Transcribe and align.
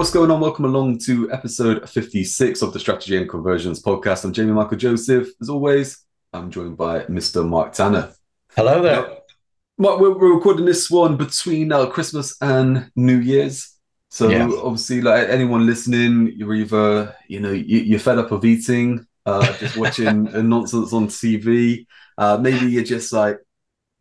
what's 0.00 0.10
going 0.10 0.30
on? 0.30 0.40
Welcome 0.40 0.64
along 0.64 0.96
to 1.00 1.30
episode 1.30 1.86
56 1.86 2.62
of 2.62 2.72
the 2.72 2.80
Strategy 2.80 3.18
and 3.18 3.28
Conversions 3.28 3.82
podcast. 3.82 4.24
I'm 4.24 4.32
Jamie 4.32 4.52
Michael 4.52 4.78
Joseph. 4.78 5.28
As 5.42 5.50
always, 5.50 6.06
I'm 6.32 6.50
joined 6.50 6.78
by 6.78 7.00
Mr. 7.00 7.46
Mark 7.46 7.74
Tanner. 7.74 8.10
Hello 8.56 8.80
there. 8.80 9.02
Now, 9.02 9.16
Mark, 9.76 10.00
we're, 10.00 10.16
we're, 10.16 10.34
recording 10.34 10.64
this 10.64 10.90
one 10.90 11.18
between 11.18 11.70
uh, 11.70 11.84
Christmas 11.84 12.34
and 12.40 12.90
New 12.96 13.18
Year's. 13.18 13.76
So 14.08 14.30
obviously, 14.64 15.02
like 15.02 15.28
anyone 15.28 15.66
listening, 15.66 16.32
you're 16.34 16.54
either, 16.54 17.14
you 17.28 17.40
know, 17.40 17.52
you, 17.52 17.94
are 17.94 17.98
fed 17.98 18.16
up 18.16 18.32
of 18.32 18.42
eating, 18.42 19.06
uh, 19.26 19.52
just 19.58 19.76
watching 19.76 20.24
nonsense 20.48 20.94
on 20.94 21.08
TV. 21.08 21.84
Uh, 22.16 22.38
maybe 22.38 22.72
you're 22.72 22.84
just 22.84 23.12
like, 23.12 23.36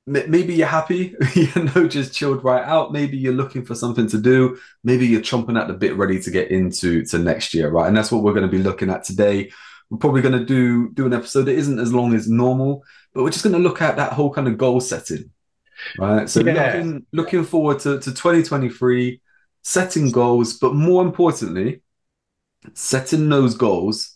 maybe 0.09 0.55
you're 0.55 0.67
happy, 0.67 1.15
you 1.35 1.49
know, 1.55 1.87
just 1.87 2.13
chilled 2.13 2.43
right 2.43 2.63
out. 2.63 2.91
Maybe 2.91 3.17
you're 3.17 3.33
looking 3.33 3.63
for 3.63 3.75
something 3.75 4.07
to 4.07 4.17
do. 4.17 4.57
Maybe 4.83 5.07
you're 5.07 5.21
chomping 5.21 5.59
at 5.59 5.67
the 5.67 5.73
bit, 5.73 5.95
ready 5.95 6.19
to 6.21 6.31
get 6.31 6.51
into 6.51 7.05
to 7.05 7.19
next 7.19 7.53
year, 7.53 7.69
right? 7.69 7.87
And 7.87 7.95
that's 7.95 8.11
what 8.11 8.23
we're 8.23 8.33
going 8.33 8.49
to 8.49 8.51
be 8.51 8.63
looking 8.63 8.89
at 8.89 9.03
today. 9.03 9.51
We're 9.89 9.97
probably 9.97 10.21
going 10.21 10.37
to 10.37 10.45
do 10.45 10.91
do 10.91 11.05
an 11.05 11.13
episode 11.13 11.43
that 11.43 11.55
isn't 11.55 11.79
as 11.79 11.93
long 11.93 12.13
as 12.13 12.29
normal, 12.29 12.83
but 13.13 13.23
we're 13.23 13.31
just 13.31 13.43
going 13.43 13.55
to 13.55 13.61
look 13.61 13.81
at 13.81 13.97
that 13.97 14.13
whole 14.13 14.31
kind 14.31 14.47
of 14.47 14.57
goal 14.57 14.79
setting, 14.79 15.31
right? 15.97 16.29
So 16.29 16.41
yeah. 16.41 16.53
looking 16.53 17.05
looking 17.11 17.43
forward 17.43 17.79
to, 17.79 17.99
to 17.99 18.11
2023, 18.11 19.21
setting 19.63 20.11
goals, 20.11 20.57
but 20.57 20.75
more 20.75 21.03
importantly, 21.03 21.81
setting 22.73 23.29
those 23.29 23.55
goals 23.55 24.15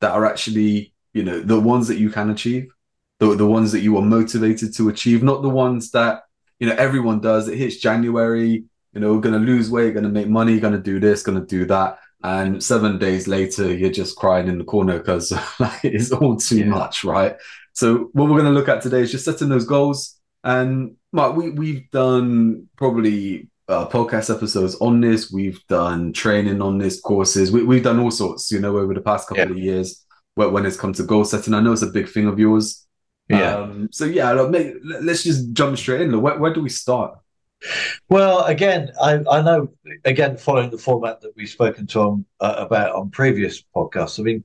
that 0.00 0.12
are 0.12 0.24
actually 0.24 0.94
you 1.12 1.22
know 1.22 1.40
the 1.40 1.60
ones 1.60 1.88
that 1.88 1.98
you 1.98 2.10
can 2.10 2.30
achieve 2.30 2.73
the, 3.20 3.34
the 3.34 3.46
ones 3.46 3.72
that 3.72 3.80
you 3.80 3.96
are 3.96 4.02
motivated 4.02 4.74
to 4.74 4.88
achieve, 4.88 5.22
not 5.22 5.42
the 5.42 5.48
ones 5.48 5.90
that, 5.92 6.22
you 6.58 6.68
know, 6.68 6.74
everyone 6.74 7.20
does. 7.20 7.48
It 7.48 7.58
hits 7.58 7.76
January, 7.76 8.64
you 8.92 9.00
know, 9.00 9.14
we're 9.14 9.20
going 9.20 9.40
to 9.40 9.46
lose 9.46 9.70
weight, 9.70 9.94
going 9.94 10.04
to 10.04 10.10
make 10.10 10.28
money, 10.28 10.60
going 10.60 10.74
to 10.74 10.80
do 10.80 11.00
this, 11.00 11.22
going 11.22 11.40
to 11.40 11.46
do 11.46 11.64
that. 11.66 11.98
And 12.22 12.62
seven 12.62 12.98
days 12.98 13.28
later, 13.28 13.72
you're 13.74 13.90
just 13.90 14.16
crying 14.16 14.48
in 14.48 14.58
the 14.58 14.64
corner 14.64 14.98
because 14.98 15.32
like, 15.58 15.84
it's 15.84 16.10
all 16.10 16.36
too 16.36 16.60
yeah. 16.60 16.66
much, 16.66 17.04
right? 17.04 17.36
So 17.72 18.10
what 18.12 18.28
we're 18.28 18.40
going 18.40 18.44
to 18.44 18.58
look 18.58 18.68
at 18.68 18.82
today 18.82 19.00
is 19.00 19.12
just 19.12 19.24
setting 19.24 19.48
those 19.48 19.66
goals. 19.66 20.18
And 20.42 20.96
Mark, 21.12 21.36
we, 21.36 21.50
we've 21.50 21.90
done 21.90 22.68
probably 22.76 23.48
uh, 23.68 23.86
podcast 23.88 24.34
episodes 24.34 24.76
on 24.76 25.00
this. 25.00 25.30
We've 25.32 25.60
done 25.68 26.12
training 26.12 26.62
on 26.62 26.78
this, 26.78 27.00
courses. 27.00 27.50
We, 27.50 27.64
we've 27.64 27.82
done 27.82 27.98
all 27.98 28.10
sorts, 28.10 28.50
you 28.50 28.60
know, 28.60 28.78
over 28.78 28.94
the 28.94 29.00
past 29.00 29.28
couple 29.28 29.44
yeah. 29.44 29.50
of 29.50 29.58
years 29.58 30.04
when 30.34 30.66
it's 30.66 30.76
come 30.76 30.92
to 30.94 31.02
goal 31.02 31.24
setting. 31.24 31.54
I 31.54 31.60
know 31.60 31.72
it's 31.72 31.82
a 31.82 31.88
big 31.88 32.08
thing 32.08 32.26
of 32.26 32.38
yours. 32.38 32.83
Yeah. 33.28 33.56
Um, 33.56 33.88
so 33.90 34.04
yeah, 34.04 34.32
let's 34.32 35.22
just 35.22 35.52
jump 35.52 35.78
straight 35.78 36.02
in. 36.02 36.20
Where, 36.20 36.38
where 36.38 36.52
do 36.52 36.62
we 36.62 36.68
start? 36.68 37.18
Well, 38.08 38.44
again, 38.44 38.92
I, 39.00 39.20
I 39.30 39.40
know, 39.40 39.68
again, 40.04 40.36
following 40.36 40.70
the 40.70 40.78
format 40.78 41.20
that 41.22 41.32
we've 41.36 41.48
spoken 41.48 41.86
to 41.88 42.00
on, 42.00 42.26
uh, 42.40 42.56
about 42.58 42.94
on 42.94 43.10
previous 43.10 43.62
podcasts. 43.74 44.20
I 44.20 44.22
mean, 44.22 44.44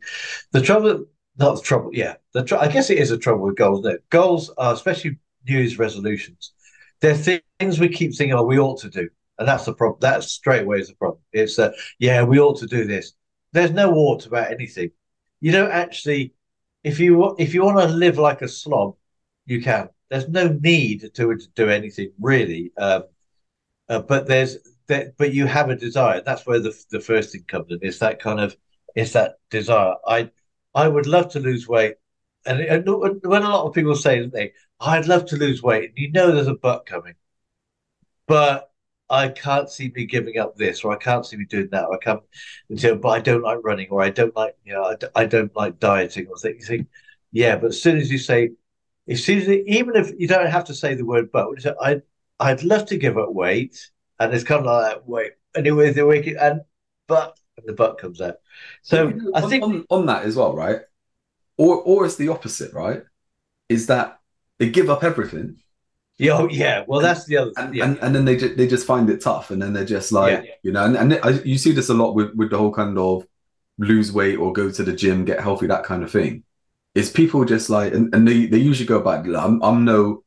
the 0.51 0.61
trouble, 0.61 1.05
not 1.37 1.55
the 1.55 1.61
trouble, 1.61 1.91
yeah, 1.93 2.15
the 2.33 2.43
tr- 2.43 2.55
I 2.55 2.69
guess 2.69 2.89
it 2.89 2.97
is 2.97 3.11
a 3.11 3.17
trouble 3.17 3.43
with 3.43 3.57
goals. 3.57 3.83
That 3.83 4.07
goals 4.09 4.49
are, 4.57 4.73
especially 4.73 5.19
New 5.47 5.57
Year's 5.57 5.77
resolutions, 5.77 6.53
they're 7.01 7.41
things 7.59 7.79
we 7.79 7.89
keep 7.89 8.15
thinking, 8.15 8.33
oh, 8.33 8.43
we 8.43 8.59
ought 8.59 8.79
to 8.81 8.89
do, 8.89 9.09
and 9.37 9.47
that's 9.47 9.65
the 9.65 9.73
problem. 9.73 9.99
That 10.01 10.23
straight 10.23 10.63
away 10.63 10.79
is 10.79 10.87
the 10.87 10.95
problem. 10.95 11.21
It's 11.33 11.57
that, 11.57 11.71
uh, 11.71 11.75
yeah, 11.99 12.23
we 12.23 12.39
ought 12.39 12.59
to 12.59 12.67
do 12.67 12.85
this. 12.85 13.13
There's 13.51 13.71
no 13.71 13.93
ought 13.95 14.25
about 14.25 14.51
anything. 14.51 14.91
You 15.41 15.51
don't 15.51 15.71
actually 15.71 16.33
if 16.83 16.99
you 16.99 17.35
if 17.37 17.53
you 17.53 17.63
want 17.63 17.79
to 17.79 17.95
live 17.95 18.17
like 18.17 18.41
a 18.41 18.47
slob, 18.47 18.95
you 19.45 19.61
can. 19.61 19.89
There's 20.09 20.27
no 20.27 20.47
need 20.47 21.01
to, 21.01 21.09
to 21.09 21.37
do 21.55 21.69
anything 21.69 22.11
really, 22.19 22.71
um, 22.77 23.03
uh, 23.89 23.99
but 23.99 24.27
there's 24.27 24.57
that. 24.87 25.17
But 25.17 25.33
you 25.33 25.45
have 25.45 25.69
a 25.69 25.75
desire. 25.75 26.21
That's 26.21 26.45
where 26.45 26.59
the 26.59 26.73
the 26.91 26.99
first 26.99 27.31
thing 27.31 27.43
comes 27.47 27.71
in. 27.71 27.79
It's 27.81 27.99
that 27.99 28.19
kind 28.21 28.39
of 28.39 28.55
it's 28.95 29.13
that 29.13 29.35
desire. 29.49 29.95
I 30.07 30.31
I 30.73 30.87
would 30.87 31.07
love 31.07 31.31
to 31.33 31.39
lose 31.39 31.67
weight, 31.67 31.95
and, 32.45 32.59
and 32.61 32.85
when 32.87 33.43
a 33.43 33.49
lot 33.49 33.65
of 33.67 33.73
people 33.73 33.95
say, 33.95 34.25
they, 34.27 34.53
I'd 34.79 35.07
love 35.07 35.25
to 35.27 35.37
lose 35.37 35.61
weight, 35.63 35.93
you 35.97 36.11
know, 36.11 36.31
there's 36.31 36.47
a 36.47 36.53
but 36.53 36.85
coming, 36.85 37.15
but 38.27 38.68
I 39.09 39.29
can't 39.29 39.69
see 39.69 39.91
me 39.95 40.05
giving 40.05 40.37
up 40.37 40.55
this, 40.55 40.83
or 40.83 40.91
I 40.91 40.97
can't 40.97 41.25
see 41.25 41.37
me 41.37 41.45
doing 41.45 41.69
that, 41.71 41.85
or 41.85 41.95
I 41.95 41.97
can't. 41.97 42.21
So, 42.77 42.95
but 42.95 43.09
I 43.09 43.19
don't 43.19 43.41
like 43.41 43.59
running, 43.63 43.87
or 43.89 44.01
I 44.01 44.09
don't 44.09 44.35
like, 44.35 44.55
you 44.63 44.73
know, 44.73 44.83
I, 44.83 45.21
I 45.21 45.25
don't 45.25 45.55
like 45.55 45.79
dieting, 45.79 46.27
or 46.27 46.37
things. 46.37 46.69
You 46.69 46.77
think, 46.77 46.87
yeah, 47.31 47.55
but 47.55 47.67
as 47.67 47.81
soon 47.81 47.97
as 47.97 48.11
you 48.11 48.17
say, 48.17 48.51
as 49.07 49.23
soon 49.23 49.39
as 49.39 49.49
even 49.49 49.95
if 49.95 50.11
you 50.17 50.27
don't 50.27 50.47
have 50.47 50.65
to 50.65 50.73
say 50.73 50.93
the 50.93 51.05
word 51.05 51.31
but, 51.31 51.47
I, 51.81 52.01
I'd 52.39 52.63
love 52.63 52.85
to 52.87 52.97
give 52.97 53.17
up 53.17 53.33
weight, 53.33 53.89
and 54.19 54.33
it's 54.33 54.43
kind 54.43 54.59
of 54.59 54.65
like 54.65 54.93
that 54.93 55.07
weight. 55.07 55.31
Anyway, 55.55 55.91
the 55.91 56.05
weight 56.05 56.27
and 56.39 56.61
but 57.07 57.37
and 57.57 57.67
the 57.67 57.73
butt 57.73 57.97
comes 57.97 58.21
out. 58.21 58.35
So 58.83 59.11
I 59.33 59.41
think 59.41 59.63
on, 59.63 59.85
on 59.89 60.05
that 60.05 60.23
as 60.23 60.35
well, 60.35 60.55
right? 60.55 60.81
Or 61.57 61.77
or 61.81 62.05
it's 62.05 62.15
the 62.15 62.29
opposite, 62.29 62.73
right? 62.73 63.03
Is 63.67 63.87
that 63.87 64.19
they 64.59 64.69
give 64.69 64.89
up 64.89 65.03
everything 65.03 65.57
yeah, 66.19 66.33
oh, 66.33 66.49
yeah. 66.49 66.83
Well, 66.85 66.99
that's 66.99 67.25
the 67.25 67.37
other. 67.37 67.51
And, 67.55 67.73
yeah. 67.73 67.85
and, 67.85 67.97
and, 67.99 68.13
then 68.13 68.25
they 68.25 68.35
just, 68.35 68.57
they 68.57 68.67
just 68.67 68.85
find 68.85 69.09
it 69.09 69.21
tough, 69.21 69.51
and 69.51 69.61
then 69.61 69.71
they're 69.71 69.85
just 69.85 70.11
like, 70.11 70.43
yeah. 70.43 70.51
you 70.63 70.71
know, 70.73 70.83
and, 70.83 70.97
and 70.97 71.13
I, 71.23 71.29
you 71.43 71.57
see 71.57 71.71
this 71.71 71.87
a 71.87 71.93
lot 71.93 72.13
with 72.13 72.35
with 72.35 72.49
the 72.49 72.57
whole 72.57 72.73
kind 72.73 72.97
of 72.97 73.25
lose 73.77 74.11
weight 74.11 74.35
or 74.35 74.51
go 74.51 74.69
to 74.69 74.83
the 74.83 74.91
gym, 74.91 75.23
get 75.23 75.39
healthy, 75.39 75.67
that 75.67 75.85
kind 75.85 76.03
of 76.03 76.11
thing. 76.11 76.43
Is 76.93 77.09
people 77.09 77.45
just 77.45 77.69
like, 77.69 77.93
and, 77.93 78.13
and 78.13 78.27
they 78.27 78.47
they 78.47 78.57
usually 78.57 78.85
go 78.85 78.99
back. 78.99 79.25
I'm 79.25 79.63
I'm 79.63 79.85
no 79.85 80.23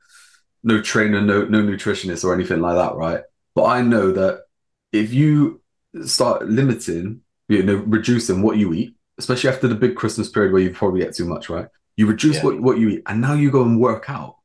no 0.63 0.81
trainer, 0.81 1.21
no 1.21 1.45
no 1.45 1.59
nutritionist 1.59 2.25
or 2.25 2.33
anything 2.33 2.61
like 2.61 2.77
that, 2.77 2.97
right? 2.97 3.21
But 3.55 3.65
I 3.65 3.83
know 3.83 4.13
that 4.13 4.45
if 4.93 5.13
you 5.13 5.61
start 6.07 6.49
limiting, 6.49 7.21
you 7.49 7.63
know, 7.65 7.77
reducing 7.87 8.41
what 8.41 8.57
you 8.57 8.73
eat, 8.73 8.97
especially 9.19 9.51
after 9.51 9.69
the 9.69 9.75
big 9.75 9.95
Christmas 9.95 10.31
period 10.31 10.55
where 10.55 10.63
you 10.63 10.71
probably 10.71 11.01
get 11.01 11.15
too 11.15 11.27
much, 11.27 11.51
right? 11.51 11.69
You 11.97 12.07
reduce 12.07 12.37
yeah. 12.37 12.45
what, 12.45 12.63
what 12.63 12.79
you 12.79 12.89
eat, 12.89 13.03
and 13.05 13.21
now 13.21 13.35
you 13.35 13.51
go 13.51 13.63
and 13.63 13.79
work 13.79 14.09
out 14.09 14.37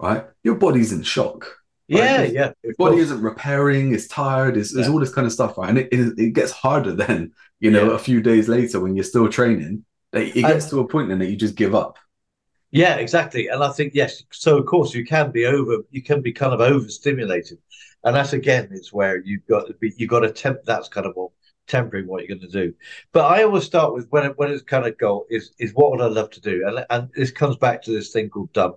right? 0.00 0.24
Your 0.42 0.56
body's 0.56 0.92
in 0.92 1.02
shock. 1.02 1.46
Yeah, 1.88 2.22
yeah. 2.24 2.52
Your 2.62 2.74
body 2.76 2.98
isn't 2.98 3.22
repairing, 3.22 3.94
it's 3.94 4.06
tired, 4.06 4.58
it's, 4.58 4.74
yeah. 4.74 4.88
all 4.88 5.00
this 5.00 5.12
kind 5.12 5.26
of 5.26 5.32
stuff, 5.32 5.56
right? 5.56 5.70
And 5.70 5.78
it, 5.78 5.88
it, 5.90 6.18
it 6.18 6.32
gets 6.34 6.52
harder 6.52 6.92
then, 6.92 7.32
you 7.60 7.70
know, 7.70 7.90
yeah. 7.90 7.96
a 7.96 7.98
few 7.98 8.20
days 8.20 8.46
later 8.46 8.78
when 8.78 8.94
you're 8.94 9.04
still 9.04 9.28
training, 9.28 9.84
it, 10.12 10.36
it 10.36 10.42
gets 10.42 10.68
to 10.70 10.80
a 10.80 10.86
point 10.86 11.08
then 11.08 11.18
that 11.20 11.30
you 11.30 11.36
just 11.36 11.56
give 11.56 11.74
up. 11.74 11.96
Yeah, 12.70 12.96
exactly. 12.96 13.48
And 13.48 13.64
I 13.64 13.70
think, 13.70 13.94
yes, 13.94 14.22
so 14.30 14.58
of 14.58 14.66
course 14.66 14.94
you 14.94 15.06
can 15.06 15.30
be 15.30 15.46
over, 15.46 15.78
you 15.90 16.02
can 16.02 16.20
be 16.20 16.32
kind 16.32 16.52
of 16.52 16.60
overstimulated. 16.60 17.58
And 18.04 18.14
that's 18.14 18.34
again, 18.34 18.68
is 18.70 18.92
where 18.92 19.22
you've 19.24 19.46
got 19.46 19.66
to 19.68 19.74
be, 19.74 19.94
you've 19.96 20.10
got 20.10 20.20
to 20.20 20.30
temp, 20.30 20.58
that's 20.64 20.88
kind 20.88 21.06
of 21.06 21.16
more 21.16 21.32
tempering 21.66 22.06
what 22.06 22.22
you're 22.22 22.36
going 22.36 22.50
to 22.50 22.66
do. 22.66 22.74
But 23.12 23.24
I 23.24 23.44
always 23.44 23.64
start 23.64 23.94
with 23.94 24.06
when 24.10 24.26
it, 24.26 24.38
when 24.38 24.50
it's 24.50 24.62
kind 24.62 24.86
of 24.86 24.98
goal 24.98 25.24
is, 25.30 25.52
is 25.58 25.72
what 25.72 25.90
would 25.90 26.02
I 26.02 26.06
love 26.06 26.28
to 26.30 26.40
do? 26.40 26.64
And, 26.66 26.84
and 26.90 27.08
this 27.16 27.30
comes 27.30 27.56
back 27.56 27.82
to 27.84 27.90
this 27.90 28.12
thing 28.12 28.28
called 28.28 28.52
dumb 28.52 28.74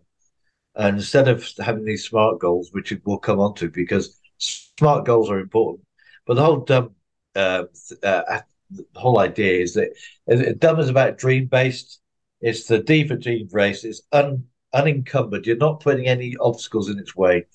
and 0.76 0.98
instead 0.98 1.28
of 1.28 1.48
having 1.60 1.86
these 1.86 2.06
smart 2.06 2.40
goals, 2.40 2.70
which 2.72 2.94
we'll 3.06 3.18
come 3.18 3.40
on 3.40 3.54
to 3.56 3.70
because 3.70 4.20
smart 4.38 5.06
goals 5.06 5.30
are 5.30 5.40
important, 5.40 5.86
but 6.26 6.36
the 6.36 6.44
whole 6.44 6.62
dumb, 6.62 6.96
uh, 7.36 7.64
uh, 8.04 8.40
the 8.70 8.86
whole 8.96 9.20
idea 9.20 9.62
is 9.62 9.74
that 9.74 10.60
dumb 10.60 10.80
is 10.80 10.90
about 10.90 11.18
dream 11.18 11.48
based. 11.48 12.00
It's 12.40 12.66
the 12.66 12.80
D 12.80 13.08
for 13.08 13.18
dream 13.18 13.50
race. 13.52 13.84
It's 13.84 14.02
un, 14.12 14.46
unencumbered. 14.74 15.46
You're 15.46 15.58
not 15.58 15.82
putting 15.82 16.08
any 16.08 16.36
obstacles 16.40 16.90
in 16.90 17.00
its 17.00 17.16
way. 17.16 17.46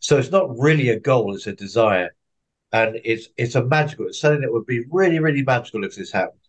So 0.00 0.18
it's 0.18 0.30
not 0.30 0.58
really 0.58 0.88
a 0.90 1.00
goal, 1.00 1.34
it's 1.34 1.46
a 1.46 1.52
desire. 1.52 2.14
And 2.72 2.98
it's 3.04 3.28
it's 3.36 3.54
a 3.54 3.64
magical, 3.64 4.06
it's 4.06 4.20
something 4.20 4.40
that 4.40 4.52
would 4.52 4.66
be 4.66 4.84
really, 4.90 5.20
really 5.20 5.42
magical 5.42 5.84
if 5.84 5.94
this 5.94 6.12
happened. 6.12 6.40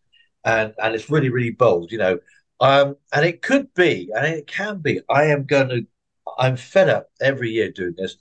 And 0.44 0.74
and 0.82 0.96
it's 0.96 1.10
really, 1.10 1.30
really 1.30 1.52
bold, 1.52 1.92
you 1.92 1.98
know. 1.98 2.20
Um, 2.60 2.96
and 3.14 3.26
it 3.26 3.42
could 3.42 3.74
be, 3.74 4.10
and 4.16 4.26
it 4.26 4.48
can 4.48 4.80
be, 4.80 5.02
I 5.10 5.26
am 5.26 5.44
going 5.44 5.70
to 5.70 5.86
I'm 6.38 6.58
fed 6.58 6.90
up 6.90 7.10
every 7.22 7.52
year 7.52 7.72
doing 7.72 7.96
this, 7.98 8.18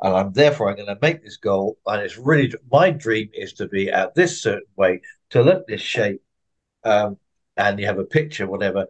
and 0.00 0.14
I'm 0.14 0.32
therefore 0.32 0.70
I'm 0.70 0.76
going 0.76 0.88
to 0.88 0.98
make 1.00 1.22
this 1.22 1.36
goal. 1.36 1.78
And 1.86 2.02
it's 2.02 2.18
really 2.18 2.52
my 2.70 2.90
dream 2.90 3.30
is 3.32 3.52
to 3.54 3.68
be 3.68 3.90
at 3.90 4.14
this 4.14 4.42
certain 4.42 4.68
weight, 4.76 5.02
to 5.30 5.42
look 5.42 5.66
this 5.66 5.80
shape, 5.80 6.22
um, 6.84 7.16
and 7.56 7.78
you 7.78 7.86
have 7.86 7.98
a 7.98 8.04
picture, 8.04 8.46
whatever, 8.46 8.86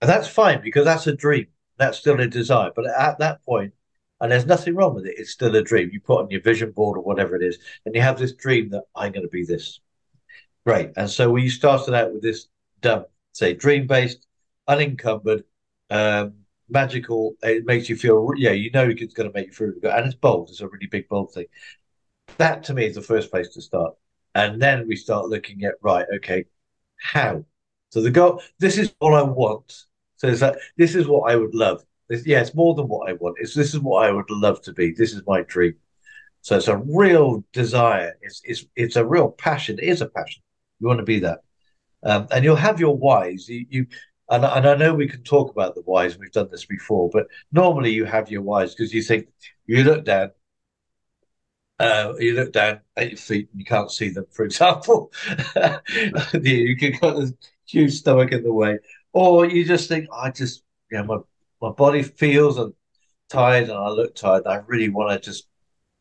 and 0.00 0.08
that's 0.08 0.28
fine 0.28 0.62
because 0.62 0.84
that's 0.84 1.06
a 1.06 1.14
dream. 1.14 1.46
That's 1.76 1.98
still 1.98 2.20
a 2.20 2.26
desire. 2.26 2.70
But 2.74 2.86
at 2.86 3.18
that 3.18 3.44
point, 3.44 3.72
and 4.20 4.32
there's 4.32 4.46
nothing 4.46 4.74
wrong 4.74 4.94
with 4.94 5.06
it. 5.06 5.14
It's 5.16 5.30
still 5.30 5.54
a 5.54 5.62
dream. 5.62 5.90
You 5.92 6.00
put 6.00 6.20
on 6.20 6.30
your 6.30 6.40
vision 6.40 6.72
board 6.72 6.98
or 6.98 7.02
whatever 7.02 7.36
it 7.36 7.42
is, 7.42 7.58
and 7.84 7.94
you 7.94 8.00
have 8.00 8.18
this 8.18 8.32
dream 8.32 8.70
that 8.70 8.84
I'm 8.94 9.12
going 9.12 9.22
to 9.22 9.28
be 9.28 9.44
this. 9.44 9.80
Great. 10.66 10.90
And 10.96 11.08
so 11.08 11.30
we 11.30 11.48
started 11.48 11.94
out 11.94 12.12
with 12.12 12.22
this 12.22 12.48
dumb, 12.80 13.04
say, 13.32 13.54
dream 13.54 13.86
based, 13.86 14.26
unencumbered, 14.66 15.44
um, 15.90 16.34
magical. 16.68 17.34
It 17.42 17.64
makes 17.66 17.88
you 17.88 17.96
feel, 17.96 18.30
yeah, 18.36 18.52
you 18.52 18.70
know 18.70 18.88
it's 18.88 19.14
going 19.14 19.30
to 19.30 19.38
make 19.38 19.48
you 19.48 19.52
feel 19.52 19.72
good, 19.80 19.92
and 19.92 20.06
it's 20.06 20.14
bold. 20.14 20.50
It's 20.50 20.60
a 20.60 20.68
really 20.68 20.86
big 20.86 21.08
bold 21.08 21.32
thing. 21.32 21.46
That 22.38 22.64
to 22.64 22.74
me 22.74 22.86
is 22.86 22.94
the 22.94 23.02
first 23.02 23.30
place 23.30 23.48
to 23.50 23.62
start, 23.62 23.94
and 24.34 24.60
then 24.60 24.86
we 24.86 24.96
start 24.96 25.26
looking 25.26 25.64
at 25.64 25.74
right, 25.82 26.06
okay, 26.16 26.44
how? 27.00 27.44
So 27.90 28.02
the 28.02 28.10
goal. 28.10 28.42
This 28.58 28.78
is 28.78 28.92
what 28.98 29.14
I 29.14 29.22
want. 29.22 29.84
So 30.16 30.28
it's 30.28 30.42
like 30.42 30.56
this 30.76 30.94
is 30.94 31.06
what 31.06 31.30
I 31.30 31.36
would 31.36 31.54
love. 31.54 31.82
This, 32.08 32.26
yeah, 32.26 32.40
it's 32.40 32.54
more 32.54 32.74
than 32.74 32.86
what 32.88 33.08
I 33.08 33.14
want. 33.14 33.36
It's 33.40 33.54
this 33.54 33.74
is 33.74 33.80
what 33.80 34.06
I 34.06 34.10
would 34.10 34.30
love 34.30 34.60
to 34.62 34.72
be. 34.72 34.92
This 34.92 35.12
is 35.12 35.22
my 35.26 35.42
dream. 35.42 35.74
So 36.42 36.56
it's 36.56 36.68
a 36.68 36.76
real 36.76 37.44
desire. 37.52 38.14
It's 38.22 38.40
it's 38.44 38.64
it's 38.76 38.96
a 38.96 39.06
real 39.06 39.30
passion. 39.30 39.78
It 39.78 39.84
is 39.88 40.00
a 40.00 40.06
passion. 40.08 40.42
You 40.80 40.86
want 40.88 40.98
to 41.00 41.04
be 41.04 41.20
that, 41.20 41.40
um, 42.04 42.28
and 42.30 42.44
you'll 42.44 42.56
have 42.56 42.80
your 42.80 42.96
whys. 42.96 43.48
You, 43.48 43.66
you 43.68 43.86
and, 44.30 44.44
and 44.44 44.66
I 44.66 44.74
know 44.74 44.94
we 44.94 45.08
can 45.08 45.22
talk 45.22 45.50
about 45.50 45.74
the 45.74 45.82
whys. 45.82 46.18
We've 46.18 46.32
done 46.32 46.48
this 46.50 46.66
before, 46.66 47.10
but 47.12 47.26
normally 47.52 47.92
you 47.92 48.04
have 48.04 48.30
your 48.30 48.42
whys 48.42 48.74
because 48.74 48.92
you 48.92 49.02
think 49.02 49.28
you 49.66 49.84
look 49.84 50.04
down 50.04 50.30
uh, 51.80 52.12
you 52.18 52.34
look 52.34 52.52
down 52.52 52.80
at 52.96 53.10
your 53.10 53.16
feet 53.16 53.48
and 53.52 53.60
you 53.60 53.64
can't 53.64 53.90
see 53.90 54.08
them, 54.08 54.26
for 54.30 54.44
example. 54.46 55.12
you 56.42 56.76
can 56.76 56.92
got 57.00 57.16
a 57.16 57.32
huge 57.66 57.94
stomach 57.94 58.32
in 58.32 58.42
the 58.42 58.52
way. 58.52 58.78
Or 59.12 59.46
you 59.46 59.64
just 59.64 59.88
think, 59.88 60.08
I 60.12 60.30
just, 60.30 60.62
know, 60.90 61.04
my, 61.04 61.18
my 61.68 61.72
body 61.74 62.02
feels 62.02 62.58
tired 63.28 63.64
and 63.64 63.78
I 63.78 63.88
look 63.88 64.14
tired. 64.14 64.46
I 64.46 64.56
really 64.66 64.88
want 64.88 65.10
to 65.10 65.30
just, 65.30 65.46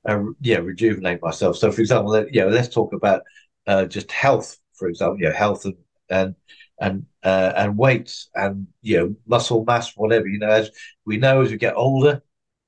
uh, 0.07 0.23
yeah, 0.41 0.57
rejuvenate 0.57 1.21
myself. 1.21 1.57
So, 1.57 1.71
for 1.71 1.81
example, 1.81 2.25
yeah, 2.31 2.45
let's 2.45 2.69
talk 2.69 2.93
about 2.93 3.23
uh, 3.65 3.85
just 3.85 4.11
health, 4.11 4.57
for 4.73 4.87
example, 4.87 5.17
yeah, 5.19 5.33
health 5.33 5.65
and, 5.65 5.75
and, 6.09 6.35
and, 6.79 7.05
uh, 7.23 7.53
and 7.55 7.77
weights 7.77 8.29
and, 8.35 8.67
you 8.81 8.97
know, 8.97 9.15
muscle 9.25 9.63
mass, 9.65 9.95
whatever, 9.95 10.27
you 10.27 10.39
know, 10.39 10.49
as 10.49 10.71
we 11.05 11.17
know 11.17 11.41
as 11.41 11.51
we 11.51 11.57
get 11.57 11.75
older, 11.75 12.21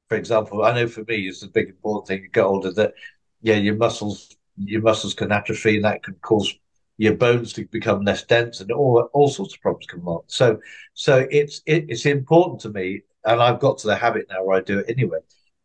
for 0.09 0.17
example, 0.17 0.63
I 0.63 0.73
know 0.73 0.87
for 0.87 1.03
me 1.03 1.27
it's 1.27 1.43
a 1.43 1.47
big 1.47 1.69
important 1.69 2.07
thing. 2.07 2.23
You 2.23 2.29
get 2.29 2.43
older 2.43 2.71
that 2.73 2.93
yeah, 3.41 3.55
your 3.55 3.75
muscles 3.75 4.35
your 4.57 4.81
muscles 4.81 5.13
can 5.13 5.31
atrophy, 5.31 5.77
and 5.77 5.85
that 5.85 6.03
can 6.03 6.15
cause 6.15 6.53
your 6.97 7.15
bones 7.15 7.53
to 7.53 7.65
become 7.67 8.03
less 8.03 8.23
dense, 8.23 8.59
and 8.59 8.71
all 8.71 9.07
all 9.13 9.29
sorts 9.29 9.53
of 9.53 9.61
problems 9.61 9.85
come 9.85 10.01
along. 10.05 10.23
So 10.27 10.59
so 10.93 11.27
it's 11.31 11.61
it, 11.65 11.85
it's 11.89 12.05
important 12.05 12.59
to 12.61 12.69
me, 12.69 13.03
and 13.23 13.41
I've 13.41 13.59
got 13.59 13.77
to 13.79 13.87
the 13.87 13.95
habit 13.95 14.27
now 14.29 14.43
where 14.43 14.57
I 14.57 14.61
do 14.61 14.79
it 14.79 14.89
anyway. 14.89 15.19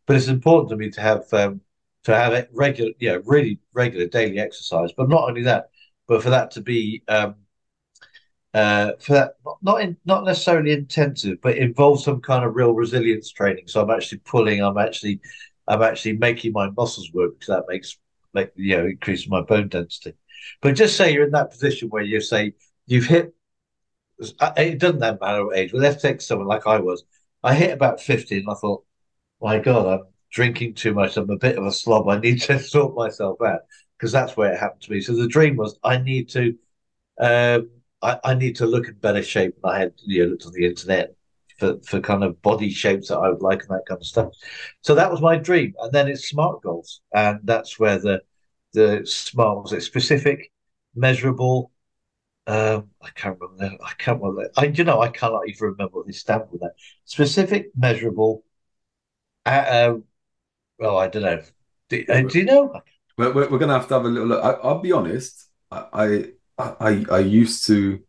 But 0.05 0.15
it's 0.15 0.27
important 0.27 0.69
to 0.69 0.77
me 0.77 0.91
to 0.91 1.01
have 1.01 1.25
um, 1.33 1.61
to 2.03 2.15
have 2.15 2.33
it 2.33 2.49
regular, 2.53 2.91
yeah, 2.99 3.17
really 3.25 3.59
regular 3.73 4.07
daily 4.07 4.39
exercise. 4.39 4.91
But 4.95 5.09
not 5.09 5.27
only 5.27 5.41
that, 5.43 5.69
but 6.07 6.21
for 6.21 6.29
that 6.29 6.51
to 6.51 6.61
be 6.61 7.03
um, 7.07 7.35
uh, 8.55 8.93
for 8.99 9.13
that 9.13 9.33
not 9.61 9.81
in, 9.81 9.97
not 10.05 10.23
necessarily 10.23 10.71
intensive, 10.71 11.41
but 11.41 11.57
involves 11.57 12.05
some 12.05 12.21
kind 12.21 12.45
of 12.45 12.55
real 12.55 12.71
resilience 12.71 13.29
training. 13.31 13.67
So 13.67 13.81
I'm 13.81 13.89
actually 13.89 14.19
pulling. 14.19 14.63
I'm 14.63 14.77
actually 14.77 15.19
I'm 15.67 15.81
actually 15.81 16.13
making 16.17 16.53
my 16.53 16.69
muscles 16.69 17.11
work 17.11 17.33
because 17.37 17.53
that 17.53 17.65
makes 17.67 17.97
make 18.33 18.51
you 18.55 18.77
know 18.77 18.85
increases 18.85 19.27
my 19.27 19.41
bone 19.41 19.67
density. 19.67 20.13
But 20.61 20.75
just 20.75 20.95
say 20.95 21.11
you're 21.11 21.25
in 21.25 21.31
that 21.31 21.51
position 21.51 21.89
where 21.89 22.03
you 22.03 22.21
say 22.21 22.53
you've 22.87 23.07
hit. 23.07 23.35
Uh, 24.39 24.53
it 24.55 24.79
doesn't 24.79 24.99
matter 24.99 25.45
what 25.45 25.57
age. 25.57 25.73
But 25.73 25.81
let's 25.81 26.01
take 26.01 26.21
someone 26.21 26.47
like 26.47 26.65
I 26.65 26.79
was. 26.79 27.03
I 27.43 27.53
hit 27.53 27.71
about 27.71 27.99
50 27.99 28.37
and 28.37 28.49
I 28.49 28.53
thought, 28.53 28.85
my 29.41 29.59
God, 29.59 29.85
I'm 29.85 30.07
drinking 30.31 30.75
too 30.75 30.93
much. 30.93 31.17
I'm 31.17 31.29
a 31.29 31.37
bit 31.37 31.57
of 31.57 31.65
a 31.65 31.71
slob. 31.73 32.07
I 32.07 32.19
need 32.19 32.41
to 32.43 32.59
sort 32.73 32.95
myself 32.95 33.41
out 33.41 33.61
because 33.97 34.13
that's 34.13 34.37
where 34.37 34.53
it 34.53 34.59
happened 34.59 34.83
to 34.83 34.91
me. 34.93 35.01
So 35.01 35.13
the 35.13 35.27
dream 35.27 35.57
was 35.57 35.77
I 35.83 35.97
need 35.97 36.29
to 36.29 36.57
um, 37.19 37.69
I, 38.01 38.19
I 38.23 38.33
need 38.35 38.57
to 38.57 38.65
look 38.65 38.87
in 38.87 38.95
better 38.95 39.23
shape. 39.23 39.55
And 39.63 39.73
I 39.73 39.79
had 39.79 39.93
you 40.03 40.23
know, 40.23 40.31
looked 40.31 40.45
on 40.45 40.53
the 40.53 40.65
internet 40.65 41.15
for, 41.57 41.77
for 41.83 41.99
kind 41.99 42.23
of 42.23 42.41
body 42.41 42.69
shapes 42.69 43.07
that 43.07 43.17
I 43.17 43.29
would 43.29 43.41
like 43.41 43.61
and 43.61 43.69
that 43.69 43.85
kind 43.87 43.99
of 43.99 44.05
stuff. 44.05 44.33
So 44.81 44.95
that 44.95 45.11
was 45.11 45.21
my 45.21 45.37
dream. 45.37 45.73
And 45.81 45.91
then 45.91 46.07
it's 46.07 46.29
SMART 46.29 46.61
goals. 46.61 47.01
And 47.13 47.39
that's 47.43 47.79
where 47.79 47.97
the 47.99 48.21
the 48.73 49.05
SMART 49.05 49.63
was 49.63 49.73
it 49.73 49.81
specific, 49.81 50.51
measurable. 50.95 51.71
Um, 52.47 52.89
I 53.01 53.09
can't 53.15 53.39
remember. 53.39 53.83
I 53.83 53.93
can't 53.97 54.21
remember. 54.21 54.49
I, 54.57 54.65
you 54.65 54.83
know, 54.83 55.01
I 55.01 55.07
cannot 55.07 55.47
even 55.47 55.69
remember 55.69 55.97
what 55.97 56.05
they 56.05 56.11
stand 56.11 56.43
for. 56.49 56.57
That 56.59 56.73
specific, 57.05 57.71
measurable. 57.75 58.43
Uh, 59.45 59.49
uh, 59.49 59.93
well, 60.77 60.97
I 60.97 61.07
don't 61.07 61.23
know. 61.23 61.41
Do, 61.89 62.03
uh, 62.09 62.21
do 62.21 62.39
you 62.39 62.45
know? 62.45 62.81
We're, 63.17 63.33
we're, 63.33 63.49
we're, 63.49 63.57
gonna 63.57 63.73
have 63.73 63.87
to 63.87 63.93
have 63.95 64.05
a 64.05 64.09
little 64.09 64.27
look. 64.27 64.43
I, 64.43 64.67
will 64.67 64.79
be 64.79 64.91
honest. 64.91 65.49
I 65.71 66.31
I 66.57 67.05
I 67.11 67.19
used 67.19 67.65
to 67.67 67.99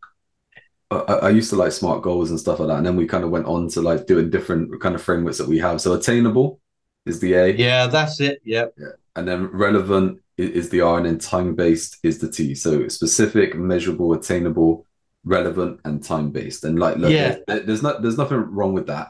I, 0.89 0.95
I, 0.95 1.29
used 1.29 1.49
to 1.49 1.57
like 1.57 1.73
smart 1.73 2.01
goals 2.01 2.29
and 2.29 2.39
stuff 2.39 2.59
like 2.59 2.69
that, 2.69 2.77
and 2.77 2.85
then 2.85 2.95
we 2.95 3.05
kind 3.07 3.23
of 3.23 3.29
went 3.29 3.45
on 3.45 3.67
to 3.69 3.81
like 3.81 4.07
doing 4.07 4.29
different 4.29 4.79
kind 4.81 4.95
of 4.95 5.01
frameworks 5.01 5.37
that 5.37 5.47
we 5.47 5.59
have. 5.59 5.81
So 5.81 5.93
attainable 5.93 6.61
is 7.05 7.19
the 7.19 7.33
A. 7.33 7.47
Yeah, 7.49 7.87
that's 7.87 8.21
it. 8.21 8.41
Yep. 8.45 8.75
Yeah, 8.77 8.87
and 9.15 9.27
then 9.27 9.47
relevant 9.47 10.21
is 10.37 10.69
the 10.69 10.81
R, 10.81 10.97
and 10.97 11.05
then 11.05 11.19
time 11.19 11.55
based 11.55 11.97
is 12.03 12.19
the 12.19 12.31
T. 12.31 12.55
So 12.55 12.87
specific, 12.87 13.55
measurable, 13.55 14.13
attainable, 14.13 14.85
relevant, 15.25 15.81
and 15.83 16.01
time 16.01 16.31
based. 16.31 16.63
And 16.63 16.79
like, 16.79 16.95
look, 16.97 17.11
yeah. 17.11 17.37
there's, 17.47 17.65
there's 17.65 17.83
not 17.83 18.01
there's 18.01 18.17
nothing 18.17 18.37
wrong 18.37 18.73
with 18.73 18.87
that. 18.87 19.09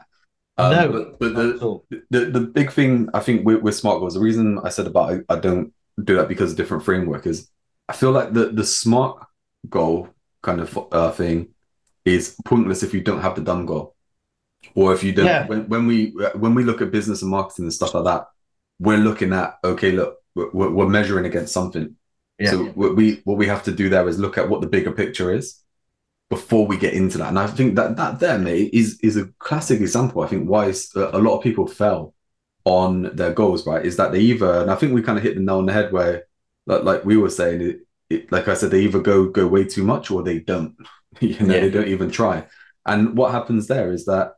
Um, 0.56 0.72
no, 0.72 0.88
but, 0.90 1.18
but 1.20 1.34
the, 1.34 2.00
the, 2.10 2.24
the 2.24 2.40
big 2.40 2.72
thing 2.72 3.08
I 3.14 3.20
think 3.20 3.46
with, 3.46 3.62
with 3.62 3.76
smart 3.76 4.00
goals, 4.00 4.14
the 4.14 4.20
reason 4.20 4.58
I 4.64 4.70
said 4.70 4.88
about 4.88 5.12
I, 5.12 5.34
I 5.34 5.38
don't 5.38 5.72
do 6.02 6.16
that 6.16 6.26
because 6.26 6.50
of 6.50 6.56
different 6.56 6.84
framework 6.84 7.26
is 7.26 7.48
I 7.88 7.92
feel 7.92 8.10
like 8.10 8.32
the 8.32 8.46
the 8.46 8.64
smart 8.64 9.27
goal 9.68 10.08
kind 10.42 10.60
of 10.60 10.78
uh, 10.92 11.10
thing 11.10 11.48
is 12.04 12.36
pointless 12.44 12.82
if 12.82 12.94
you 12.94 13.00
don't 13.00 13.20
have 13.20 13.34
the 13.34 13.40
dumb 13.42 13.66
goal, 13.66 13.94
or 14.74 14.92
if 14.92 15.02
you 15.02 15.12
don't. 15.12 15.26
Yeah. 15.26 15.46
When, 15.46 15.68
when 15.68 15.86
we 15.86 16.14
when 16.34 16.54
we 16.54 16.64
look 16.64 16.80
at 16.80 16.90
business 16.90 17.22
and 17.22 17.30
marketing 17.30 17.66
and 17.66 17.72
stuff 17.72 17.94
like 17.94 18.04
that, 18.04 18.26
we're 18.78 18.98
looking 18.98 19.32
at 19.32 19.58
okay, 19.64 19.92
look, 19.92 20.18
we're, 20.34 20.70
we're 20.70 20.88
measuring 20.88 21.26
against 21.26 21.52
something. 21.52 21.96
Yeah. 22.38 22.50
So 22.50 22.64
what 22.66 22.96
we 22.96 23.20
what 23.24 23.36
we 23.36 23.46
have 23.46 23.64
to 23.64 23.72
do 23.72 23.88
there 23.88 24.08
is 24.08 24.18
look 24.18 24.38
at 24.38 24.48
what 24.48 24.60
the 24.60 24.68
bigger 24.68 24.92
picture 24.92 25.32
is 25.32 25.60
before 26.30 26.66
we 26.66 26.76
get 26.76 26.94
into 26.94 27.18
that. 27.18 27.28
And 27.28 27.38
I 27.38 27.46
think 27.46 27.74
that 27.76 27.96
that 27.96 28.20
there, 28.20 28.38
mate, 28.38 28.70
is 28.72 28.98
is 29.02 29.16
a 29.16 29.26
classic 29.38 29.80
example. 29.80 30.22
I 30.22 30.28
think 30.28 30.48
why 30.48 30.72
a 30.94 31.18
lot 31.18 31.36
of 31.36 31.42
people 31.42 31.66
fell 31.66 32.14
on 32.64 33.16
their 33.16 33.32
goals, 33.32 33.66
right? 33.66 33.84
Is 33.84 33.96
that 33.96 34.12
they 34.12 34.20
either, 34.20 34.60
and 34.60 34.70
I 34.70 34.76
think 34.76 34.92
we 34.92 35.02
kind 35.02 35.16
of 35.16 35.24
hit 35.24 35.34
the 35.34 35.40
nail 35.40 35.58
on 35.58 35.66
the 35.66 35.72
head 35.72 35.90
where, 35.90 36.24
like, 36.66 36.82
like 36.82 37.04
we 37.04 37.16
were 37.16 37.30
saying, 37.30 37.80
it, 38.10 38.30
like 38.32 38.48
I 38.48 38.54
said, 38.54 38.70
they 38.70 38.82
either 38.82 39.00
go 39.00 39.28
go 39.28 39.46
way 39.46 39.64
too 39.64 39.84
much 39.84 40.10
or 40.10 40.22
they 40.22 40.40
don't. 40.40 40.74
you 41.20 41.38
know, 41.40 41.54
yeah. 41.54 41.60
they 41.60 41.70
don't 41.70 41.88
even 41.88 42.10
try. 42.10 42.46
And 42.86 43.16
what 43.16 43.32
happens 43.32 43.66
there 43.66 43.92
is 43.92 44.04
that 44.06 44.34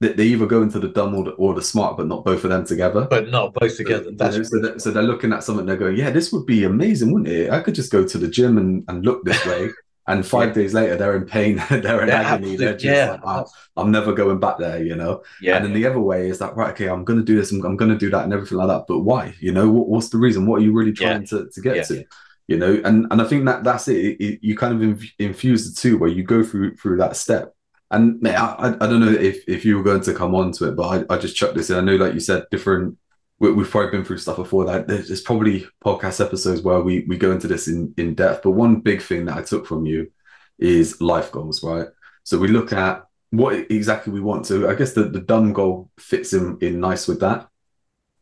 they, 0.00 0.24
either 0.24 0.46
go 0.46 0.62
into 0.62 0.78
the 0.78 0.88
dumb 0.88 1.14
or 1.14 1.24
the, 1.24 1.30
or 1.32 1.52
the, 1.52 1.60
smart, 1.60 1.98
but 1.98 2.06
not 2.06 2.24
both 2.24 2.42
of 2.44 2.50
them 2.50 2.64
together. 2.64 3.06
But 3.10 3.28
not 3.28 3.52
both 3.52 3.76
together. 3.76 4.10
That's 4.12 4.34
you 4.36 4.42
know, 4.42 4.48
so, 4.48 4.60
they're, 4.60 4.78
so 4.78 4.90
they're 4.90 5.02
looking 5.02 5.32
at 5.32 5.44
something. 5.44 5.66
They're 5.66 5.76
going, 5.76 5.96
"Yeah, 5.96 6.10
this 6.10 6.32
would 6.32 6.46
be 6.46 6.64
amazing, 6.64 7.12
wouldn't 7.12 7.28
it? 7.28 7.50
I 7.50 7.60
could 7.60 7.74
just 7.74 7.92
go 7.92 8.06
to 8.06 8.18
the 8.18 8.28
gym 8.28 8.56
and, 8.56 8.84
and 8.88 9.04
look 9.04 9.24
this 9.24 9.44
way." 9.46 9.70
and 10.10 10.26
five 10.26 10.48
yeah. 10.48 10.54
days 10.54 10.74
later, 10.74 10.96
they're 10.96 11.16
in 11.16 11.24
pain. 11.24 11.62
they're 11.70 12.02
in 12.02 12.08
yeah, 12.08 12.22
agony. 12.22 12.56
They're 12.56 12.72
just 12.72 12.84
yeah. 12.84 13.12
like, 13.12 13.20
oh, 13.24 13.46
I'm 13.76 13.90
never 13.90 14.12
going 14.12 14.40
back 14.40 14.58
there, 14.58 14.82
you 14.82 14.96
know. 14.96 15.22
Yeah. 15.40 15.56
And 15.56 15.66
then 15.66 15.72
the 15.72 15.86
other 15.86 16.00
way 16.00 16.28
is 16.28 16.38
that 16.38 16.56
right? 16.56 16.70
Okay, 16.70 16.88
I'm 16.88 17.04
going 17.04 17.18
to 17.18 17.24
do 17.24 17.36
this. 17.36 17.52
I'm, 17.52 17.64
I'm 17.64 17.76
going 17.76 17.90
to 17.90 17.98
do 17.98 18.10
that, 18.10 18.24
and 18.24 18.32
everything 18.32 18.58
like 18.58 18.68
that. 18.68 18.86
But 18.88 19.00
why? 19.00 19.34
You 19.40 19.52
know, 19.52 19.70
what, 19.70 19.88
what's 19.88 20.08
the 20.08 20.18
reason? 20.18 20.46
What 20.46 20.60
are 20.60 20.64
you 20.64 20.72
really 20.72 20.92
trying 20.92 21.26
to, 21.26 21.48
to 21.48 21.60
get 21.60 21.86
to? 21.88 22.04
You 22.50 22.56
know 22.58 22.82
and 22.84 23.06
and 23.12 23.22
i 23.22 23.24
think 23.24 23.44
that 23.44 23.62
that's 23.62 23.86
it, 23.86 24.20
it, 24.20 24.40
you 24.42 24.56
kind 24.56 24.74
of 24.74 24.82
inf- 24.82 25.14
infuse 25.20 25.72
the 25.72 25.80
two 25.80 25.96
where 25.96 26.10
you 26.10 26.24
go 26.24 26.42
through 26.42 26.76
through 26.76 26.98
that 26.98 27.16
step. 27.16 27.54
And 27.92 28.26
I, 28.28 28.76
I 28.80 28.86
don't 28.86 29.00
know 29.00 29.12
if 29.12 29.48
if 29.48 29.64
you 29.64 29.76
were 29.76 29.82
going 29.82 30.02
to 30.02 30.14
come 30.14 30.34
on 30.34 30.52
to 30.52 30.68
it 30.68 30.76
but 30.76 31.10
i, 31.10 31.14
I 31.14 31.18
just 31.18 31.36
chucked 31.36 31.54
this 31.54 31.70
in. 31.70 31.76
I 31.76 31.80
know 31.80 31.96
like 31.96 32.14
you 32.14 32.20
said 32.20 32.44
different 32.50 32.98
we, 33.38 33.48
have 33.48 33.70
probably 33.70 33.92
been 33.92 34.04
through 34.04 34.18
stuff 34.18 34.36
before 34.36 34.66
that. 34.66 34.86
There's 34.86 35.22
probably 35.22 35.66
podcast 35.82 36.22
episodes 36.24 36.60
where 36.60 36.80
we 36.80 37.04
we 37.08 37.16
go 37.16 37.32
into 37.32 37.48
this 37.48 37.68
in 37.68 37.94
in 37.96 38.14
depth 38.14 38.42
but 38.42 38.50
one 38.50 38.80
big 38.80 39.00
thing 39.00 39.26
that 39.26 39.38
i 39.38 39.42
took 39.42 39.64
from 39.66 39.86
you 39.86 40.10
is 40.58 41.00
life 41.00 41.30
goals 41.30 41.62
right? 41.62 41.88
So 42.24 42.36
we 42.36 42.48
look 42.48 42.72
at 42.72 43.04
what 43.30 43.54
exactly 43.70 44.12
we 44.12 44.20
want 44.20 44.44
to 44.46 44.68
i 44.68 44.74
guess 44.74 44.92
the, 44.92 45.04
the 45.04 45.20
dumb 45.20 45.52
goal 45.52 45.88
fits 45.98 46.32
in 46.32 46.58
in 46.60 46.80
nice 46.80 47.06
with 47.06 47.20
that 47.20 47.48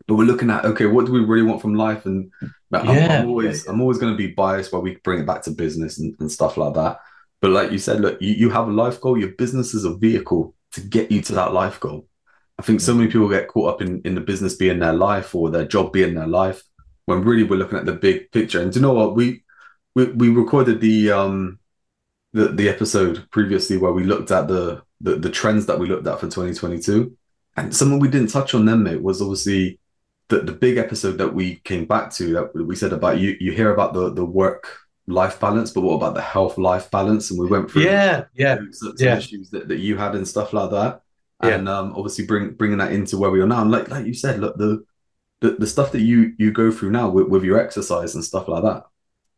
but 0.08 0.14
we're 0.14 0.24
looking 0.24 0.50
at 0.50 0.64
okay, 0.64 0.86
what 0.86 1.06
do 1.06 1.12
we 1.12 1.20
really 1.20 1.46
want 1.46 1.60
from 1.60 1.74
life? 1.74 2.06
And 2.06 2.32
I'm, 2.72 2.86
yeah. 2.96 3.20
I'm 3.20 3.28
always 3.28 3.66
I'm 3.68 3.80
always 3.80 3.98
going 3.98 4.12
to 4.12 4.16
be 4.16 4.32
biased 4.32 4.72
while 4.72 4.82
we 4.82 4.96
bring 5.04 5.20
it 5.20 5.26
back 5.26 5.42
to 5.42 5.50
business 5.50 5.98
and, 5.98 6.16
and 6.18 6.32
stuff 6.32 6.56
like 6.56 6.74
that. 6.74 6.98
But 7.40 7.50
like 7.50 7.70
you 7.70 7.78
said, 7.78 8.00
look, 8.00 8.20
you, 8.20 8.32
you 8.32 8.50
have 8.50 8.68
a 8.68 8.72
life 8.72 9.00
goal. 9.00 9.18
Your 9.18 9.32
business 9.32 9.74
is 9.74 9.84
a 9.84 9.94
vehicle 9.94 10.54
to 10.72 10.80
get 10.80 11.12
you 11.12 11.20
to 11.22 11.34
that 11.34 11.52
life 11.52 11.78
goal. 11.78 12.08
I 12.58 12.62
think 12.62 12.80
so 12.80 12.94
many 12.94 13.10
people 13.10 13.28
get 13.28 13.48
caught 13.48 13.74
up 13.74 13.82
in 13.82 14.00
in 14.02 14.14
the 14.14 14.22
business 14.22 14.54
being 14.54 14.78
their 14.78 14.94
life 14.94 15.34
or 15.34 15.50
their 15.50 15.66
job 15.66 15.92
being 15.92 16.14
their 16.14 16.26
life, 16.26 16.62
when 17.04 17.22
really 17.22 17.44
we're 17.44 17.56
looking 17.56 17.78
at 17.78 17.84
the 17.84 17.92
big 17.92 18.32
picture. 18.32 18.62
And 18.62 18.72
do 18.72 18.80
you 18.80 18.82
know 18.82 18.94
what 18.94 19.14
we 19.14 19.44
we 19.94 20.06
we 20.06 20.30
recorded 20.30 20.80
the 20.80 21.10
um 21.12 21.58
the 22.32 22.48
the 22.48 22.70
episode 22.70 23.30
previously 23.30 23.76
where 23.76 23.92
we 23.92 24.04
looked 24.04 24.30
at 24.30 24.48
the 24.48 24.82
the, 25.02 25.16
the 25.16 25.30
trends 25.30 25.66
that 25.66 25.78
we 25.78 25.86
looked 25.86 26.06
at 26.06 26.18
for 26.18 26.26
2022, 26.26 27.14
and 27.58 27.76
something 27.76 27.98
we 27.98 28.08
didn't 28.08 28.30
touch 28.30 28.54
on 28.54 28.64
then, 28.64 28.82
mate, 28.82 29.02
was 29.02 29.20
obviously 29.20 29.78
the, 30.28 30.40
the 30.40 30.52
big 30.52 30.76
episode 30.76 31.18
that 31.18 31.34
we 31.34 31.56
came 31.56 31.86
back 31.86 32.12
to 32.14 32.32
that 32.34 32.54
we 32.54 32.76
said 32.76 32.92
about 32.92 33.18
you 33.18 33.36
you 33.40 33.52
hear 33.52 33.72
about 33.72 33.94
the 33.94 34.12
the 34.12 34.24
work 34.24 34.78
life 35.06 35.40
balance 35.40 35.70
but 35.70 35.80
what 35.80 35.94
about 35.94 36.14
the 36.14 36.20
health 36.20 36.58
life 36.58 36.90
balance? 36.90 37.30
And 37.30 37.40
we 37.40 37.46
went 37.46 37.70
through 37.70 37.82
yeah 37.82 38.24
yeah 38.34 38.58
some, 38.72 38.94
yeah. 38.98 39.16
issues 39.16 39.50
that, 39.50 39.68
that 39.68 39.78
you 39.78 39.96
had 39.96 40.14
and 40.14 40.28
stuff 40.28 40.52
like 40.52 40.70
that. 40.70 41.02
Yeah. 41.42 41.50
and 41.50 41.68
um, 41.68 41.94
obviously 41.96 42.26
bring 42.26 42.50
bringing 42.54 42.78
that 42.78 42.92
into 42.92 43.16
where 43.16 43.30
we 43.30 43.40
are 43.40 43.46
now. 43.46 43.62
And 43.62 43.70
like 43.70 43.88
like 43.88 44.06
you 44.06 44.14
said 44.14 44.40
look 44.40 44.58
the 44.58 44.84
the, 45.40 45.52
the 45.52 45.66
stuff 45.66 45.92
that 45.92 46.00
you 46.00 46.34
you 46.36 46.50
go 46.50 46.70
through 46.70 46.90
now 46.90 47.08
with, 47.08 47.28
with 47.28 47.44
your 47.44 47.58
exercise 47.58 48.14
and 48.14 48.24
stuff 48.24 48.48
like 48.48 48.64
that 48.64 48.84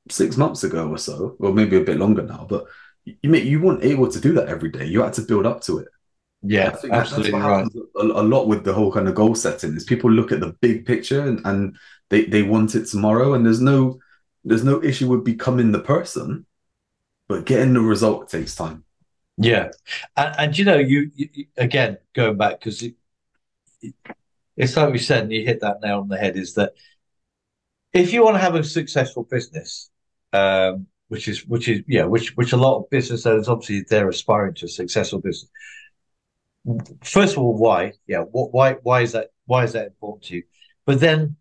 six 0.08 0.36
months 0.36 0.64
ago 0.64 0.88
or 0.88 0.98
so 0.98 1.36
or 1.38 1.52
maybe 1.52 1.76
a 1.76 1.84
bit 1.84 1.98
longer 1.98 2.22
now 2.22 2.46
but 2.48 2.64
you 3.04 3.34
you 3.34 3.60
weren't 3.60 3.84
able 3.84 4.10
to 4.10 4.20
do 4.20 4.32
that 4.32 4.48
every 4.48 4.70
day. 4.70 4.86
You 4.86 5.02
had 5.02 5.12
to 5.14 5.22
build 5.22 5.46
up 5.46 5.60
to 5.62 5.78
it 5.78 5.88
yeah, 6.42 6.76
absolutely 6.90 7.32
right. 7.32 7.66
A, 7.96 8.00
a, 8.00 8.22
lot 8.22 8.46
with 8.48 8.64
the 8.64 8.72
whole 8.72 8.90
kind 8.90 9.08
of 9.08 9.14
goal 9.14 9.34
setting 9.34 9.76
is 9.76 9.84
people 9.84 10.10
look 10.10 10.32
at 10.32 10.40
the 10.40 10.54
big 10.60 10.86
picture 10.86 11.20
and, 11.20 11.40
and 11.44 11.76
they 12.08 12.24
they 12.24 12.42
want 12.42 12.74
it 12.74 12.86
tomorrow, 12.86 13.34
and 13.34 13.44
there's 13.44 13.60
no 13.60 13.98
there's 14.44 14.64
no 14.64 14.82
issue 14.82 15.08
with 15.08 15.24
becoming 15.24 15.72
the 15.72 15.80
person, 15.80 16.46
but 17.28 17.46
getting 17.46 17.74
the 17.74 17.80
result 17.80 18.28
takes 18.28 18.54
time. 18.54 18.84
Yeah, 19.36 19.70
and, 20.16 20.34
and 20.38 20.58
you 20.58 20.64
know, 20.64 20.78
you, 20.78 21.10
you 21.14 21.46
again 21.56 21.98
going 22.14 22.36
back 22.36 22.58
because 22.58 22.82
it, 22.82 22.94
it, 23.80 23.94
it's 24.56 24.76
like 24.76 24.92
we 24.92 24.98
said, 24.98 25.24
and 25.24 25.32
you 25.32 25.44
hit 25.44 25.60
that 25.60 25.80
nail 25.82 26.00
on 26.00 26.08
the 26.08 26.18
head. 26.18 26.36
Is 26.36 26.54
that 26.54 26.72
if 27.92 28.12
you 28.12 28.24
want 28.24 28.36
to 28.36 28.40
have 28.40 28.54
a 28.54 28.64
successful 28.64 29.24
business, 29.24 29.90
um, 30.32 30.86
which 31.08 31.28
is 31.28 31.46
which 31.46 31.68
is 31.68 31.82
yeah, 31.86 32.04
which 32.04 32.36
which 32.36 32.52
a 32.52 32.56
lot 32.56 32.78
of 32.78 32.90
business 32.90 33.26
owners 33.26 33.48
obviously 33.48 33.84
they're 33.88 34.08
aspiring 34.08 34.54
to 34.54 34.66
a 34.66 34.68
successful 34.68 35.20
business. 35.20 35.50
First 37.02 37.36
of 37.36 37.38
all, 37.42 37.56
why? 37.56 37.92
Yeah, 38.06 38.20
what, 38.20 38.52
why 38.52 38.74
why 38.82 39.00
is 39.00 39.12
that 39.12 39.28
why 39.46 39.64
is 39.64 39.72
that 39.72 39.86
important 39.86 40.24
to 40.24 40.36
you? 40.36 40.42
But 40.84 41.00
then 41.00 41.36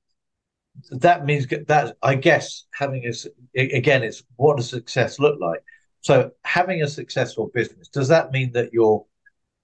that 0.92 1.26
means 1.26 1.48
that 1.48 1.98
I 2.02 2.16
guess 2.16 2.66
having 2.74 3.06
a 3.06 3.60
again, 3.60 4.04
it's 4.04 4.24
what 4.38 4.58
does 4.58 4.70
success 4.70 5.20
look 5.20 5.40
like? 5.40 5.64
So 6.02 6.32
having 6.46 6.82
a 6.82 6.88
successful 6.88 7.52
business 7.54 7.90
does 7.90 8.08
that 8.08 8.32
mean 8.32 8.54
that 8.54 8.72
you're 8.72 9.06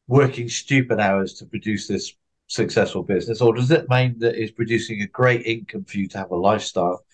working 0.07 0.49
stupid 0.49 0.99
hours 0.99 1.33
to 1.35 1.45
produce 1.45 1.87
this 1.87 2.13
successful 2.47 3.03
business, 3.03 3.41
or 3.41 3.55
does 3.55 3.71
it 3.71 3.89
mean 3.89 4.19
that 4.19 4.35
it's 4.35 4.51
producing 4.51 5.01
a 5.01 5.07
great 5.07 5.45
income 5.45 5.85
for 5.85 5.97
you 5.97 6.07
to 6.09 6.17
have 6.17 6.31
a 6.31 6.35
lifestyle? 6.35 7.05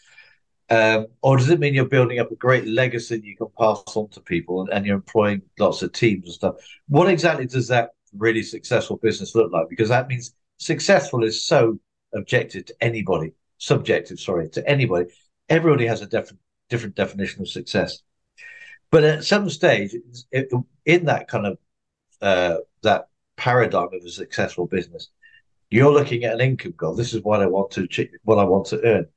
Um, 0.70 1.08
or 1.22 1.38
does 1.38 1.50
it 1.50 1.60
mean 1.60 1.74
you're 1.74 1.86
building 1.86 2.20
up 2.20 2.32
a 2.32 2.36
great 2.36 2.66
legacy 2.66 3.22
you 3.24 3.36
can 3.36 3.48
pass 3.60 3.84
on 3.94 4.08
to 4.10 4.22
people 4.22 4.62
and, 4.62 4.70
and, 4.72 4.86
you're 4.86 4.96
employing 4.96 5.42
lots 5.60 5.82
of 5.82 5.92
teams 5.92 6.26
and 6.26 6.34
stuff? 6.34 6.56
What 6.88 7.10
exactly 7.10 7.46
does 7.46 7.68
that 7.68 7.90
really 8.18 8.44
successful 8.44 8.98
business 8.98 9.36
look 9.36 9.52
like? 9.52 9.70
Because 9.70 9.90
that 9.90 10.08
means 10.08 10.34
successful 10.58 11.24
is 11.24 11.46
so 11.46 11.80
objective 12.14 12.66
to 12.66 12.76
anybody, 12.82 13.34
subjective, 13.58 14.20
sorry, 14.20 14.50
to 14.50 14.68
anybody. 14.70 15.10
Everybody 15.50 15.86
has 15.88 16.02
a 16.02 16.06
different 16.06 16.40
different 16.70 16.96
definition 16.96 17.42
of 17.42 17.50
success. 17.50 18.02
But 18.92 19.04
at 19.04 19.24
some 19.24 19.50
stage, 19.50 19.96
in 20.32 21.06
that 21.06 21.28
kind 21.28 21.46
of 21.46 21.58
uh, 22.22 22.58
that 22.84 23.08
paradigm 23.38 23.88
of 23.94 24.06
a 24.06 24.10
successful 24.10 24.68
business, 24.68 25.10
you're 25.70 25.92
looking 25.92 26.26
at 26.26 26.34
an 26.34 26.42
income 26.42 26.74
goal. 26.76 26.96
This 26.96 27.14
is 27.14 27.24
what 27.24 27.42
I 27.42 27.48
want 27.48 27.72
to 27.72 27.88
what 28.24 28.40
I 28.40 28.44
want 28.44 28.68
to 28.68 28.84
earn. 28.84 29.08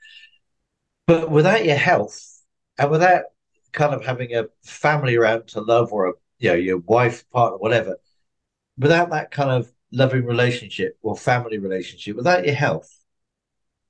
But 1.06 1.30
without 1.30 1.64
your 1.64 1.76
health 1.76 2.20
and 2.78 2.90
without 2.90 3.24
kind 3.72 3.92
of 3.92 4.04
having 4.04 4.34
a 4.34 4.46
family 4.62 5.16
around 5.16 5.48
to 5.48 5.60
love 5.60 5.92
or 5.92 6.08
a 6.08 6.12
you 6.38 6.50
know 6.50 6.56
your 6.56 6.78
wife, 6.78 7.28
partner, 7.30 7.58
whatever, 7.58 7.96
without 8.78 9.10
that 9.10 9.30
kind 9.30 9.50
of 9.50 9.70
loving 9.92 10.24
relationship 10.24 10.98
or 11.02 11.16
family 11.16 11.58
relationship, 11.58 12.16
without 12.16 12.44
your 12.44 12.54
health, 12.54 12.90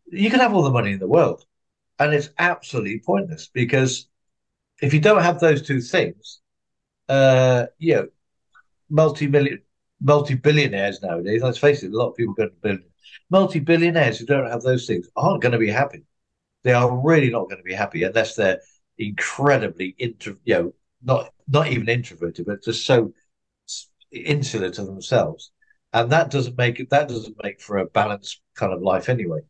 you 0.07 0.31
can 0.31 0.41
have 0.41 0.55
all 0.55 0.63
the 0.63 0.71
money 0.71 0.93
in 0.93 0.99
the 0.99 1.09
world, 1.09 1.45
and 1.99 2.13
it's 2.13 2.31
absolutely 2.39 3.01
pointless 3.01 3.49
because 3.49 4.09
if 4.83 4.93
you 4.93 5.01
don't 5.01 5.23
have 5.23 5.41
those 5.41 5.63
two 5.63 5.81
things, 5.81 6.41
uh, 7.09 7.67
you 7.79 7.95
know, 7.95 8.09
multi-million 8.91 9.61
multi-billionaires 10.01 11.03
nowadays, 11.03 11.43
let's 11.43 11.59
face 11.59 11.83
it, 11.83 11.93
a 11.93 11.97
lot 11.97 12.11
of 12.11 12.17
people 12.17 12.35
go 12.35 12.47
to 12.47 12.55
billion. 12.63 12.85
Multi-billionaires 13.31 14.19
who 14.19 14.27
don't 14.27 14.51
have 14.51 14.63
those 14.63 14.87
things 14.87 15.09
aren't 15.17 15.41
going 15.41 15.53
to 15.53 15.59
be 15.59 15.71
happy. 15.71 16.05
They 16.63 16.73
are 16.73 17.01
really 17.01 17.31
not 17.31 17.45
going 17.45 17.59
to 17.59 17.63
be 17.63 17.75
happy 17.75 18.03
unless 18.03 18.35
they're 18.35 18.61
incredibly 18.99 19.95
intro, 19.99 20.37
you 20.45 20.55
know, 20.55 20.75
not 21.03 21.33
not 21.49 21.69
even 21.69 21.89
introverted, 21.89 22.47
but 22.47 22.63
just 22.63 22.85
so 22.85 23.13
insular 24.15 24.71
to 24.71 24.85
themselves, 24.85 25.51
and 25.93 26.11
that 26.13 26.31
doesn't 26.31 26.59
make 26.59 26.81
it. 26.81 26.91
That 26.91 27.09
doesn't 27.09 27.43
make 27.43 27.61
for 27.61 27.79
a 27.79 27.87
balanced 27.87 28.41
kind 28.55 28.73
of 28.73 28.83
life 28.83 29.09
anyway. 29.09 29.41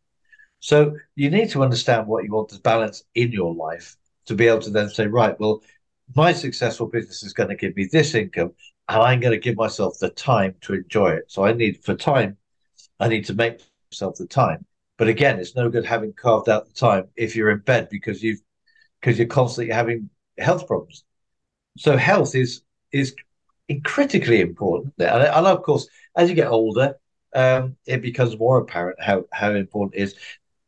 So 0.61 0.97
you 1.15 1.31
need 1.31 1.51
to 1.51 1.63
understand 1.63 2.07
what 2.07 2.25
you 2.25 2.33
want 2.33 2.49
to 2.51 2.61
balance 2.61 3.05
in 3.15 3.33
your 3.33 3.55
life 3.55 3.97
to 4.27 4.35
be 4.35 4.47
able 4.47 4.61
to 4.61 4.71
then 4.71 4.89
say, 4.89 5.07
right, 5.07 5.39
well, 5.39 5.63
my 6.17 6.33
successful 6.33 6.87
business 6.87 7.23
is 7.23 7.33
going 7.33 7.51
to 7.51 7.57
give 7.57 7.77
me 7.77 7.89
this 7.91 8.15
income, 8.15 8.53
and 8.89 9.03
I'm 9.03 9.21
going 9.21 9.33
to 9.33 9.41
give 9.41 9.57
myself 9.57 9.99
the 9.99 10.11
time 10.11 10.55
to 10.63 10.75
enjoy 10.75 11.11
it. 11.13 11.25
So 11.29 11.45
I 11.45 11.53
need 11.53 11.83
for 11.85 11.95
time, 11.95 12.37
I 13.01 13.09
need 13.09 13.27
to 13.27 13.35
make 13.35 13.61
myself 13.91 14.17
the 14.17 14.27
time. 14.27 14.65
But 14.97 15.09
again, 15.09 15.39
it's 15.39 15.57
no 15.57 15.69
good 15.69 15.85
having 15.85 16.13
carved 16.13 16.49
out 16.49 16.67
the 16.67 16.73
time 16.73 17.09
if 17.17 17.35
you're 17.35 17.51
in 17.51 17.59
bed 17.59 17.89
because 17.91 18.23
you've 18.23 18.41
because 19.01 19.19
you're 19.19 19.27
constantly 19.27 19.73
having 19.73 20.09
health 20.39 20.67
problems. 20.67 21.05
So 21.77 21.97
health 21.97 22.35
is 22.35 22.63
is 22.93 23.15
critically 23.85 24.41
important, 24.41 24.95
and, 24.99 25.23
and 25.23 25.47
of 25.47 25.63
course, 25.63 25.89
as 26.17 26.29
you 26.29 26.35
get 26.35 26.49
older, 26.49 26.95
um, 27.35 27.77
it 27.87 28.03
becomes 28.03 28.39
more 28.39 28.59
apparent 28.59 29.01
how 29.03 29.25
how 29.33 29.53
important 29.53 29.95
it 29.99 30.03
is. 30.03 30.15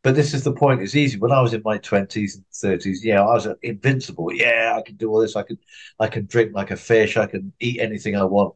But 0.03 0.15
this 0.15 0.35
is 0.35 0.45
the 0.45 0.53
point. 0.53 0.83
It's 0.83 0.95
easy. 0.95 1.19
When 1.19 1.33
I 1.33 1.41
was 1.41 1.53
in 1.55 1.63
my 1.65 1.79
twenties 1.79 2.37
and 2.37 2.45
thirties, 2.55 3.05
yeah, 3.05 3.21
I 3.23 3.35
was 3.35 3.49
invincible. 3.63 4.33
Yeah, 4.33 4.75
I 4.77 4.83
can 4.83 4.97
do 4.97 5.11
all 5.11 5.21
this. 5.21 5.37
I 5.37 5.43
can, 5.43 5.59
I 5.99 6.09
can 6.09 6.27
drink 6.27 6.55
like 6.55 6.71
a 6.71 6.77
fish. 6.77 7.17
I 7.17 7.27
can 7.27 7.53
eat 7.61 7.81
anything 7.81 8.17
I 8.17 8.25
want. 8.25 8.55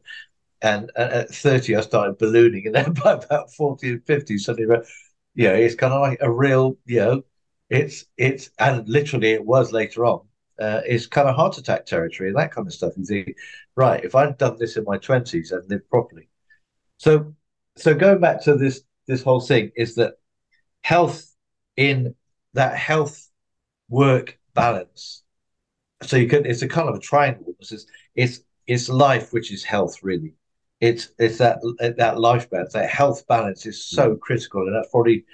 And 0.61 0.91
at 0.95 1.29
thirty, 1.29 1.75
I 1.75 1.81
started 1.81 2.17
ballooning, 2.19 2.67
and 2.67 2.75
then 2.75 2.93
by 3.03 3.13
about 3.13 3.53
forty 3.53 3.91
and 3.91 4.05
fifty, 4.05 4.37
suddenly, 4.37 4.77
you 5.35 5.47
know, 5.47 5.53
it's 5.55 5.75
kind 5.75 5.93
of 5.93 6.01
like 6.01 6.19
a 6.21 6.31
real, 6.31 6.77
you 6.85 6.99
know, 6.99 7.23
it's 7.69 8.05
it's 8.17 8.49
and 8.59 8.87
literally 8.87 9.31
it 9.31 9.45
was 9.45 9.71
later 9.71 10.05
on. 10.05 10.21
Uh, 10.59 10.81
it's 10.85 11.07
kind 11.07 11.27
of 11.27 11.35
heart 11.35 11.57
attack 11.57 11.85
territory 11.85 12.29
and 12.29 12.37
that 12.37 12.51
kind 12.51 12.67
of 12.67 12.73
stuff. 12.73 12.93
You 12.97 13.05
think, 13.05 13.35
right, 13.75 14.03
if 14.03 14.15
I'd 14.15 14.37
done 14.37 14.57
this 14.59 14.77
in 14.77 14.83
my 14.83 14.97
twenties 14.97 15.51
and 15.51 15.69
lived 15.69 15.89
properly, 15.89 16.29
so 16.97 17.33
so 17.77 17.93
going 17.93 18.19
back 18.19 18.43
to 18.43 18.55
this 18.55 18.81
this 19.07 19.23
whole 19.23 19.41
thing 19.41 19.71
is 19.75 19.95
that 19.95 20.15
health 20.83 21.25
in 21.77 22.15
that 22.53 22.77
health 22.77 23.29
work 23.89 24.37
balance. 24.53 25.23
So 26.03 26.17
you 26.17 26.27
can 26.27 26.45
it's 26.45 26.61
a 26.61 26.67
kind 26.67 26.89
of 26.89 26.95
a 26.95 26.99
triangle. 26.99 27.55
It's 27.59 27.85
it's 28.15 28.41
it's 28.67 28.89
life 28.89 29.33
which 29.33 29.51
is 29.51 29.63
health 29.63 29.99
really. 30.03 30.33
It's 30.79 31.11
it's 31.19 31.37
that 31.37 31.59
that 31.97 32.19
life 32.19 32.49
balance, 32.49 32.73
that 32.73 32.89
health 32.89 33.27
balance 33.27 33.65
is 33.65 33.85
so 33.85 34.15
mm. 34.15 34.19
critical, 34.19 34.61
and 34.61 34.75
that's 34.75 34.89
probably 34.89 35.25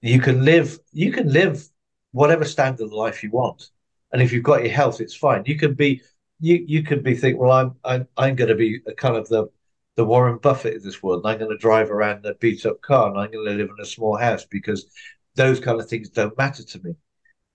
you 0.00 0.20
can 0.20 0.44
live 0.44 0.78
you 0.92 1.12
can 1.12 1.32
live 1.32 1.68
whatever 2.12 2.44
standard 2.44 2.84
of 2.84 2.92
life 2.92 3.22
you 3.22 3.30
want, 3.30 3.70
and 4.12 4.22
if 4.22 4.32
you've 4.32 4.44
got 4.44 4.62
your 4.62 4.72
health, 4.72 5.00
it's 5.00 5.14
fine. 5.14 5.42
You 5.46 5.58
can 5.58 5.74
be 5.74 6.02
you 6.40 6.64
you 6.66 6.82
can 6.82 7.02
be 7.02 7.14
think 7.14 7.38
well 7.38 7.52
I'm 7.52 7.74
I'm 7.84 8.08
I'm 8.16 8.34
going 8.34 8.48
to 8.48 8.54
be 8.54 8.80
kind 8.96 9.16
of 9.16 9.28
the 9.28 9.48
the 9.96 10.04
Warren 10.04 10.38
Buffett 10.38 10.76
of 10.76 10.82
this 10.82 11.02
world, 11.02 11.24
and 11.24 11.32
I'm 11.32 11.38
going 11.38 11.50
to 11.50 11.58
drive 11.58 11.90
around 11.90 12.24
a 12.24 12.34
beat 12.34 12.64
up 12.64 12.80
car, 12.80 13.08
and 13.08 13.18
I'm 13.18 13.30
going 13.30 13.44
to 13.44 13.52
live 13.52 13.68
in 13.68 13.82
a 13.82 13.86
small 13.86 14.16
house 14.16 14.46
because 14.46 14.86
those 15.34 15.60
kind 15.60 15.80
of 15.80 15.88
things 15.88 16.08
don't 16.08 16.36
matter 16.38 16.64
to 16.64 16.82
me. 16.82 16.94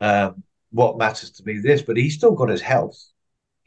Um, 0.02 0.44
what 0.72 0.98
matters 0.98 1.32
to 1.32 1.44
me 1.44 1.54
is 1.54 1.64
this, 1.64 1.82
but 1.82 1.98
he's 1.98 2.16
still 2.16 2.34
got 2.34 2.50
his 2.50 2.62
health. 2.62 3.02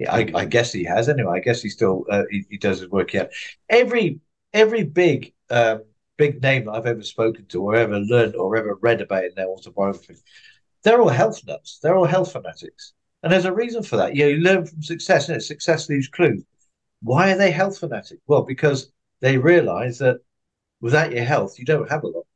I, 0.08 0.30
I 0.32 0.44
guess 0.44 0.72
he 0.72 0.84
has 0.84 1.08
anyway. 1.08 1.38
I 1.38 1.40
guess 1.40 1.60
he 1.60 1.70
still 1.70 2.04
uh, 2.08 2.24
he, 2.30 2.44
he, 2.50 2.56
does 2.56 2.80
his 2.80 2.88
work 2.88 3.12
yet. 3.14 3.32
Every 3.68 4.20
every 4.52 4.84
big 4.84 5.32
um, 5.50 5.82
big 6.16 6.40
name 6.40 6.68
I've 6.68 6.86
ever 6.86 7.02
spoken 7.02 7.46
to, 7.46 7.62
or 7.62 7.74
ever 7.74 7.98
learned, 7.98 8.36
or 8.36 8.56
ever 8.56 8.78
read 8.80 9.00
about 9.00 9.24
in 9.24 9.32
their 9.34 9.48
autobiography, 9.48 10.16
they're 10.84 11.00
all 11.00 11.08
health 11.08 11.44
nuts. 11.46 11.80
They're 11.82 11.96
all 11.96 12.04
health 12.04 12.30
fanatics, 12.30 12.92
and 13.22 13.32
there's 13.32 13.44
a 13.44 13.52
reason 13.52 13.82
for 13.82 13.96
that. 13.96 14.14
You 14.14 14.24
know, 14.24 14.30
you 14.30 14.36
learn 14.38 14.66
from 14.66 14.82
success, 14.82 15.28
and 15.28 15.42
success 15.42 15.88
leaves 15.88 16.08
clues. 16.08 16.44
Why 17.02 17.32
are 17.32 17.38
they 17.38 17.50
health 17.50 17.78
fanatic? 17.78 18.18
Well, 18.26 18.42
because 18.42 18.92
they 19.20 19.38
realise 19.38 19.98
that 19.98 20.18
without 20.80 21.12
your 21.12 21.24
health, 21.24 21.58
you 21.58 21.64
don't 21.64 21.90
have 21.90 22.04
a 22.04 22.08
lot. 22.08 22.26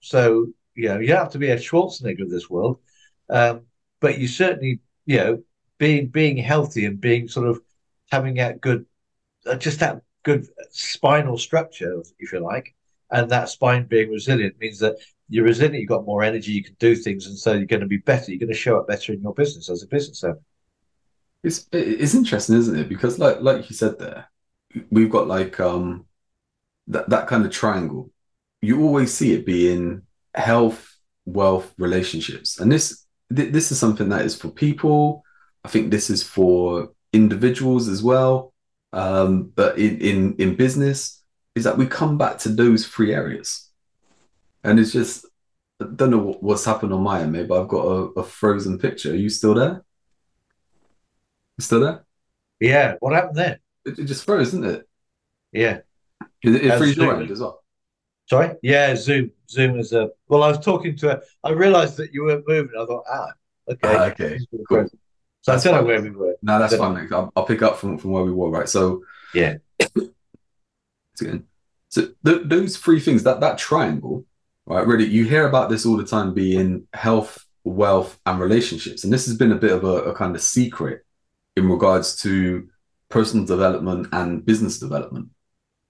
So 0.00 0.48
you 0.74 0.88
know, 0.88 0.98
you 0.98 1.14
have 1.14 1.30
to 1.32 1.38
be 1.38 1.50
a 1.50 1.56
Schwarzenegger 1.56 2.22
of 2.22 2.30
this 2.30 2.48
world, 2.48 2.78
um, 3.28 3.62
but 4.00 4.18
you 4.18 4.28
certainly, 4.28 4.80
you 5.06 5.16
know, 5.18 5.42
being 5.78 6.08
being 6.08 6.36
healthy 6.36 6.86
and 6.86 7.00
being 7.00 7.28
sort 7.28 7.48
of 7.48 7.60
having 8.10 8.34
that 8.36 8.60
good, 8.60 8.86
uh, 9.46 9.56
just 9.56 9.80
that 9.80 10.02
good 10.22 10.46
spinal 10.70 11.38
structure, 11.38 12.02
if 12.18 12.32
you 12.32 12.40
like, 12.40 12.74
and 13.12 13.30
that 13.30 13.48
spine 13.48 13.84
being 13.84 14.10
resilient 14.10 14.54
means 14.60 14.78
that 14.80 14.96
you're 15.28 15.44
resilient, 15.44 15.80
you've 15.80 15.88
got 15.88 16.04
more 16.04 16.22
energy, 16.22 16.52
you 16.52 16.64
can 16.64 16.76
do 16.78 16.94
things, 16.94 17.26
and 17.26 17.38
so 17.38 17.52
you're 17.52 17.66
going 17.66 17.80
to 17.80 17.86
be 17.86 17.98
better. 17.98 18.30
You're 18.30 18.40
going 18.40 18.52
to 18.52 18.58
show 18.58 18.78
up 18.78 18.88
better 18.88 19.12
in 19.12 19.22
your 19.22 19.34
business 19.34 19.70
as 19.70 19.82
a 19.82 19.86
business 19.86 20.24
owner. 20.24 20.38
It's 21.42 21.66
it's 21.72 22.14
interesting, 22.14 22.56
isn't 22.56 22.78
it? 22.78 22.88
Because 22.88 23.18
like 23.18 23.40
like 23.40 23.70
you 23.70 23.76
said 23.76 23.98
there, 23.98 24.30
we've 24.90 25.10
got 25.10 25.26
like 25.26 25.58
um 25.58 26.06
that 26.88 27.08
that 27.08 27.28
kind 27.28 27.44
of 27.46 27.52
triangle. 27.52 28.10
You 28.60 28.82
always 28.82 29.14
see 29.14 29.32
it 29.32 29.46
being 29.46 30.02
health, 30.34 30.96
wealth, 31.24 31.72
relationships. 31.78 32.60
And 32.60 32.70
this 32.70 33.06
th- 33.34 33.52
this 33.52 33.72
is 33.72 33.78
something 33.78 34.10
that 34.10 34.24
is 34.24 34.36
for 34.36 34.50
people. 34.50 35.24
I 35.64 35.68
think 35.68 35.90
this 35.90 36.10
is 36.10 36.22
for 36.22 36.90
individuals 37.12 37.88
as 37.88 38.02
well. 38.02 38.52
Um, 38.92 39.52
but 39.54 39.78
in, 39.78 39.98
in 40.00 40.34
in 40.36 40.56
business, 40.56 41.19
is 41.54 41.64
that 41.64 41.78
we 41.78 41.86
come 41.86 42.18
back 42.18 42.38
to 42.38 42.48
those 42.48 42.86
three 42.86 43.12
areas. 43.12 43.68
And 44.62 44.78
it's 44.78 44.92
just 44.92 45.26
I 45.80 45.86
don't 45.94 46.10
know 46.10 46.36
what's 46.40 46.64
happened 46.64 46.92
on 46.92 47.02
my 47.02 47.22
end, 47.22 47.32
maybe 47.32 47.52
I've 47.52 47.68
got 47.68 47.86
a, 47.86 48.20
a 48.20 48.22
frozen 48.22 48.78
picture. 48.78 49.12
Are 49.12 49.16
you 49.16 49.30
still 49.30 49.54
there? 49.54 49.82
You 51.56 51.62
still 51.62 51.80
there? 51.80 52.04
Yeah. 52.60 52.96
What 53.00 53.14
happened 53.14 53.36
there? 53.36 53.60
It, 53.86 53.98
it 53.98 54.04
just 54.04 54.24
froze, 54.24 54.48
isn't 54.48 54.64
it? 54.64 54.88
Yeah. 55.52 55.78
It, 56.42 56.66
it 56.66 56.78
freeze 56.78 56.96
your 56.96 57.14
end 57.14 57.30
as 57.30 57.40
well. 57.40 57.62
Sorry, 58.30 58.54
yeah, 58.62 58.94
Zoom. 58.94 59.32
Zoom 59.50 59.78
is 59.80 59.92
a. 59.92 60.08
Well, 60.28 60.44
I 60.44 60.48
was 60.48 60.60
talking 60.60 60.96
to. 60.98 61.08
her. 61.08 61.22
I 61.42 61.50
realised 61.50 61.96
that 61.96 62.12
you 62.12 62.22
weren't 62.22 62.46
moving. 62.46 62.70
I 62.80 62.86
thought, 62.86 63.04
ah, 63.10 63.26
okay, 63.68 63.96
ah, 63.96 64.04
okay, 64.04 64.38
cool. 64.68 64.86
So 65.42 65.52
that's 65.52 65.66
I 65.66 65.72
don't 65.72 65.80
know 65.80 65.86
where 65.86 66.00
we 66.00 66.10
were. 66.10 66.36
No, 66.40 66.60
that's 66.60 66.76
fine. 66.76 67.08
I'll, 67.12 67.32
I'll, 67.34 67.44
pick 67.44 67.62
up 67.62 67.78
from, 67.78 67.98
from 67.98 68.12
where 68.12 68.22
we 68.22 68.30
were, 68.30 68.48
right? 68.48 68.68
So 68.68 69.02
yeah. 69.34 69.56
So 71.88 72.08
th- 72.24 72.42
those 72.44 72.76
three 72.76 73.00
things, 73.00 73.22
that 73.24 73.40
that 73.40 73.58
triangle, 73.58 74.24
right? 74.66 74.86
Really, 74.86 75.06
you 75.06 75.24
hear 75.24 75.48
about 75.48 75.70
this 75.70 75.86
all 75.86 75.96
the 75.96 76.04
time, 76.04 76.34
being 76.34 76.86
health, 76.92 77.44
wealth, 77.64 78.18
and 78.26 78.40
relationships, 78.40 79.04
and 79.04 79.12
this 79.12 79.26
has 79.26 79.36
been 79.36 79.52
a 79.52 79.56
bit 79.56 79.72
of 79.72 79.84
a, 79.84 80.10
a 80.10 80.14
kind 80.14 80.34
of 80.34 80.42
secret 80.42 81.04
in 81.56 81.68
regards 81.68 82.16
to 82.22 82.68
personal 83.08 83.44
development 83.44 84.06
and 84.12 84.44
business 84.44 84.78
development, 84.78 85.28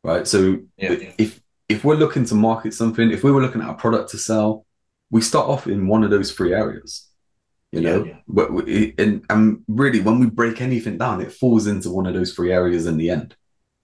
right? 0.02 0.26
So 0.26 0.58
yeah. 0.76 1.12
if 1.18 1.40
if 1.68 1.84
we're 1.84 1.96
looking 1.96 2.24
to 2.26 2.34
market 2.34 2.74
something, 2.74 3.10
if 3.10 3.22
we 3.22 3.30
were 3.30 3.42
looking 3.42 3.62
at 3.62 3.70
a 3.70 3.74
product 3.74 4.10
to 4.10 4.18
sell, 4.18 4.66
we 5.10 5.20
start 5.20 5.48
off 5.48 5.66
in 5.66 5.86
one 5.86 6.02
of 6.02 6.10
those 6.10 6.32
three 6.32 6.54
areas 6.54 7.10
you 7.72 7.80
know 7.80 8.04
yeah, 8.04 8.46
yeah. 8.66 8.90
and 8.98 9.24
and 9.30 9.62
really 9.68 10.00
when 10.00 10.18
we 10.18 10.26
break 10.26 10.60
anything 10.60 10.98
down 10.98 11.20
it 11.20 11.32
falls 11.32 11.66
into 11.66 11.90
one 11.90 12.06
of 12.06 12.14
those 12.14 12.32
three 12.32 12.52
areas 12.52 12.86
in 12.86 12.96
the 12.96 13.10
end 13.10 13.36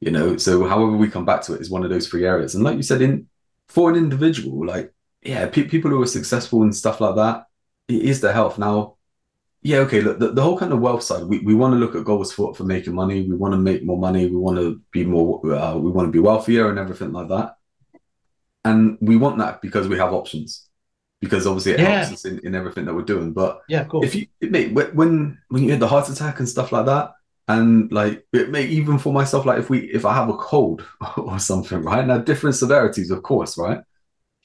you 0.07 0.13
know 0.13 0.37
so 0.37 0.65
however 0.65 0.97
we 0.97 1.09
come 1.09 1.25
back 1.25 1.43
to 1.43 1.53
it 1.53 1.61
is 1.61 1.69
one 1.69 1.85
of 1.85 1.91
those 1.91 2.07
three 2.09 2.25
areas 2.25 2.55
and 2.55 2.63
like 2.63 2.77
you 2.77 2.83
said 2.83 3.03
in 3.03 3.27
for 3.69 3.91
an 3.91 3.97
individual 3.97 4.65
like 4.65 4.93
yeah 5.23 5.47
pe- 5.47 5.65
people 5.65 5.91
who 5.91 6.01
are 6.01 6.07
successful 6.07 6.63
and 6.63 6.75
stuff 6.75 7.01
like 7.01 7.17
that 7.17 7.47
it 7.89 8.03
is 8.03 8.21
the 8.21 8.33
health 8.33 8.57
now 8.57 8.95
yeah 9.63 9.79
okay 9.79 10.01
look 10.01 10.21
the, 10.21 10.31
the 10.31 10.43
whole 10.43 10.57
kind 10.57 10.73
of 10.73 10.79
wealth 10.79 11.03
side 11.03 11.25
we, 11.25 11.41
we 11.41 11.57
want 11.57 11.75
to 11.75 11.79
look 11.79 11.97
at 11.97 12.05
goals 12.05 12.33
for 12.33 12.55
for 12.55 12.63
making 12.63 12.95
money 12.95 13.29
we 13.29 13.35
want 13.35 13.53
to 13.53 13.59
make 13.59 13.83
more 13.85 13.99
money 13.99 14.27
we 14.27 14.37
want 14.37 14.57
to 14.57 14.81
be 14.93 15.05
more 15.05 15.45
uh, 15.53 15.77
we 15.77 15.91
want 15.91 16.07
to 16.07 16.13
be 16.13 16.21
wealthier 16.21 16.71
and 16.71 16.79
everything 16.79 17.13
like 17.13 17.29
that 17.29 17.57
and 18.65 18.97
we 19.01 19.17
want 19.17 19.39
that 19.39 19.61
because 19.61 19.89
we 19.89 19.99
have 19.99 20.13
options 20.13 20.69
because 21.21 21.47
obviously 21.49 21.73
it 21.73 21.81
yeah. 21.81 22.05
helps 22.05 22.13
us 22.13 22.25
in, 22.25 22.39
in 22.47 22.55
everything 22.55 22.85
that 22.85 22.95
we're 22.95 23.03
doing. 23.03 23.33
But 23.33 23.63
yeah, 23.69 23.85
cool. 23.85 24.05
If 24.05 24.15
you 24.15 24.27
mate, 24.43 24.73
when 24.73 25.39
when 25.49 25.65
you 25.65 25.71
had 25.71 25.81
the 25.81 25.89
heart 25.89 26.09
attack 26.09 26.39
and 26.39 26.49
stuff 26.49 26.73
like 26.73 26.87
that, 26.87 27.13
and 27.49 27.91
like 27.93 28.27
it 28.33 28.51
may 28.51 28.67
even 28.67 28.99
for 28.99 29.13
myself, 29.13 29.47
like 29.47 29.59
if 29.59 29.71
we 29.71 29.81
if 29.93 30.05
I 30.05 30.15
have 30.15 30.29
a 30.29 30.37
cold 30.37 30.85
or 31.17 31.39
something, 31.39 31.83
right? 31.83 32.07
Now 32.07 32.19
different 32.19 32.57
severities, 32.57 33.11
of 33.11 33.23
course, 33.23 33.57
right? 33.57 33.81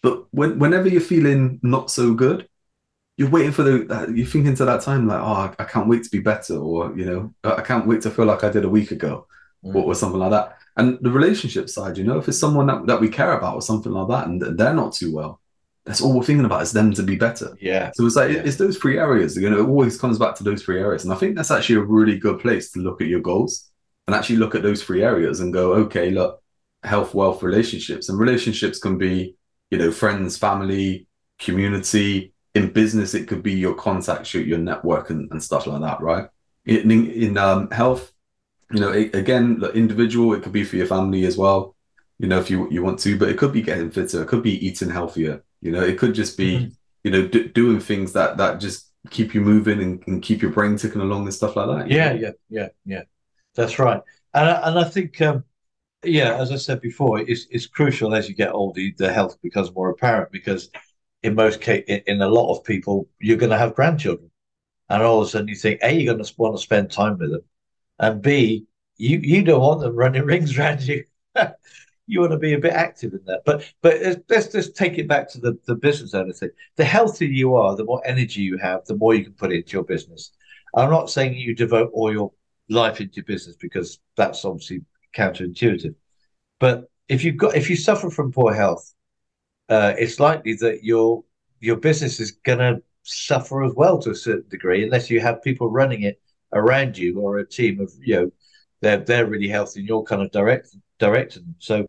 But 0.03 0.25
when 0.31 0.59
whenever 0.59 0.87
you're 0.87 1.01
feeling 1.01 1.59
not 1.63 1.91
so 1.91 2.13
good, 2.13 2.47
you're 3.17 3.29
waiting 3.29 3.51
for 3.51 3.63
the 3.63 4.11
you're 4.13 4.27
thinking 4.27 4.55
to 4.55 4.65
that 4.65 4.81
time 4.81 5.07
like, 5.07 5.21
oh, 5.21 5.53
I 5.59 5.63
can't 5.65 5.87
wait 5.87 6.03
to 6.03 6.09
be 6.09 6.19
better, 6.19 6.57
or 6.57 6.95
you 6.97 7.05
know, 7.05 7.33
I 7.43 7.61
can't 7.61 7.87
wait 7.87 8.01
to 8.03 8.11
feel 8.11 8.25
like 8.25 8.43
I 8.43 8.49
did 8.49 8.65
a 8.65 8.69
week 8.69 8.91
ago, 8.91 9.27
mm. 9.63 9.75
or, 9.75 9.83
or 9.83 9.95
something 9.95 10.19
like 10.19 10.31
that. 10.31 10.57
And 10.77 10.97
the 11.01 11.11
relationship 11.11 11.69
side, 11.69 11.97
you 11.97 12.03
know, 12.03 12.17
if 12.17 12.27
it's 12.27 12.39
someone 12.39 12.67
that, 12.67 12.87
that 12.87 13.01
we 13.01 13.09
care 13.09 13.33
about 13.33 13.55
or 13.55 13.61
something 13.61 13.91
like 13.91 14.07
that, 14.07 14.27
and 14.27 14.41
they're 14.57 14.73
not 14.73 14.93
too 14.93 15.13
well, 15.13 15.40
that's 15.85 16.01
all 16.01 16.15
we're 16.15 16.23
thinking 16.23 16.45
about 16.45 16.61
is 16.61 16.71
them 16.71 16.93
to 16.93 17.03
be 17.03 17.15
better. 17.15 17.55
Yeah. 17.59 17.91
So 17.95 18.05
it's 18.05 18.15
like 18.15 18.31
yeah. 18.31 18.43
it's 18.45 18.57
those 18.57 18.77
three 18.77 18.99
areas. 18.99 19.35
You 19.35 19.49
know, 19.49 19.59
it 19.59 19.67
always 19.67 19.99
comes 19.99 20.19
back 20.19 20.35
to 20.35 20.43
those 20.43 20.63
three 20.63 20.79
areas, 20.79 21.03
and 21.03 21.13
I 21.13 21.17
think 21.17 21.35
that's 21.35 21.51
actually 21.51 21.75
a 21.75 21.83
really 21.83 22.17
good 22.17 22.39
place 22.39 22.71
to 22.71 22.79
look 22.79 23.01
at 23.01 23.07
your 23.07 23.21
goals 23.21 23.71
and 24.07 24.15
actually 24.15 24.37
look 24.37 24.55
at 24.55 24.63
those 24.63 24.83
three 24.83 25.03
areas 25.03 25.39
and 25.39 25.53
go, 25.53 25.73
okay, 25.73 26.11
look, 26.11 26.41
health, 26.83 27.13
wealth, 27.13 27.43
relationships, 27.43 28.09
and 28.09 28.19
relationships 28.19 28.79
can 28.79 28.97
be, 28.97 29.35
you 29.69 29.77
know, 29.77 29.91
friends, 29.91 30.37
family, 30.37 31.07
community. 31.39 32.33
In 32.53 32.69
business, 32.69 33.13
it 33.13 33.29
could 33.29 33.41
be 33.41 33.53
your 33.53 33.73
contacts, 33.75 34.33
your, 34.33 34.43
your 34.43 34.57
network, 34.57 35.09
and, 35.09 35.31
and 35.31 35.41
stuff 35.41 35.67
like 35.67 35.81
that, 35.81 36.01
right? 36.01 36.27
In 36.65 36.91
in 36.91 37.37
um, 37.37 37.71
health, 37.71 38.11
you 38.71 38.79
know, 38.79 38.91
it, 38.91 39.15
again, 39.15 39.59
the 39.59 39.71
individual, 39.71 40.33
it 40.33 40.43
could 40.43 40.51
be 40.51 40.63
for 40.63 40.75
your 40.75 40.85
family 40.85 41.25
as 41.25 41.37
well. 41.37 41.75
You 42.21 42.27
know, 42.27 42.39
if 42.39 42.49
you 42.49 42.69
you 42.69 42.83
want 42.83 42.99
to, 42.99 43.17
but 43.17 43.29
it 43.29 43.37
could 43.37 43.53
be 43.53 43.61
getting 43.61 43.91
fitter, 43.91 44.21
it 44.21 44.27
could 44.27 44.43
be 44.43 44.65
eating 44.65 44.89
healthier 44.89 45.43
you 45.61 45.71
know, 45.71 45.81
it 45.81 45.97
could 45.97 46.13
just 46.13 46.37
be, 46.37 46.57
mm-hmm. 46.57 46.69
you 47.03 47.11
know, 47.11 47.27
d- 47.27 47.47
doing 47.49 47.79
things 47.79 48.13
that 48.13 48.37
that 48.37 48.59
just 48.59 48.91
keep 49.09 49.33
you 49.33 49.41
moving 49.41 49.81
and, 49.81 50.03
and, 50.07 50.21
keep 50.21 50.41
your 50.41 50.51
brain 50.51 50.75
ticking 50.75 51.01
along 51.01 51.23
and 51.23 51.33
stuff 51.33 51.55
like 51.55 51.67
that. 51.67 51.89
Yeah, 51.89 52.13
know? 52.13 52.19
yeah, 52.19 52.31
yeah, 52.49 52.67
yeah. 52.85 53.01
That's 53.55 53.79
right. 53.79 54.01
And 54.33 54.49
I, 54.49 54.69
and 54.69 54.79
I 54.79 54.83
think, 54.83 55.19
um, 55.21 55.43
yeah, 56.03 56.35
as 56.35 56.51
I 56.51 56.55
said 56.55 56.81
before, 56.81 57.19
it's 57.19 57.45
it's 57.51 57.67
crucial 57.67 58.15
as 58.15 58.27
you 58.27 58.35
get 58.35 58.53
older, 58.53 58.81
the 58.97 59.13
health 59.13 59.41
becomes 59.41 59.73
more 59.73 59.89
apparent 59.89 60.31
because 60.31 60.69
in 61.23 61.35
most 61.35 61.61
case, 61.61 61.83
in 61.87 62.21
a 62.21 62.29
lot 62.29 62.51
of 62.55 62.63
people, 62.63 63.07
you're 63.19 63.37
going 63.37 63.51
to 63.51 63.57
have 63.57 63.75
grandchildren, 63.75 64.31
and 64.89 65.03
all 65.03 65.21
of 65.21 65.27
a 65.27 65.29
sudden 65.29 65.47
you 65.47 65.55
think, 65.55 65.79
a, 65.83 65.91
you're 65.91 66.13
going 66.13 66.23
to 66.23 66.33
want 66.37 66.55
to 66.55 66.61
spend 66.61 66.91
time 66.91 67.19
with 67.19 67.31
them, 67.31 67.43
and 67.99 68.21
b, 68.21 68.65
you 68.97 69.19
you 69.19 69.43
don't 69.43 69.61
want 69.61 69.81
them 69.81 69.95
running 69.95 70.23
rings 70.25 70.57
around 70.57 70.81
you. 70.81 71.03
You 72.07 72.19
want 72.19 72.31
to 72.31 72.37
be 72.37 72.53
a 72.53 72.59
bit 72.59 72.73
active 72.73 73.13
in 73.13 73.21
that. 73.25 73.41
But 73.45 73.71
but 73.81 74.01
let's 74.29 74.47
just 74.47 74.75
take 74.75 74.97
it 74.97 75.07
back 75.07 75.29
to 75.31 75.39
the, 75.39 75.57
the 75.65 75.75
business 75.75 76.13
owner 76.13 76.33
thing. 76.33 76.49
The 76.75 76.85
healthier 76.85 77.29
you 77.29 77.55
are, 77.55 77.75
the 77.75 77.85
more 77.85 78.01
energy 78.05 78.41
you 78.41 78.57
have, 78.57 78.85
the 78.85 78.95
more 78.95 79.13
you 79.13 79.23
can 79.23 79.33
put 79.33 79.51
into 79.51 79.73
your 79.73 79.83
business. 79.83 80.31
I'm 80.75 80.89
not 80.89 81.09
saying 81.09 81.35
you 81.35 81.55
devote 81.55 81.91
all 81.93 82.11
your 82.11 82.31
life 82.69 83.01
into 83.01 83.17
your 83.17 83.25
business 83.25 83.55
because 83.55 83.99
that's 84.15 84.43
obviously 84.45 84.81
counterintuitive. 85.15 85.95
But 86.59 86.89
if 87.07 87.23
you've 87.23 87.37
got 87.37 87.55
if 87.55 87.69
you 87.69 87.75
suffer 87.75 88.09
from 88.09 88.31
poor 88.31 88.53
health, 88.53 88.93
uh, 89.69 89.93
it's 89.97 90.19
likely 90.19 90.55
that 90.55 90.83
your 90.83 91.23
your 91.59 91.75
business 91.77 92.19
is 92.19 92.31
going 92.31 92.59
to 92.59 92.81
suffer 93.03 93.63
as 93.63 93.73
well 93.75 93.99
to 93.99 94.11
a 94.11 94.15
certain 94.15 94.49
degree, 94.49 94.83
unless 94.83 95.09
you 95.09 95.19
have 95.19 95.41
people 95.43 95.69
running 95.69 96.03
it 96.03 96.21
around 96.53 96.97
you 96.97 97.19
or 97.19 97.37
a 97.37 97.47
team 97.47 97.79
of 97.79 97.91
you 98.01 98.15
know 98.15 98.31
they're 98.81 98.97
they're 98.97 99.25
really 99.27 99.47
healthy 99.47 99.79
and 99.79 99.87
you're 99.87 100.03
kind 100.03 100.21
of 100.21 100.31
direct 100.31 100.75
directing 101.01 101.43
them. 101.43 101.55
So 101.59 101.85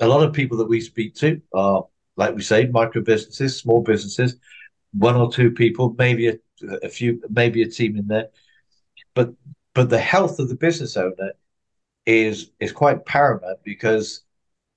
a 0.00 0.06
lot 0.06 0.24
of 0.24 0.32
people 0.34 0.58
that 0.58 0.68
we 0.68 0.80
speak 0.80 1.14
to 1.16 1.40
are, 1.54 1.86
like 2.16 2.34
we 2.34 2.42
say, 2.42 2.66
micro 2.66 3.02
businesses, 3.02 3.56
small 3.56 3.82
businesses, 3.82 4.36
one 4.92 5.16
or 5.16 5.32
two 5.32 5.52
people, 5.52 5.94
maybe 5.96 6.28
a, 6.28 6.36
a 6.82 6.88
few, 6.88 7.22
maybe 7.30 7.62
a 7.62 7.70
team 7.70 7.96
in 7.96 8.08
there. 8.08 8.28
But 9.14 9.32
but 9.74 9.90
the 9.90 9.98
health 9.98 10.40
of 10.40 10.48
the 10.48 10.56
business 10.56 10.96
owner 10.96 11.32
is 12.04 12.50
is 12.58 12.72
quite 12.72 13.06
paramount 13.06 13.58
because 13.62 14.24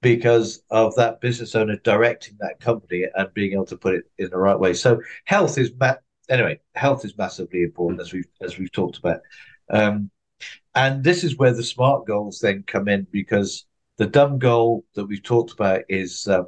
because 0.01 0.63
of 0.69 0.95
that 0.95 1.21
business 1.21 1.55
owner 1.55 1.77
directing 1.77 2.37
that 2.39 2.59
company 2.59 3.05
and 3.15 3.33
being 3.33 3.53
able 3.53 3.65
to 3.65 3.77
put 3.77 3.95
it 3.95 4.05
in 4.17 4.29
the 4.29 4.37
right 4.37 4.59
way. 4.59 4.73
So 4.73 5.01
health 5.25 5.57
is 5.57 5.71
ma- 5.79 6.01
anyway, 6.29 6.59
health 6.75 7.03
is 7.03 7.17
massively 7.17 7.63
important 7.63 8.01
as 8.01 8.13
we've 8.13 8.31
as 8.41 8.59
we've 8.59 8.71
talked 8.71 8.97
about. 8.97 9.21
Um, 9.69 10.11
and 10.75 11.03
this 11.03 11.23
is 11.23 11.37
where 11.37 11.53
the 11.53 11.63
smart 11.63 12.05
goals 12.05 12.39
then 12.39 12.63
come 12.65 12.87
in 12.87 13.07
because 13.11 13.65
the 14.01 14.07
dumb 14.07 14.39
goal 14.39 14.83
that 14.95 15.05
we've 15.05 15.21
talked 15.21 15.51
about 15.51 15.83
is 15.87 16.27
um, 16.27 16.47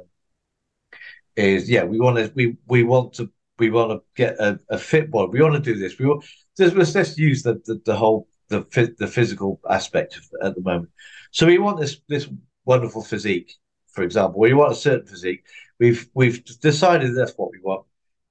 is 1.36 1.70
yeah 1.70 1.84
we 1.84 2.00
want 2.00 2.16
to 2.16 2.32
we 2.34 2.56
we 2.66 2.82
want 2.82 3.12
to 3.12 3.30
we 3.60 3.70
want 3.70 3.92
to 3.92 4.02
get 4.16 4.34
a, 4.40 4.58
a 4.70 4.76
fit 4.76 5.08
body. 5.08 5.30
We 5.30 5.40
want 5.40 5.54
to 5.54 5.60
do 5.60 5.78
this. 5.78 5.96
We 5.96 6.06
want 6.06 6.24
let's, 6.58 6.94
let's 6.96 7.16
use 7.16 7.44
the, 7.44 7.62
the, 7.64 7.80
the 7.86 7.94
whole 7.94 8.26
the 8.48 8.66
the 8.98 9.06
physical 9.06 9.60
aspect 9.70 10.16
of, 10.16 10.24
at 10.42 10.56
the 10.56 10.62
moment. 10.62 10.90
So 11.30 11.46
we 11.46 11.58
want 11.58 11.78
this 11.78 12.00
this 12.08 12.28
wonderful 12.64 13.04
physique, 13.04 13.54
for 13.92 14.02
example. 14.02 14.40
We 14.40 14.52
want 14.54 14.72
a 14.72 14.86
certain 14.88 15.06
physique. 15.06 15.44
We've 15.78 16.08
we've 16.12 16.44
decided 16.60 17.14
that's 17.14 17.34
what 17.36 17.52
we 17.52 17.60
want, 17.62 17.86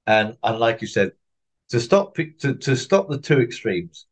and 0.06 0.36
and 0.42 0.58
like 0.58 0.82
you 0.82 0.86
said, 0.86 1.12
to 1.70 1.80
stop 1.80 2.14
to, 2.16 2.56
to 2.56 2.76
stop 2.76 3.08
the 3.08 3.16
two 3.18 3.40
extremes, 3.40 4.04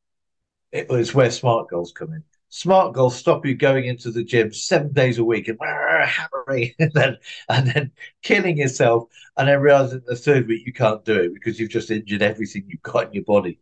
it 0.71 0.91
is 0.91 1.15
where 1.15 1.31
smart 1.31 1.69
goals 1.69 1.93
come 1.93 2.15
in 2.15 2.25
smart 2.55 2.93
goals 2.93 3.17
stop 3.17 3.47
you 3.47 3.55
going 3.55 3.87
into 3.87 4.11
the 4.11 4.23
gym 4.23 4.53
seven 4.53 4.93
days 4.93 5.17
a 5.17 5.25
week 5.25 5.49
and 5.49 5.59
hammering 5.59 6.71
and 6.79 6.93
then 6.93 7.17
and 7.49 7.67
then 7.67 7.91
killing 8.23 8.59
yourself. 8.59 9.09
And 9.39 9.49
then 9.49 9.61
realizing 9.61 10.03
the 10.07 10.15
third 10.15 10.47
week 10.47 10.67
you 10.67 10.73
can't 10.75 11.03
do 11.05 11.19
it 11.19 11.33
because 11.33 11.59
you've 11.59 11.71
just 11.71 11.91
injured 11.91 12.21
everything 12.21 12.65
you've 12.69 12.83
got 12.83 13.07
in 13.07 13.15
your 13.15 13.25
body. 13.25 13.59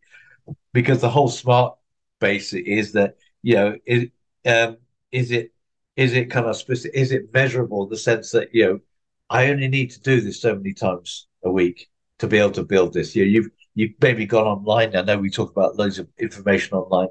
Because 0.73 1.01
the 1.01 1.09
whole 1.09 1.29
smart 1.29 1.77
base 2.19 2.53
is 2.53 2.93
that 2.93 3.17
you 3.43 3.55
know 3.55 3.77
is 3.87 4.09
um, 4.45 4.77
is 5.13 5.31
it 5.31 5.53
is 5.95 6.13
it 6.13 6.31
kind 6.31 6.47
of 6.47 6.57
specific 6.57 6.99
is 6.99 7.13
it 7.13 7.33
measurable 7.33 7.85
in 7.85 7.91
the 7.91 7.97
sense 7.97 8.33
that 8.33 8.49
you 8.53 8.65
know 8.67 8.81
i 9.29 9.51
only 9.51 9.69
need 9.69 9.91
to 9.91 10.01
do 10.01 10.21
this 10.21 10.41
so 10.41 10.55
many 10.55 10.73
times 10.73 11.29
a 11.45 11.51
week 11.51 11.89
to 12.19 12.27
be 12.27 12.39
able 12.39 12.51
to 12.51 12.65
build 12.65 12.93
this. 12.93 13.17
You 13.17 13.25
know, 13.25 13.31
you've 13.31 13.51
you've 13.75 13.93
maybe 14.01 14.27
gone 14.27 14.47
online. 14.47 14.97
I 14.97 15.03
know 15.03 15.19
we 15.19 15.31
talk 15.31 15.51
about 15.51 15.77
loads 15.77 15.99
of 15.99 16.09
information 16.19 16.77
online 16.77 17.09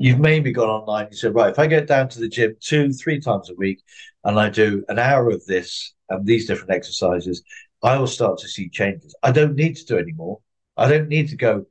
you've 0.00 0.18
maybe 0.18 0.52
gone 0.52 0.70
online 0.70 1.06
and 1.06 1.16
said, 1.16 1.34
right, 1.34 1.50
if 1.50 1.58
I 1.58 1.66
get 1.66 1.86
down 1.86 2.08
to 2.10 2.20
the 2.20 2.28
gym 2.28 2.56
two, 2.60 2.92
three 2.92 3.20
times 3.20 3.50
a 3.50 3.54
week 3.54 3.82
and 4.24 4.38
I 4.40 4.48
do 4.48 4.84
an 4.88 4.98
hour 4.98 5.30
of 5.30 5.44
this 5.46 5.94
and 6.08 6.26
these 6.26 6.46
different 6.46 6.72
exercises, 6.72 7.42
I 7.82 7.98
will 7.98 8.06
start 8.06 8.38
to 8.38 8.48
see 8.48 8.68
changes. 8.68 9.14
I 9.22 9.32
don't 9.32 9.56
need 9.56 9.76
to 9.76 9.84
do 9.84 9.98
anymore. 9.98 10.40
I 10.76 10.88
don't 10.88 11.08
need 11.08 11.28
to 11.28 11.36
go 11.36 11.66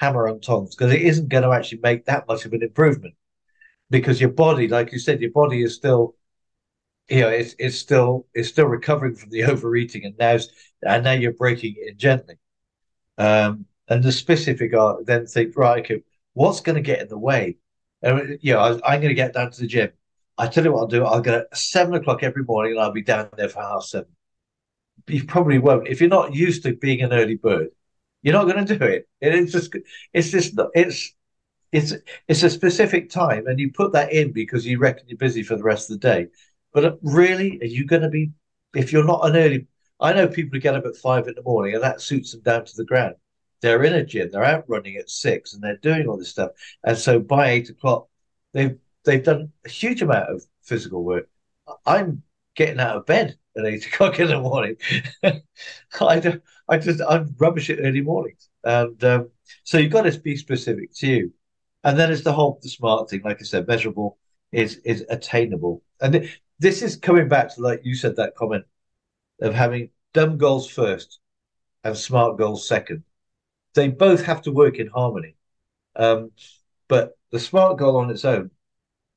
hammer 0.00 0.28
on 0.28 0.40
tongs 0.40 0.74
because 0.74 0.92
it 0.92 1.02
isn't 1.02 1.28
going 1.28 1.42
to 1.42 1.52
actually 1.52 1.80
make 1.82 2.06
that 2.06 2.26
much 2.26 2.44
of 2.44 2.52
an 2.52 2.62
improvement 2.62 3.14
because 3.90 4.20
your 4.20 4.30
body, 4.30 4.68
like 4.68 4.92
you 4.92 4.98
said, 4.98 5.20
your 5.20 5.30
body 5.30 5.62
is 5.62 5.74
still, 5.74 6.14
you 7.08 7.20
know, 7.20 7.28
it's, 7.28 7.54
it's 7.58 7.78
still 7.78 8.26
it's 8.34 8.48
still 8.48 8.66
recovering 8.66 9.14
from 9.14 9.30
the 9.30 9.44
overeating 9.52 10.04
and 10.04 10.16
now 10.18 10.38
and 10.82 11.04
now 11.04 11.12
you're 11.12 11.32
breaking 11.32 11.74
it 11.78 11.92
in 11.92 11.98
gently. 11.98 12.36
Um, 13.18 13.66
and 13.88 14.02
the 14.02 14.12
specific 14.12 14.74
are 14.74 15.02
then 15.04 15.26
think, 15.26 15.56
right, 15.56 15.84
okay, 15.84 16.02
what's 16.38 16.60
going 16.60 16.76
to 16.76 16.82
get 16.82 17.00
in 17.00 17.08
the 17.08 17.18
way? 17.18 17.56
And, 18.00 18.38
you 18.40 18.52
know, 18.52 18.60
I, 18.60 18.70
I'm 18.92 19.00
going 19.00 19.08
to 19.08 19.14
get 19.14 19.34
down 19.34 19.50
to 19.50 19.60
the 19.60 19.66
gym. 19.66 19.90
I 20.38 20.46
tell 20.46 20.62
you 20.62 20.72
what 20.72 20.82
I'll 20.82 20.86
do. 20.86 21.04
I'll 21.04 21.20
get 21.20 21.34
at 21.34 21.56
seven 21.56 21.94
o'clock 21.94 22.22
every 22.22 22.44
morning 22.44 22.72
and 22.72 22.80
I'll 22.80 22.92
be 22.92 23.02
down 23.02 23.28
there 23.36 23.48
for 23.48 23.60
half 23.60 23.82
seven. 23.82 24.10
you 25.08 25.24
probably 25.24 25.58
won't. 25.58 25.88
If 25.88 26.00
you're 26.00 26.08
not 26.08 26.34
used 26.34 26.62
to 26.62 26.76
being 26.76 27.02
an 27.02 27.12
early 27.12 27.34
bird, 27.34 27.70
you're 28.22 28.34
not 28.34 28.44
going 28.44 28.64
to 28.64 28.78
do 28.78 28.84
it. 28.84 29.08
It's 29.20 29.52
just, 29.52 29.74
it's 30.12 30.30
just, 30.30 30.54
it's, 30.74 31.12
it's, 31.72 31.92
it's 32.28 32.42
a 32.44 32.50
specific 32.50 33.10
time, 33.10 33.46
and 33.46 33.58
you 33.58 33.72
put 33.72 33.92
that 33.92 34.12
in 34.12 34.32
because 34.32 34.64
you 34.64 34.78
reckon 34.78 35.04
you're 35.08 35.18
busy 35.18 35.42
for 35.42 35.56
the 35.56 35.64
rest 35.64 35.90
of 35.90 36.00
the 36.00 36.08
day. 36.08 36.28
But 36.72 36.84
uh, 36.84 36.92
really, 37.02 37.58
are 37.60 37.66
you 37.66 37.84
going 37.84 38.02
to 38.02 38.08
be? 38.08 38.30
If 38.74 38.92
you're 38.92 39.04
not 39.04 39.26
an 39.26 39.36
early, 39.36 39.66
I 39.98 40.12
know 40.12 40.28
people 40.28 40.50
who 40.52 40.60
get 40.60 40.76
up 40.76 40.86
at 40.86 40.96
five 40.96 41.26
in 41.26 41.34
the 41.34 41.42
morning, 41.42 41.74
and 41.74 41.82
that 41.82 42.00
suits 42.00 42.32
them 42.32 42.42
down 42.42 42.64
to 42.64 42.76
the 42.76 42.84
ground. 42.84 43.16
They're 43.60 43.82
in 43.84 43.94
a 43.94 44.04
gym, 44.04 44.30
they're 44.30 44.44
out 44.44 44.64
running 44.68 44.96
at 44.96 45.10
six, 45.10 45.52
and 45.52 45.62
they're 45.62 45.76
doing 45.78 46.06
all 46.06 46.16
this 46.16 46.30
stuff. 46.30 46.50
And 46.84 46.96
so 46.96 47.18
by 47.18 47.50
eight 47.50 47.70
o'clock, 47.70 48.08
they've 48.52 48.78
they've 49.04 49.24
done 49.24 49.52
a 49.64 49.68
huge 49.68 50.02
amount 50.02 50.30
of 50.30 50.44
physical 50.62 51.04
work. 51.04 51.28
I'm 51.86 52.22
getting 52.54 52.80
out 52.80 52.96
of 52.96 53.06
bed 53.06 53.36
at 53.56 53.66
eight 53.66 53.86
o'clock 53.92 54.20
in 54.20 54.28
the 54.28 54.40
morning. 54.40 54.76
I, 56.00 56.20
do, 56.20 56.40
I 56.68 56.78
just 56.78 57.00
I'm 57.08 57.34
rubbish 57.38 57.70
at 57.70 57.80
early 57.80 58.00
mornings, 58.00 58.48
and 58.64 59.02
um, 59.04 59.30
so 59.64 59.78
you've 59.78 59.92
got 59.92 60.02
to 60.02 60.18
be 60.20 60.36
specific 60.36 60.92
to 60.96 61.06
you. 61.06 61.32
And 61.84 61.98
then 61.98 62.10
it's 62.12 62.24
the 62.24 62.32
whole 62.32 62.58
the 62.62 62.68
smart 62.68 63.08
thing, 63.08 63.22
like 63.24 63.38
I 63.40 63.44
said, 63.44 63.66
measurable 63.66 64.18
is 64.52 64.76
is 64.84 65.04
attainable, 65.08 65.82
and 66.00 66.28
this 66.58 66.82
is 66.82 66.96
coming 66.96 67.28
back 67.28 67.54
to 67.54 67.60
like 67.60 67.80
you 67.84 67.94
said 67.94 68.16
that 68.16 68.34
comment 68.34 68.64
of 69.40 69.54
having 69.54 69.90
dumb 70.12 70.38
goals 70.38 70.68
first 70.68 71.20
and 71.84 71.96
smart 71.96 72.38
goals 72.38 72.66
second. 72.66 73.04
They 73.74 73.88
both 73.88 74.24
have 74.24 74.42
to 74.42 74.52
work 74.52 74.76
in 74.76 74.88
harmony, 74.88 75.36
um, 75.96 76.30
but 76.88 77.12
the 77.30 77.38
smart 77.38 77.78
goal 77.78 77.96
on 77.96 78.10
its 78.10 78.24
own, 78.24 78.50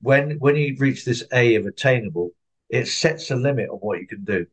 when 0.01 0.31
when 0.39 0.55
you 0.55 0.75
reach 0.77 1.05
this 1.05 1.23
A 1.33 1.55
of 1.55 1.65
attainable, 1.65 2.31
it 2.69 2.87
sets 2.87 3.31
a 3.31 3.35
limit 3.35 3.69
on 3.69 3.77
what 3.77 3.99
you 3.99 4.07
can 4.07 4.23
do, 4.23 4.45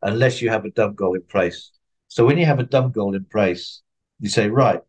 unless 0.00 0.40
you 0.40 0.50
have 0.50 0.64
a 0.64 0.70
dumb 0.70 0.94
goal 0.94 1.14
in 1.14 1.22
place. 1.22 1.70
So 2.08 2.24
when 2.24 2.38
you 2.38 2.46
have 2.46 2.60
a 2.60 2.64
dumb 2.64 2.92
goal 2.92 3.14
in 3.14 3.24
place, 3.24 3.82
you 4.20 4.28
say, 4.28 4.48
right, 4.48 4.80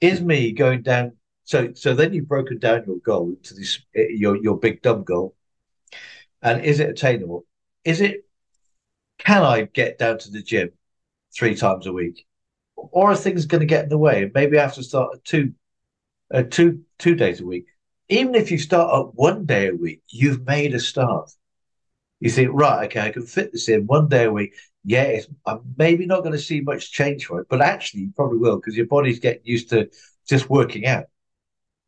is 0.00 0.20
me 0.20 0.52
going 0.52 0.82
down? 0.82 1.16
So 1.44 1.72
so 1.74 1.94
then 1.94 2.12
you've 2.12 2.28
broken 2.28 2.58
down 2.58 2.84
your 2.86 2.98
goal 2.98 3.36
to 3.42 3.54
this 3.54 3.80
your 3.94 4.36
your 4.36 4.58
big 4.58 4.82
dumb 4.82 5.04
goal, 5.04 5.34
and 6.42 6.64
is 6.64 6.80
it 6.80 6.90
attainable? 6.90 7.46
Is 7.84 8.00
it? 8.00 8.26
Can 9.18 9.42
I 9.42 9.62
get 9.62 9.98
down 9.98 10.18
to 10.18 10.30
the 10.30 10.42
gym 10.42 10.70
three 11.32 11.54
times 11.54 11.86
a 11.86 11.92
week, 11.92 12.26
or 12.92 13.12
are 13.12 13.16
things 13.16 13.46
going 13.46 13.60
to 13.60 13.66
get 13.66 13.84
in 13.84 13.88
the 13.90 13.98
way? 13.98 14.30
Maybe 14.34 14.58
I 14.58 14.62
have 14.62 14.74
to 14.74 14.82
start 14.82 15.10
at 15.14 15.24
two, 15.24 15.52
uh, 16.32 16.42
two 16.42 16.82
two 16.98 17.14
days 17.14 17.40
a 17.40 17.46
week. 17.46 17.66
Even 18.08 18.34
if 18.34 18.50
you 18.50 18.58
start 18.58 18.92
at 18.94 19.14
one 19.14 19.46
day 19.46 19.68
a 19.68 19.74
week, 19.74 20.02
you've 20.08 20.46
made 20.46 20.74
a 20.74 20.80
start 20.80 21.30
you 22.20 22.30
think, 22.30 22.50
right, 22.52 22.84
okay, 22.84 23.00
I 23.00 23.10
can 23.10 23.24
fit 23.26 23.50
this 23.50 23.68
in 23.68 23.86
one 23.86 24.08
day 24.08 24.24
a 24.24 24.32
week. 24.32 24.54
Yeah, 24.84 25.20
I'm 25.46 25.60
maybe 25.76 26.06
not 26.06 26.20
going 26.20 26.32
to 26.32 26.38
see 26.38 26.60
much 26.60 26.92
change 26.92 27.26
for 27.26 27.40
it, 27.40 27.48
but 27.48 27.62
actually, 27.62 28.02
you 28.02 28.12
probably 28.14 28.38
will 28.38 28.56
because 28.56 28.76
your 28.76 28.86
body's 28.86 29.18
getting 29.18 29.42
used 29.44 29.70
to 29.70 29.90
just 30.28 30.48
working 30.48 30.86
out, 30.86 31.04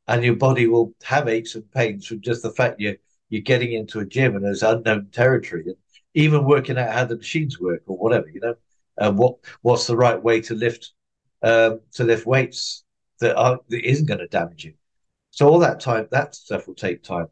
and 0.08 0.24
your 0.24 0.36
body 0.36 0.66
will 0.66 0.94
have 1.04 1.28
aches 1.28 1.54
and 1.54 1.70
pains 1.70 2.06
from 2.06 2.20
just 2.20 2.42
the 2.42 2.50
fact 2.50 2.80
you're 2.80 2.96
you're 3.28 3.42
getting 3.42 3.72
into 3.72 4.00
a 4.00 4.06
gym 4.06 4.36
and 4.36 4.44
there's 4.44 4.62
unknown 4.62 5.08
territory, 5.10 5.64
and 5.66 5.76
even 6.14 6.44
working 6.44 6.78
out 6.78 6.92
how 6.92 7.04
the 7.04 7.16
machines 7.16 7.58
work 7.60 7.82
or 7.86 7.96
whatever, 7.96 8.28
you 8.28 8.40
know, 8.40 8.54
and 9.02 9.18
what 9.18 9.36
what's 9.62 9.86
the 9.86 9.96
right 9.96 10.22
way 10.22 10.40
to 10.40 10.54
lift 10.54 10.92
um, 11.42 11.80
to 11.92 12.04
lift 12.04 12.24
weights 12.24 12.84
that 13.20 13.36
are 13.36 13.58
that 13.68 13.84
isn't 13.84 14.06
going 14.06 14.20
to 14.20 14.28
damage 14.28 14.64
you. 14.64 14.74
So 15.30 15.48
all 15.48 15.58
that 15.58 15.80
time, 15.80 16.06
that 16.12 16.34
stuff 16.34 16.66
will 16.66 16.74
take 16.74 17.02
time. 17.02 17.26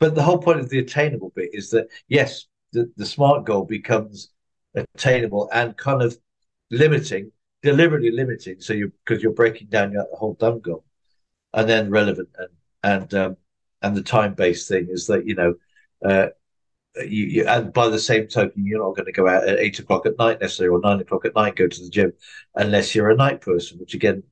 But 0.00 0.14
the 0.14 0.22
whole 0.22 0.38
point 0.38 0.60
of 0.60 0.70
the 0.70 0.78
attainable 0.78 1.32
bit 1.34 1.50
is 1.52 1.70
that 1.70 1.88
yes, 2.08 2.46
the, 2.72 2.90
the 2.96 3.06
smart 3.06 3.44
goal 3.44 3.64
becomes 3.64 4.30
attainable 4.74 5.48
and 5.52 5.76
kind 5.76 6.02
of 6.02 6.16
limiting, 6.70 7.32
deliberately 7.62 8.10
limiting. 8.10 8.60
So 8.60 8.72
you 8.72 8.92
because 9.04 9.22
you're 9.22 9.32
breaking 9.32 9.68
down 9.68 9.92
your, 9.92 10.06
the 10.10 10.16
whole 10.16 10.34
dumb 10.34 10.60
goal, 10.60 10.84
and 11.52 11.68
then 11.68 11.90
relevant 11.90 12.30
and 12.38 12.48
and 12.82 13.14
um, 13.14 13.36
and 13.82 13.94
the 13.94 14.02
time 14.02 14.34
based 14.34 14.68
thing 14.68 14.88
is 14.90 15.06
that 15.08 15.26
you 15.26 15.34
know. 15.34 15.54
Uh, 16.02 16.28
you, 17.06 17.24
you, 17.26 17.46
and 17.46 17.72
by 17.72 17.88
the 17.88 17.98
same 17.98 18.26
token, 18.26 18.64
you're 18.64 18.84
not 18.84 18.96
going 18.96 19.06
to 19.06 19.12
go 19.12 19.28
out 19.28 19.48
at 19.48 19.58
eight 19.58 19.78
o'clock 19.78 20.06
at 20.06 20.18
night 20.18 20.40
necessarily, 20.40 20.74
or 20.76 20.80
nine 20.80 21.00
o'clock 21.00 21.24
at 21.24 21.34
night, 21.34 21.56
go 21.56 21.68
to 21.68 21.82
the 21.82 21.90
gym, 21.90 22.12
unless 22.54 22.94
you're 22.94 23.10
a 23.10 23.16
night 23.16 23.40
person. 23.40 23.78
Which 23.78 23.94
again, 23.94 24.22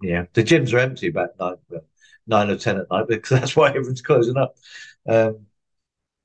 yeah, 0.00 0.26
the 0.32 0.42
gyms 0.42 0.72
are 0.72 0.78
empty 0.78 1.08
about 1.08 1.30
nine, 1.38 1.56
nine 2.26 2.50
or 2.50 2.56
ten 2.56 2.78
at 2.78 2.90
night 2.90 3.06
because 3.08 3.40
that's 3.40 3.56
why 3.56 3.68
everyone's 3.68 4.02
closing 4.02 4.36
up. 4.36 4.56
Um, 5.08 5.46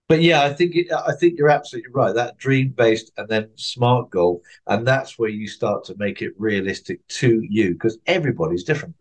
but 0.07 0.21
yeah, 0.21 0.43
I 0.43 0.53
think 0.53 0.75
it, 0.75 0.87
I 0.91 1.13
think 1.19 1.37
you're 1.37 1.49
absolutely 1.49 1.91
right. 1.93 2.15
That 2.15 2.37
dream 2.37 2.69
based 2.69 3.11
and 3.17 3.27
then 3.27 3.49
smart 3.55 4.09
goal, 4.09 4.41
and 4.65 4.87
that's 4.87 5.19
where 5.19 5.29
you 5.29 5.47
start 5.47 5.83
to 5.85 5.95
make 5.97 6.21
it 6.21 6.33
realistic 6.37 7.05
to 7.07 7.41
you 7.49 7.73
because 7.73 7.97
everybody's 8.07 8.63
different. 8.63 8.95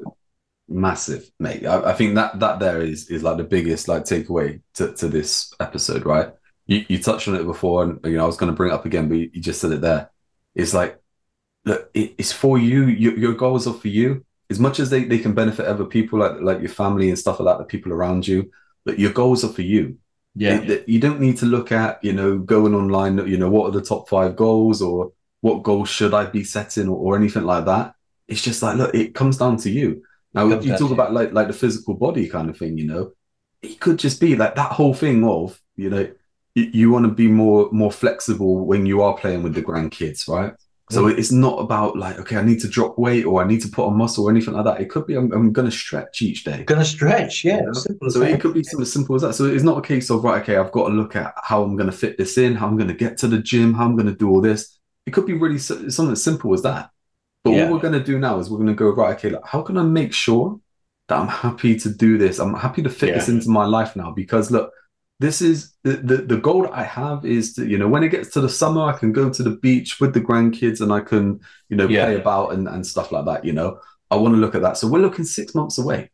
Massive, 0.68 1.30
mate. 1.38 1.64
I, 1.64 1.90
I, 1.90 1.92
think 1.92 2.16
that 2.16 2.40
that 2.40 2.58
there 2.58 2.82
is 2.82 3.08
is 3.08 3.22
like 3.22 3.36
the 3.36 3.44
biggest 3.44 3.86
like 3.86 4.02
takeaway 4.02 4.60
to, 4.74 4.92
to 4.94 5.06
this 5.06 5.54
episode, 5.60 6.04
right? 6.04 6.30
You 6.66 6.84
you 6.88 7.02
touched 7.02 7.28
on 7.28 7.36
it 7.36 7.44
before, 7.44 7.84
and 7.84 8.00
you 8.04 8.16
know 8.16 8.24
I 8.24 8.26
was 8.26 8.36
going 8.36 8.50
to 8.50 8.56
bring 8.56 8.70
it 8.70 8.74
up 8.74 8.86
again, 8.86 9.08
but 9.08 9.18
you, 9.18 9.30
you, 9.32 9.40
just 9.40 9.60
said 9.60 9.72
it 9.72 9.80
there. 9.80 10.10
It's 10.54 10.74
like, 10.74 11.00
look, 11.64 11.90
it, 11.94 12.14
it's 12.18 12.32
for 12.32 12.58
you. 12.58 12.86
Your, 12.86 13.16
your 13.16 13.34
goals 13.34 13.66
are 13.66 13.74
for 13.74 13.88
you. 13.88 14.24
As 14.50 14.60
much 14.60 14.78
as 14.78 14.90
they, 14.90 15.04
they 15.04 15.18
can 15.18 15.34
benefit 15.34 15.66
other 15.66 15.84
people, 15.84 16.18
like 16.18 16.40
like 16.40 16.60
your 16.60 16.68
family 16.68 17.08
and 17.08 17.18
stuff 17.18 17.40
like 17.40 17.46
that, 17.46 17.58
the 17.58 17.68
people 17.68 17.92
around 17.92 18.26
you 18.26 18.50
but 18.86 18.98
your 18.98 19.12
goals 19.12 19.44
are 19.44 19.52
for 19.52 19.62
you. 19.62 19.98
Yeah. 20.34 20.60
It, 20.60 20.88
you 20.88 21.00
don't 21.00 21.20
need 21.20 21.38
to 21.38 21.46
look 21.46 21.72
at, 21.72 22.02
you 22.02 22.12
know, 22.12 22.38
going 22.38 22.74
online, 22.74 23.18
you 23.26 23.36
know, 23.36 23.50
what 23.50 23.68
are 23.68 23.78
the 23.78 23.84
top 23.84 24.08
five 24.08 24.36
goals 24.36 24.80
or 24.80 25.12
what 25.40 25.64
goals 25.64 25.88
should 25.88 26.14
I 26.14 26.26
be 26.26 26.44
setting 26.44 26.88
or, 26.88 26.96
or 26.96 27.16
anything 27.16 27.42
like 27.42 27.64
that. 27.66 27.94
It's 28.28 28.42
just 28.42 28.62
like, 28.62 28.76
look, 28.76 28.94
it 28.94 29.14
comes 29.14 29.38
down 29.38 29.56
to 29.58 29.70
you. 29.70 30.02
Now 30.32 30.48
you 30.48 30.76
talk 30.76 30.90
about 30.90 31.14
like 31.14 31.32
like 31.32 31.46
the 31.46 31.54
physical 31.54 31.94
body 31.94 32.28
kind 32.28 32.50
of 32.50 32.58
thing, 32.58 32.76
you 32.76 32.86
know. 32.86 33.12
It 33.62 33.80
could 33.80 33.98
just 33.98 34.20
be 34.20 34.36
like 34.36 34.54
that 34.54 34.72
whole 34.72 34.92
thing 34.92 35.24
of, 35.24 35.58
you 35.76 35.88
know, 35.88 36.12
you, 36.56 36.90
want 36.90 37.04
to 37.04 37.12
be 37.12 37.28
more 37.28 37.68
more 37.70 37.92
flexible 37.92 38.64
when 38.64 38.86
you 38.86 39.02
are 39.02 39.16
playing 39.16 39.42
with 39.42 39.54
the 39.54 39.62
grandkids, 39.62 40.26
right? 40.28 40.54
So 40.88 41.08
it's 41.08 41.32
not 41.32 41.58
about 41.58 41.98
like, 41.98 42.16
okay, 42.20 42.36
I 42.36 42.42
need 42.42 42.60
to 42.60 42.68
drop 42.68 42.96
weight 42.96 43.24
or 43.24 43.42
I 43.42 43.46
need 43.46 43.60
to 43.62 43.68
put 43.68 43.88
on 43.88 43.96
muscle 43.96 44.24
or 44.24 44.30
anything 44.30 44.54
like 44.54 44.64
that. 44.66 44.80
It 44.80 44.88
could 44.88 45.04
be 45.04 45.16
I'm, 45.16 45.32
I'm 45.32 45.52
going 45.52 45.68
to 45.68 45.76
stretch 45.76 46.22
each 46.22 46.44
day. 46.44 46.62
Going 46.62 46.78
to 46.78 46.86
stretch, 46.86 47.44
yeah. 47.44 47.62
So 48.08 48.22
it 48.22 48.40
could 48.40 48.54
be 48.54 48.62
something 48.62 48.82
as 48.82 48.92
simple 48.92 49.16
as 49.16 49.22
that. 49.22 49.34
So 49.34 49.46
it's 49.46 49.64
not 49.64 49.78
a 49.78 49.82
case 49.82 50.10
of 50.10 50.22
right, 50.22 50.40
okay, 50.42 50.56
I've 50.56 50.70
got 50.70 50.86
to 50.88 50.94
look 50.94 51.16
at 51.16 51.34
how 51.42 51.64
I'm 51.64 51.74
going 51.74 51.90
to 51.90 51.96
fit 51.96 52.16
this 52.16 52.38
in, 52.38 52.54
how 52.54 52.68
I'm 52.68 52.76
going 52.76 52.88
to 52.88 52.94
get 52.94 53.18
to 53.18 53.26
the 53.26 53.38
gym, 53.38 53.74
how 53.74 53.84
I'm 53.84 53.96
going 53.96 54.06
to 54.06 54.14
do 54.14 54.30
all 54.30 54.40
this. 54.40 54.78
It 55.06 55.12
could 55.12 55.26
be 55.26 55.32
really 55.32 55.58
something 55.58 56.12
as 56.12 56.22
simple 56.22 56.54
as 56.54 56.62
that. 56.62 56.90
But 57.42 57.50
yeah. 57.50 57.64
what 57.64 57.72
we're 57.72 57.90
going 57.90 57.98
to 57.98 58.04
do 58.04 58.20
now 58.20 58.38
is 58.38 58.48
we're 58.48 58.58
going 58.58 58.68
to 58.68 58.74
go 58.74 58.90
right, 58.90 59.16
okay, 59.16 59.30
like, 59.30 59.44
how 59.44 59.62
can 59.62 59.78
I 59.78 59.82
make 59.82 60.12
sure 60.12 60.60
that 61.08 61.18
I'm 61.18 61.28
happy 61.28 61.76
to 61.80 61.92
do 61.92 62.16
this? 62.16 62.38
I'm 62.38 62.54
happy 62.54 62.82
to 62.82 62.90
fit 62.90 63.08
yeah. 63.08 63.14
this 63.16 63.28
into 63.28 63.50
my 63.50 63.64
life 63.64 63.96
now 63.96 64.12
because 64.12 64.52
look, 64.52 64.72
this 65.18 65.40
is 65.40 65.74
the, 65.82 65.92
the, 65.92 66.16
the 66.18 66.36
goal 66.36 66.62
that 66.62 66.74
I 66.74 66.82
have 66.82 67.24
is 67.24 67.54
to, 67.54 67.66
you 67.66 67.78
know, 67.78 67.88
when 67.88 68.02
it 68.02 68.10
gets 68.10 68.30
to 68.32 68.40
the 68.40 68.48
summer, 68.48 68.82
I 68.82 68.92
can 68.92 69.12
go 69.12 69.30
to 69.30 69.42
the 69.42 69.56
beach 69.56 69.98
with 69.98 70.12
the 70.12 70.20
grandkids 70.20 70.80
and 70.80 70.92
I 70.92 71.00
can, 71.00 71.40
you 71.68 71.76
know, 71.76 71.88
yeah. 71.88 72.04
play 72.04 72.16
about 72.16 72.52
and, 72.52 72.68
and 72.68 72.86
stuff 72.86 73.12
like 73.12 73.24
that. 73.24 73.44
You 73.44 73.54
know, 73.54 73.80
I 74.10 74.16
want 74.16 74.34
to 74.34 74.40
look 74.40 74.54
at 74.54 74.62
that. 74.62 74.76
So 74.76 74.88
we're 74.88 75.00
looking 75.00 75.24
six 75.24 75.54
months 75.54 75.78
away, 75.78 76.10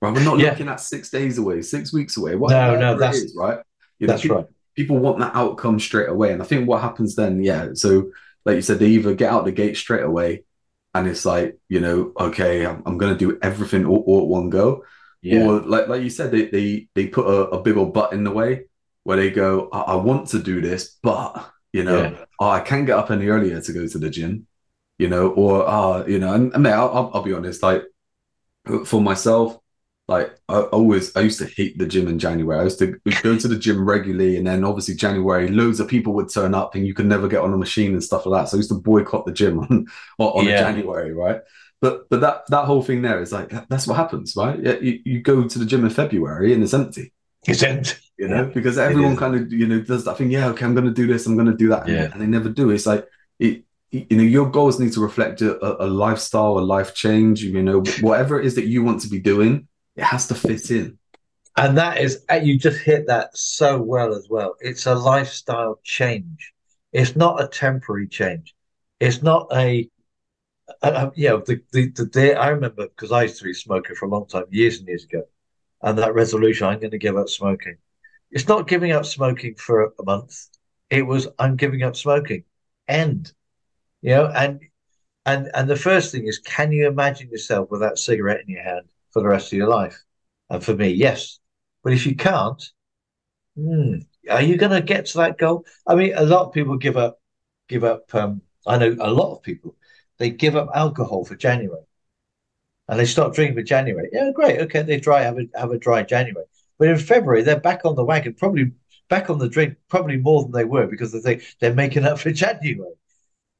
right? 0.00 0.12
We're 0.12 0.24
not 0.24 0.40
yeah. 0.40 0.50
looking 0.50 0.68
at 0.68 0.80
six 0.80 1.08
days 1.08 1.38
away, 1.38 1.62
six 1.62 1.92
weeks 1.92 2.16
away. 2.16 2.34
No, 2.34 2.76
no, 2.76 2.98
that's 2.98 3.18
is, 3.18 3.36
right. 3.36 3.60
You 4.00 4.08
know, 4.08 4.12
that's 4.12 4.22
people, 4.22 4.36
right. 4.38 4.46
People 4.74 4.98
want 4.98 5.20
that 5.20 5.36
outcome 5.36 5.78
straight 5.78 6.08
away. 6.08 6.32
And 6.32 6.42
I 6.42 6.44
think 6.44 6.68
what 6.68 6.82
happens 6.82 7.14
then, 7.14 7.44
yeah. 7.44 7.68
So, 7.74 8.10
like 8.44 8.56
you 8.56 8.62
said, 8.62 8.80
they 8.80 8.88
either 8.88 9.14
get 9.14 9.30
out 9.30 9.44
the 9.44 9.52
gate 9.52 9.76
straight 9.76 10.02
away 10.02 10.42
and 10.94 11.06
it's 11.06 11.24
like, 11.24 11.58
you 11.68 11.78
know, 11.78 12.12
okay, 12.18 12.66
I'm, 12.66 12.82
I'm 12.86 12.98
going 12.98 13.12
to 13.12 13.18
do 13.18 13.38
everything 13.40 13.86
all, 13.86 14.02
all 14.04 14.22
at 14.22 14.26
one 14.26 14.50
go 14.50 14.84
yeah. 15.22 15.44
Or 15.44 15.60
like 15.60 15.88
like 15.88 16.02
you 16.02 16.10
said, 16.10 16.32
they 16.32 16.46
they 16.46 16.88
they 16.94 17.06
put 17.06 17.26
a, 17.26 17.50
a 17.50 17.62
big 17.62 17.76
old 17.76 17.94
butt 17.94 18.12
in 18.12 18.24
the 18.24 18.30
way 18.30 18.64
where 19.04 19.16
they 19.16 19.30
go, 19.30 19.68
I, 19.72 19.80
I 19.80 19.94
want 19.96 20.28
to 20.28 20.42
do 20.42 20.60
this, 20.60 20.98
but 21.02 21.50
you 21.72 21.84
know, 21.84 22.02
yeah. 22.02 22.24
oh, 22.40 22.50
I 22.50 22.60
can't 22.60 22.86
get 22.86 22.98
up 22.98 23.10
any 23.10 23.28
earlier 23.28 23.60
to 23.60 23.72
go 23.72 23.86
to 23.86 23.98
the 23.98 24.10
gym, 24.10 24.46
you 24.98 25.08
know, 25.08 25.28
or 25.30 25.66
uh, 25.66 26.04
you 26.06 26.18
know, 26.18 26.34
and, 26.34 26.52
and 26.54 26.66
I'll, 26.66 26.88
I'll, 26.88 27.10
I'll 27.14 27.22
be 27.22 27.32
honest, 27.32 27.62
like 27.62 27.84
for 28.84 29.00
myself, 29.00 29.58
like 30.08 30.36
I 30.48 30.60
always 30.60 31.14
I 31.16 31.20
used 31.20 31.38
to 31.38 31.46
hate 31.46 31.78
the 31.78 31.86
gym 31.86 32.08
in 32.08 32.18
January. 32.18 32.60
I 32.60 32.64
used 32.64 32.80
to 32.80 32.98
go 33.22 33.38
to 33.38 33.48
the 33.48 33.58
gym 33.58 33.88
regularly, 33.88 34.36
and 34.36 34.46
then 34.46 34.64
obviously 34.64 34.94
January, 34.94 35.48
loads 35.48 35.80
of 35.80 35.88
people 35.88 36.12
would 36.14 36.30
turn 36.30 36.54
up, 36.54 36.74
and 36.74 36.86
you 36.86 36.94
could 36.94 37.06
never 37.06 37.28
get 37.28 37.40
on 37.40 37.54
a 37.54 37.56
machine 37.56 37.92
and 37.92 38.02
stuff 38.02 38.26
like 38.26 38.42
that. 38.42 38.48
So 38.48 38.56
I 38.56 38.58
used 38.58 38.70
to 38.70 38.78
boycott 38.78 39.26
the 39.26 39.32
gym 39.32 39.58
on 39.60 39.86
on, 40.18 40.46
yeah. 40.46 40.60
January, 40.60 41.12
right? 41.12 41.40
But 41.82 42.08
but 42.08 42.20
that 42.20 42.46
that 42.48 42.64
whole 42.64 42.82
thing 42.82 43.02
there 43.02 43.20
is 43.20 43.32
like 43.32 43.50
that's 43.68 43.86
what 43.86 43.96
happens, 43.96 44.34
right? 44.36 44.58
You, 44.80 45.00
you 45.04 45.20
go 45.20 45.46
to 45.46 45.58
the 45.58 45.66
gym 45.66 45.84
in 45.84 45.90
February 45.90 46.54
and 46.54 46.62
it's 46.62 46.72
empty. 46.72 47.12
It's 47.44 47.62
empty, 47.64 47.96
you 48.16 48.28
know, 48.28 48.44
yeah. 48.44 48.50
because 48.54 48.78
everyone 48.78 49.16
kind 49.16 49.34
of 49.34 49.52
you 49.52 49.66
know 49.66 49.80
does 49.80 50.04
that 50.04 50.16
thing. 50.16 50.30
Yeah, 50.30 50.46
okay, 50.50 50.64
I'm 50.64 50.74
going 50.74 50.86
to 50.86 50.94
do 50.94 51.08
this. 51.08 51.26
I'm 51.26 51.34
going 51.34 51.50
to 51.50 51.56
do 51.56 51.68
that, 51.70 51.88
yeah. 51.88 52.12
and, 52.12 52.22
they 52.22 52.26
never 52.26 52.48
do. 52.48 52.70
It's 52.70 52.86
like 52.86 53.04
it, 53.40 53.64
you 53.90 54.16
know 54.16 54.22
your 54.22 54.48
goals 54.48 54.78
need 54.78 54.92
to 54.92 55.00
reflect 55.00 55.42
a, 55.42 55.84
a 55.84 55.88
lifestyle, 55.88 56.58
a 56.58 56.60
life 56.60 56.94
change. 56.94 57.42
You 57.42 57.60
know, 57.60 57.82
whatever 58.00 58.40
it 58.40 58.46
is 58.46 58.54
that 58.54 58.66
you 58.66 58.84
want 58.84 59.00
to 59.00 59.08
be 59.08 59.18
doing, 59.18 59.66
it 59.96 60.04
has 60.04 60.28
to 60.28 60.36
fit 60.36 60.70
in. 60.70 60.98
And 61.56 61.76
that 61.76 61.98
is, 61.98 62.24
eh, 62.28 62.42
you 62.42 62.58
just 62.58 62.78
hit 62.78 63.08
that 63.08 63.36
so 63.36 63.80
well 63.82 64.14
as 64.14 64.28
well. 64.30 64.54
It's 64.60 64.86
a 64.86 64.94
lifestyle 64.94 65.80
change. 65.82 66.52
It's 66.92 67.14
not 67.14 67.42
a 67.42 67.48
temporary 67.48 68.08
change. 68.08 68.54
It's 69.00 69.22
not 69.22 69.48
a, 69.52 69.88
you 71.14 71.28
know, 71.28 71.38
the, 71.38 71.60
the, 71.72 71.88
the 71.90 72.06
day 72.06 72.34
I 72.34 72.48
remember 72.48 72.88
because 72.88 73.12
I 73.12 73.22
used 73.22 73.38
to 73.38 73.44
be 73.44 73.50
a 73.52 73.54
smoker 73.54 73.94
for 73.94 74.06
a 74.06 74.08
long 74.08 74.26
time, 74.26 74.44
years 74.50 74.78
and 74.78 74.88
years 74.88 75.04
ago, 75.04 75.22
and 75.82 75.98
that 75.98 76.14
resolution, 76.14 76.66
I'm 76.66 76.78
going 76.78 76.92
to 76.92 76.98
give 76.98 77.16
up 77.16 77.28
smoking. 77.28 77.76
It's 78.30 78.48
not 78.48 78.68
giving 78.68 78.92
up 78.92 79.04
smoking 79.04 79.54
for 79.56 79.84
a 79.84 80.04
month. 80.04 80.34
It 80.90 81.02
was, 81.02 81.28
I'm 81.38 81.56
giving 81.56 81.82
up 81.82 81.96
smoking. 81.96 82.44
End. 82.88 83.32
You 84.00 84.10
know, 84.10 84.26
and 84.26 84.60
and 85.24 85.50
and 85.54 85.68
the 85.70 85.76
first 85.76 86.12
thing 86.12 86.26
is, 86.26 86.38
can 86.38 86.72
you 86.72 86.88
imagine 86.88 87.30
yourself 87.30 87.70
with 87.70 87.80
that 87.80 87.98
cigarette 87.98 88.40
in 88.40 88.48
your 88.48 88.62
hand 88.62 88.86
for 89.10 89.22
the 89.22 89.28
rest 89.28 89.52
of 89.52 89.58
your 89.58 89.68
life? 89.68 90.02
And 90.50 90.62
for 90.62 90.74
me, 90.74 90.90
yes. 90.90 91.38
But 91.84 91.92
if 91.92 92.06
you 92.06 92.16
can't, 92.16 92.62
hmm, 93.56 93.98
are 94.30 94.42
you 94.42 94.56
going 94.56 94.72
to 94.72 94.80
get 94.80 95.06
to 95.06 95.18
that 95.18 95.38
goal? 95.38 95.64
I 95.86 95.94
mean, 95.94 96.14
a 96.16 96.24
lot 96.24 96.46
of 96.46 96.52
people 96.52 96.76
give 96.76 96.96
up. 96.96 97.20
Give 97.68 97.84
up. 97.84 98.14
Um, 98.14 98.42
I 98.66 98.78
know 98.78 98.96
a 99.00 99.10
lot 99.10 99.36
of 99.36 99.42
people. 99.42 99.76
They 100.22 100.30
give 100.30 100.54
up 100.54 100.68
alcohol 100.72 101.24
for 101.24 101.34
January, 101.34 101.82
and 102.86 103.00
they 103.00 103.06
stop 103.06 103.34
drinking 103.34 103.56
for 103.56 103.62
January. 103.64 104.08
Yeah, 104.12 104.30
great. 104.32 104.60
Okay, 104.60 104.82
they 104.82 105.00
dry 105.00 105.22
have 105.22 105.36
a 105.36 105.48
have 105.58 105.72
a 105.72 105.78
dry 105.78 106.04
January, 106.04 106.46
but 106.78 106.86
in 106.86 106.96
February 106.96 107.42
they're 107.42 107.58
back 107.58 107.84
on 107.84 107.96
the 107.96 108.04
wagon, 108.04 108.34
probably 108.34 108.70
back 109.08 109.30
on 109.30 109.38
the 109.38 109.48
drink, 109.48 109.78
probably 109.88 110.18
more 110.18 110.44
than 110.44 110.52
they 110.52 110.64
were 110.64 110.86
because 110.86 111.10
they 111.10 111.18
think 111.18 111.42
they're 111.58 111.74
making 111.74 112.04
up 112.04 112.20
for 112.20 112.30
January. 112.44 112.94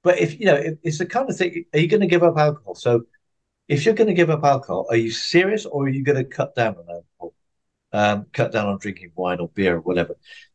But 0.04 0.20
if 0.20 0.38
you 0.38 0.46
know, 0.46 0.76
it's 0.84 0.98
the 0.98 1.06
kind 1.06 1.28
of 1.28 1.36
thing. 1.36 1.64
Are 1.74 1.80
you 1.80 1.88
going 1.88 2.00
to 2.02 2.06
give 2.06 2.22
up 2.22 2.38
alcohol? 2.38 2.76
So, 2.76 3.06
if 3.66 3.84
you're 3.84 3.94
going 3.94 4.06
to 4.06 4.14
give 4.14 4.30
up 4.30 4.44
alcohol, 4.44 4.86
are 4.88 4.96
you 4.96 5.10
serious, 5.10 5.66
or 5.66 5.86
are 5.86 5.88
you 5.88 6.04
going 6.04 6.18
to 6.18 6.24
cut 6.24 6.54
down 6.54 6.76
on 6.76 6.84
alcohol? 6.88 7.34
Um, 7.92 8.26
cut 8.32 8.52
down 8.52 8.68
on 8.68 8.78
drinking 8.78 9.10
wine 9.16 9.40
or 9.40 9.48
beer 9.48 9.78
or 9.78 9.80
whatever. 9.80 10.14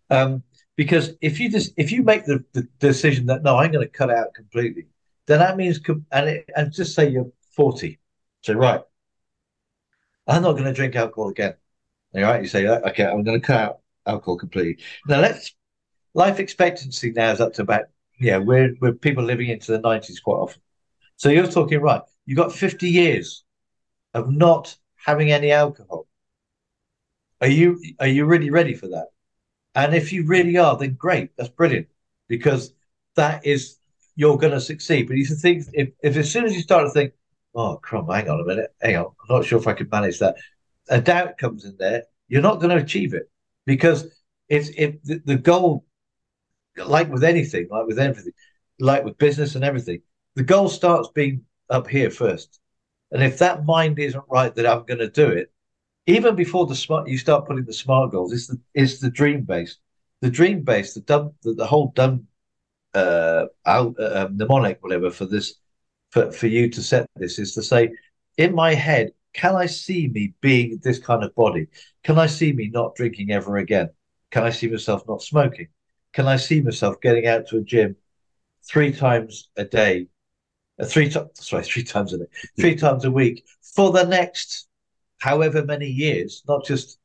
Um, 0.10 0.43
because 0.78 1.15
if 1.20 1.41
you 1.41 1.52
just 1.52 1.74
if 1.76 1.91
you 1.91 2.02
make 2.02 2.24
the, 2.24 2.46
the 2.54 2.65
decision 2.80 3.26
that 3.26 3.43
no, 3.43 3.58
I'm 3.58 3.74
going 3.74 3.86
to 3.86 3.91
cut 3.91 4.10
out 4.10 4.34
completely, 4.34 4.88
then 5.28 5.40
that 5.40 5.58
means 5.58 5.80
and 6.12 6.30
it, 6.30 6.50
and 6.56 6.72
just 6.72 6.96
say 6.96 7.10
you're 7.10 7.32
40, 7.56 8.00
so 8.42 8.54
right, 8.54 8.82
I'm 10.26 10.42
not 10.42 10.54
going 10.54 10.66
to 10.66 10.74
drink 10.74 10.96
alcohol 10.96 11.30
again. 11.30 11.56
All 12.16 12.22
right, 12.22 12.42
you 12.42 12.48
say 12.48 12.66
oh, 12.66 12.82
okay, 12.88 13.06
I'm 13.06 13.24
going 13.24 13.40
to 13.40 13.46
cut 13.46 13.60
out 13.60 13.80
alcohol 14.06 14.38
completely. 14.38 14.84
Now 15.08 15.20
let's 15.20 15.54
life 16.13 16.40
expectancy 16.40 17.12
now 17.12 17.32
is 17.32 17.42
up 17.42 17.54
to 17.54 17.62
about 17.62 17.86
yeah, 18.20 18.38
we're 18.38 18.76
we're 18.82 18.94
people 18.94 19.24
living 19.24 19.50
into 19.50 19.72
the 19.72 19.80
90s 19.80 20.22
quite 20.24 20.38
often. 20.38 20.62
So 21.18 21.30
you're 21.30 21.48
talking 21.48 21.82
right. 21.82 22.02
You've 22.26 22.38
got 22.38 22.54
50 22.54 22.90
years 22.90 23.44
of 24.13 24.30
not 24.30 24.76
having 24.96 25.32
any 25.32 25.52
alcohol. 25.52 26.08
Are 27.42 27.48
you 27.48 27.82
are 28.00 28.08
you 28.08 28.26
really 28.26 28.50
ready 28.50 28.74
for 28.74 28.88
that? 28.88 29.08
And 29.76 29.94
if 29.94 30.12
you 30.12 30.26
really 30.26 30.58
are, 30.58 30.76
then 30.76 30.96
great, 30.96 31.38
that's 31.38 31.50
brilliant, 31.50 31.88
because 32.28 32.74
that 33.16 33.46
is 33.46 33.78
you're 34.17 34.38
going 34.38 34.51
to 34.51 34.60
succeed. 34.60 35.08
But 35.08 35.15
you 35.15 35.25
think 35.25 35.63
if, 35.73 35.89
if 36.03 36.17
as 36.17 36.30
soon 36.30 36.43
as 36.43 36.53
you 36.53 36.62
start 36.62 36.86
to 36.86 36.89
think, 36.91 37.13
oh, 37.56 37.77
crumb, 37.77 38.10
hang 38.10 38.27
on 38.30 38.41
a 38.41 38.43
minute, 38.43 38.73
hang 38.82 38.97
on, 38.97 39.06
I'm 39.06 39.36
not 39.36 39.45
sure 39.45 39.60
if 39.60 39.67
I 39.67 39.73
can 39.73 39.88
manage 39.89 40.19
that, 40.19 40.36
a 40.89 40.99
doubt 40.99 41.38
comes 41.38 41.63
in 41.63 41.77
there, 41.77 42.03
you're 42.27 42.41
not 42.41 42.60
going 42.60 42.75
to 42.75 42.84
achieve 42.84 43.13
it 43.13 43.30
because 43.65 44.08
it's 44.49 44.69
if 44.75 45.01
the, 45.03 45.21
the 45.23 45.38
goal, 45.38 45.86
like 46.77 47.10
with 47.10 47.23
anything, 47.23 47.67
like 47.69 47.86
with 47.86 47.99
everything, 47.99 48.34
like 48.80 49.06
with 49.06 49.17
business 49.19 49.56
and 49.56 49.63
everything, 49.63 50.01
the 50.36 50.43
goal 50.43 50.67
starts 50.67 51.10
being 51.13 51.43
up 51.69 51.88
here 51.88 52.10
first. 52.10 52.60
And 53.12 53.21
if 53.23 53.38
that 53.39 53.65
mind 53.65 53.99
isn't 53.99 54.23
right 54.30 54.53
that 54.56 54.65
I'm 54.65 54.86
going 54.86 54.99
to 54.99 55.10
do 55.10 55.27
it, 55.27 55.51
even 56.08 56.36
before 56.36 56.65
the 56.65 56.75
smart, 56.75 57.08
you 57.08 57.17
start 57.17 57.45
putting 57.45 57.65
the 57.65 57.73
smart 57.73 58.12
goals. 58.12 58.34
It's 58.34 58.47
the 58.47 58.60
it's 58.73 58.99
the 58.99 59.12
dream 59.12 59.43
base, 59.43 59.77
the 60.21 60.30
dream 60.30 60.63
base, 60.63 60.93
the 60.93 61.01
dumb, 61.01 61.34
the, 61.43 61.53
the 61.53 61.67
whole 61.67 61.91
dumb, 61.95 62.27
uh, 62.93 63.45
out, 63.65 63.95
uh, 64.00 64.26
um, 64.28 64.38
mnemonic, 64.38 64.82
whatever 64.82 65.12
for 65.12 65.26
this, 65.26 65.56
for 66.12 66.32
for 66.32 66.47
you 66.47 66.69
to 66.69 66.82
set 66.82 67.10
this 67.15 67.39
is 67.39 67.54
to 67.54 67.63
say, 67.63 67.91
in 68.38 68.56
my 68.56 68.73
head, 68.73 69.12
can 69.34 69.56
I 69.56 69.65
see 69.67 70.08
me 70.08 70.34
being 70.41 70.80
this 70.84 71.00
kind 71.00 71.23
of 71.23 71.36
body? 71.36 71.67
Can 72.04 72.17
I 72.17 72.28
see 72.28 72.54
me 72.54 72.69
not 72.69 72.95
drinking 72.95 73.32
ever 73.32 73.58
again? 73.58 73.89
Can 74.32 74.43
I 74.43 74.50
see 74.50 74.67
myself 74.67 75.04
not 75.08 75.21
smoking? 75.21 75.67
Can 76.13 76.28
I 76.28 76.38
see 76.38 76.62
myself 76.62 77.00
getting 77.02 77.28
out 77.28 77.47
to 77.47 77.58
a 77.58 77.62
gym 77.62 77.95
three 78.67 78.91
times 78.91 79.50
a 79.58 79.65
day, 79.65 80.08
uh, 80.80 80.86
three 80.86 81.10
times 81.10 81.30
sorry, 81.36 81.63
three 81.71 81.84
times 81.84 82.13
a 82.13 82.19
day, 82.19 82.26
three 82.60 82.76
times 82.76 83.06
a 83.06 83.12
week 83.12 83.45
for 83.76 83.91
the 83.91 84.04
next 84.04 84.67
however 85.19 85.63
many 85.63 85.88
years, 85.88 86.43
not 86.47 86.65
just 86.65 87.00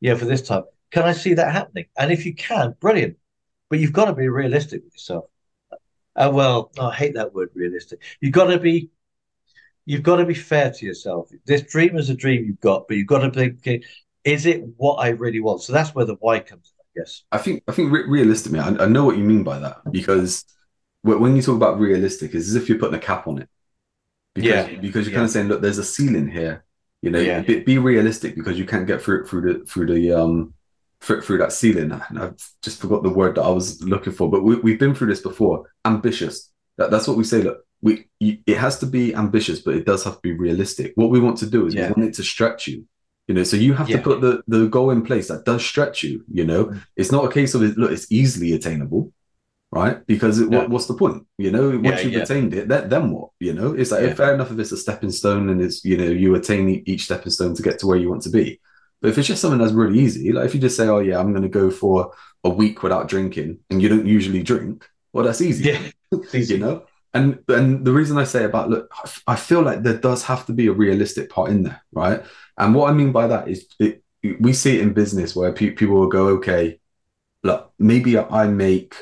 yeah 0.00 0.14
for 0.14 0.24
this 0.26 0.42
time. 0.42 0.64
Can 0.90 1.04
I 1.04 1.12
see 1.12 1.34
that 1.34 1.52
happening? 1.52 1.86
And 1.96 2.12
if 2.12 2.26
you 2.26 2.34
can, 2.34 2.74
brilliant. 2.80 3.16
But 3.72 3.80
you've 3.80 3.94
got 3.94 4.04
to 4.04 4.12
be 4.12 4.28
realistic 4.28 4.84
with 4.84 4.92
yourself. 4.92 5.24
Uh, 6.14 6.30
well, 6.30 6.70
I 6.78 6.94
hate 6.94 7.14
that 7.14 7.32
word 7.32 7.48
realistic. 7.54 8.02
You've 8.20 8.34
got 8.34 8.48
to 8.48 8.58
be 8.58 8.90
you've 9.86 10.02
got 10.02 10.16
to 10.16 10.26
be 10.26 10.34
fair 10.34 10.70
to 10.70 10.84
yourself. 10.84 11.30
This 11.46 11.62
dream 11.62 11.96
is 11.96 12.10
a 12.10 12.14
dream 12.14 12.44
you've 12.44 12.60
got, 12.60 12.86
but 12.86 12.98
you've 12.98 13.06
got 13.06 13.20
to 13.20 13.30
think, 13.30 13.86
is 14.24 14.44
it 14.44 14.62
what 14.76 14.96
I 14.96 15.08
really 15.08 15.40
want? 15.40 15.62
So 15.62 15.72
that's 15.72 15.94
where 15.94 16.04
the 16.04 16.16
why 16.16 16.40
comes 16.40 16.70
in, 16.70 17.00
I 17.00 17.00
guess. 17.00 17.22
I 17.32 17.38
think 17.38 17.62
I 17.66 17.72
think 17.72 17.90
re- 17.90 18.06
realistically, 18.06 18.58
I, 18.58 18.68
I, 18.68 18.84
know 18.84 19.06
what 19.06 19.16
you 19.16 19.24
mean 19.24 19.42
by 19.42 19.58
that 19.60 19.78
because 19.90 20.44
when 21.00 21.34
you 21.34 21.40
talk 21.40 21.56
about 21.56 21.80
realistic, 21.80 22.34
it's 22.34 22.48
as 22.48 22.56
if 22.56 22.68
you're 22.68 22.78
putting 22.78 22.96
a 22.96 23.02
cap 23.02 23.26
on 23.26 23.38
it. 23.38 23.48
Because, 24.34 24.68
yeah. 24.68 24.80
Because 24.80 25.06
you're 25.06 25.12
yeah. 25.12 25.16
kind 25.16 25.24
of 25.24 25.30
saying, 25.30 25.48
look, 25.48 25.62
there's 25.62 25.78
a 25.78 25.84
ceiling 25.84 26.28
here. 26.28 26.66
You 27.00 27.10
know, 27.10 27.20
yeah. 27.20 27.40
be, 27.40 27.60
be, 27.60 27.78
realistic 27.78 28.34
because 28.34 28.58
you 28.58 28.66
can't 28.66 28.86
get 28.86 29.00
through 29.00 29.22
it 29.22 29.28
through 29.30 29.40
the 29.40 29.64
through 29.64 29.86
the 29.86 30.12
um 30.12 30.52
through, 31.02 31.22
through 31.22 31.38
that 31.38 31.52
ceiling. 31.52 31.92
And 31.92 32.18
I've 32.18 32.50
just 32.62 32.80
forgot 32.80 33.02
the 33.02 33.10
word 33.10 33.36
that 33.36 33.42
I 33.42 33.50
was 33.50 33.82
looking 33.82 34.12
for, 34.12 34.30
but 34.30 34.42
we, 34.42 34.56
we've 34.56 34.78
been 34.78 34.94
through 34.94 35.08
this 35.08 35.20
before. 35.20 35.70
Ambitious. 35.84 36.50
That, 36.78 36.90
that's 36.90 37.06
what 37.06 37.16
we 37.16 37.24
say. 37.24 37.42
Look, 37.42 37.64
we 37.82 38.08
it 38.20 38.56
has 38.56 38.78
to 38.78 38.86
be 38.86 39.14
ambitious, 39.14 39.60
but 39.60 39.74
it 39.74 39.84
does 39.84 40.04
have 40.04 40.14
to 40.14 40.20
be 40.22 40.32
realistic. 40.32 40.92
What 40.94 41.10
we 41.10 41.20
want 41.20 41.38
to 41.38 41.50
do 41.50 41.66
is 41.66 41.74
yeah. 41.74 41.88
we 41.88 41.94
want 41.94 42.10
it 42.10 42.14
to 42.14 42.22
stretch 42.22 42.68
you. 42.68 42.86
You 43.28 43.34
know, 43.34 43.44
so 43.44 43.56
you 43.56 43.74
have 43.74 43.88
yeah. 43.88 43.96
to 43.98 44.02
put 44.02 44.20
the 44.20 44.42
the 44.46 44.66
goal 44.68 44.90
in 44.90 45.02
place 45.02 45.28
that 45.28 45.44
does 45.44 45.64
stretch 45.64 46.02
you. 46.02 46.24
You 46.32 46.44
know, 46.44 46.66
mm. 46.66 46.82
it's 46.96 47.12
not 47.12 47.24
a 47.24 47.32
case 47.32 47.54
of 47.54 47.62
it. 47.62 47.76
Look, 47.76 47.90
it's 47.90 48.10
easily 48.10 48.52
attainable 48.52 49.12
right? 49.72 50.06
Because 50.06 50.38
it, 50.38 50.52
yeah. 50.52 50.58
what, 50.58 50.70
what's 50.70 50.86
the 50.86 50.94
point? 50.94 51.26
You 51.38 51.50
know, 51.50 51.80
once 51.82 52.04
you've 52.04 52.22
attained 52.22 52.54
it, 52.54 52.68
that, 52.68 52.90
then 52.90 53.10
what? 53.10 53.30
You 53.40 53.54
know, 53.54 53.72
it's 53.72 53.90
like 53.90 54.16
fair 54.16 54.34
enough 54.34 54.52
if 54.52 54.58
it's 54.58 54.70
a 54.70 54.76
stepping 54.76 55.10
stone 55.10 55.48
and 55.48 55.60
it's 55.60 55.84
you 55.84 55.96
know 55.96 56.04
you 56.04 56.34
attain 56.34 56.82
each 56.86 57.04
stepping 57.04 57.32
stone 57.32 57.54
to 57.54 57.62
get 57.62 57.80
to 57.80 57.86
where 57.86 57.96
you 57.96 58.10
want 58.10 58.22
to 58.22 58.30
be. 58.30 58.60
But 59.02 59.10
if 59.10 59.18
it's 59.18 59.26
just 59.28 59.42
something 59.42 59.58
that's 59.58 59.72
really 59.72 59.98
easy, 59.98 60.32
like 60.32 60.46
if 60.46 60.54
you 60.54 60.60
just 60.60 60.76
say, 60.76 60.86
"Oh 60.88 61.00
yeah, 61.00 61.18
I'm 61.18 61.32
going 61.32 61.42
to 61.42 61.48
go 61.48 61.70
for 61.70 62.14
a 62.44 62.48
week 62.48 62.82
without 62.84 63.08
drinking," 63.08 63.58
and 63.68 63.82
you 63.82 63.88
don't 63.88 64.06
usually 64.06 64.44
drink, 64.44 64.88
well, 65.12 65.24
that's 65.24 65.40
easy. 65.40 65.70
Yeah, 65.70 66.18
easy. 66.34 66.54
you 66.54 66.60
know. 66.60 66.86
And 67.12 67.40
and 67.48 67.84
the 67.84 67.92
reason 67.92 68.16
I 68.16 68.24
say 68.24 68.44
about 68.44 68.70
look, 68.70 68.90
I 69.26 69.36
feel 69.36 69.60
like 69.62 69.82
there 69.82 69.98
does 69.98 70.22
have 70.24 70.46
to 70.46 70.52
be 70.52 70.68
a 70.68 70.72
realistic 70.72 71.28
part 71.30 71.50
in 71.50 71.64
there, 71.64 71.82
right? 71.92 72.22
And 72.56 72.74
what 72.74 72.88
I 72.88 72.92
mean 72.94 73.12
by 73.12 73.26
that 73.26 73.48
is, 73.48 73.66
it, 73.80 74.02
we 74.40 74.52
see 74.52 74.76
it 74.76 74.82
in 74.82 74.94
business 74.94 75.34
where 75.36 75.52
pe- 75.52 75.70
people 75.72 75.96
will 75.96 76.08
go, 76.08 76.28
"Okay, 76.36 76.78
look, 77.42 77.72
maybe 77.78 78.16
I 78.16 78.46
make 78.46 78.94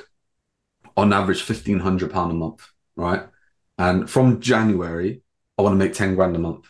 on 0.96 1.12
average 1.12 1.42
fifteen 1.42 1.78
hundred 1.78 2.10
pound 2.10 2.32
a 2.32 2.34
month, 2.34 2.66
right? 2.96 3.24
And 3.76 4.08
from 4.10 4.40
January, 4.40 5.22
I 5.58 5.62
want 5.62 5.74
to 5.74 5.84
make 5.84 5.92
ten 5.92 6.14
grand 6.14 6.36
a 6.36 6.38
month. 6.38 6.66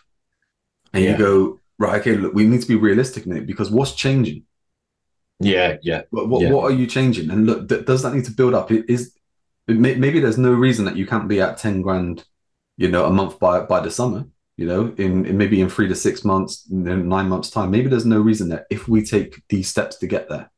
And 0.92 1.04
yeah. 1.04 1.12
you 1.12 1.16
go, 1.16 1.59
right, 1.80 2.00
okay, 2.00 2.14
look, 2.14 2.32
we 2.32 2.46
need 2.46 2.62
to 2.62 2.68
be 2.68 2.76
realistic 2.76 3.26
it 3.26 3.46
because 3.46 3.70
what's 3.72 3.92
changing? 3.92 4.44
Yeah, 5.40 5.78
yeah. 5.82 6.02
What 6.10 6.28
what, 6.28 6.42
yeah. 6.42 6.50
what 6.50 6.70
are 6.70 6.74
you 6.74 6.86
changing? 6.86 7.30
And 7.30 7.46
look, 7.46 7.68
th- 7.68 7.86
does 7.86 8.02
that 8.02 8.14
need 8.14 8.26
to 8.26 8.32
build 8.32 8.54
up? 8.54 8.70
It 8.70 8.84
is 8.88 9.16
may, 9.66 9.94
maybe 9.94 10.20
there's 10.20 10.38
no 10.38 10.52
reason 10.52 10.84
that 10.84 10.96
you 10.96 11.06
can't 11.06 11.28
be 11.28 11.40
at 11.40 11.58
ten 11.58 11.82
grand, 11.82 12.24
you 12.76 12.88
know, 12.88 13.06
a 13.06 13.10
month 13.10 13.40
by 13.40 13.60
by 13.62 13.80
the 13.80 13.90
summer. 13.90 14.26
You 14.56 14.66
know, 14.66 14.94
in, 14.98 15.24
in 15.24 15.38
maybe 15.38 15.62
in 15.62 15.70
three 15.70 15.88
to 15.88 15.94
six 15.94 16.22
months, 16.22 16.66
nine 16.68 17.30
months' 17.30 17.48
time, 17.48 17.70
maybe 17.70 17.88
there's 17.88 18.04
no 18.04 18.20
reason 18.20 18.50
that 18.50 18.66
if 18.68 18.86
we 18.86 19.02
take 19.02 19.42
these 19.48 19.68
steps 19.68 19.96
to 19.96 20.06
get 20.06 20.28
there, 20.28 20.50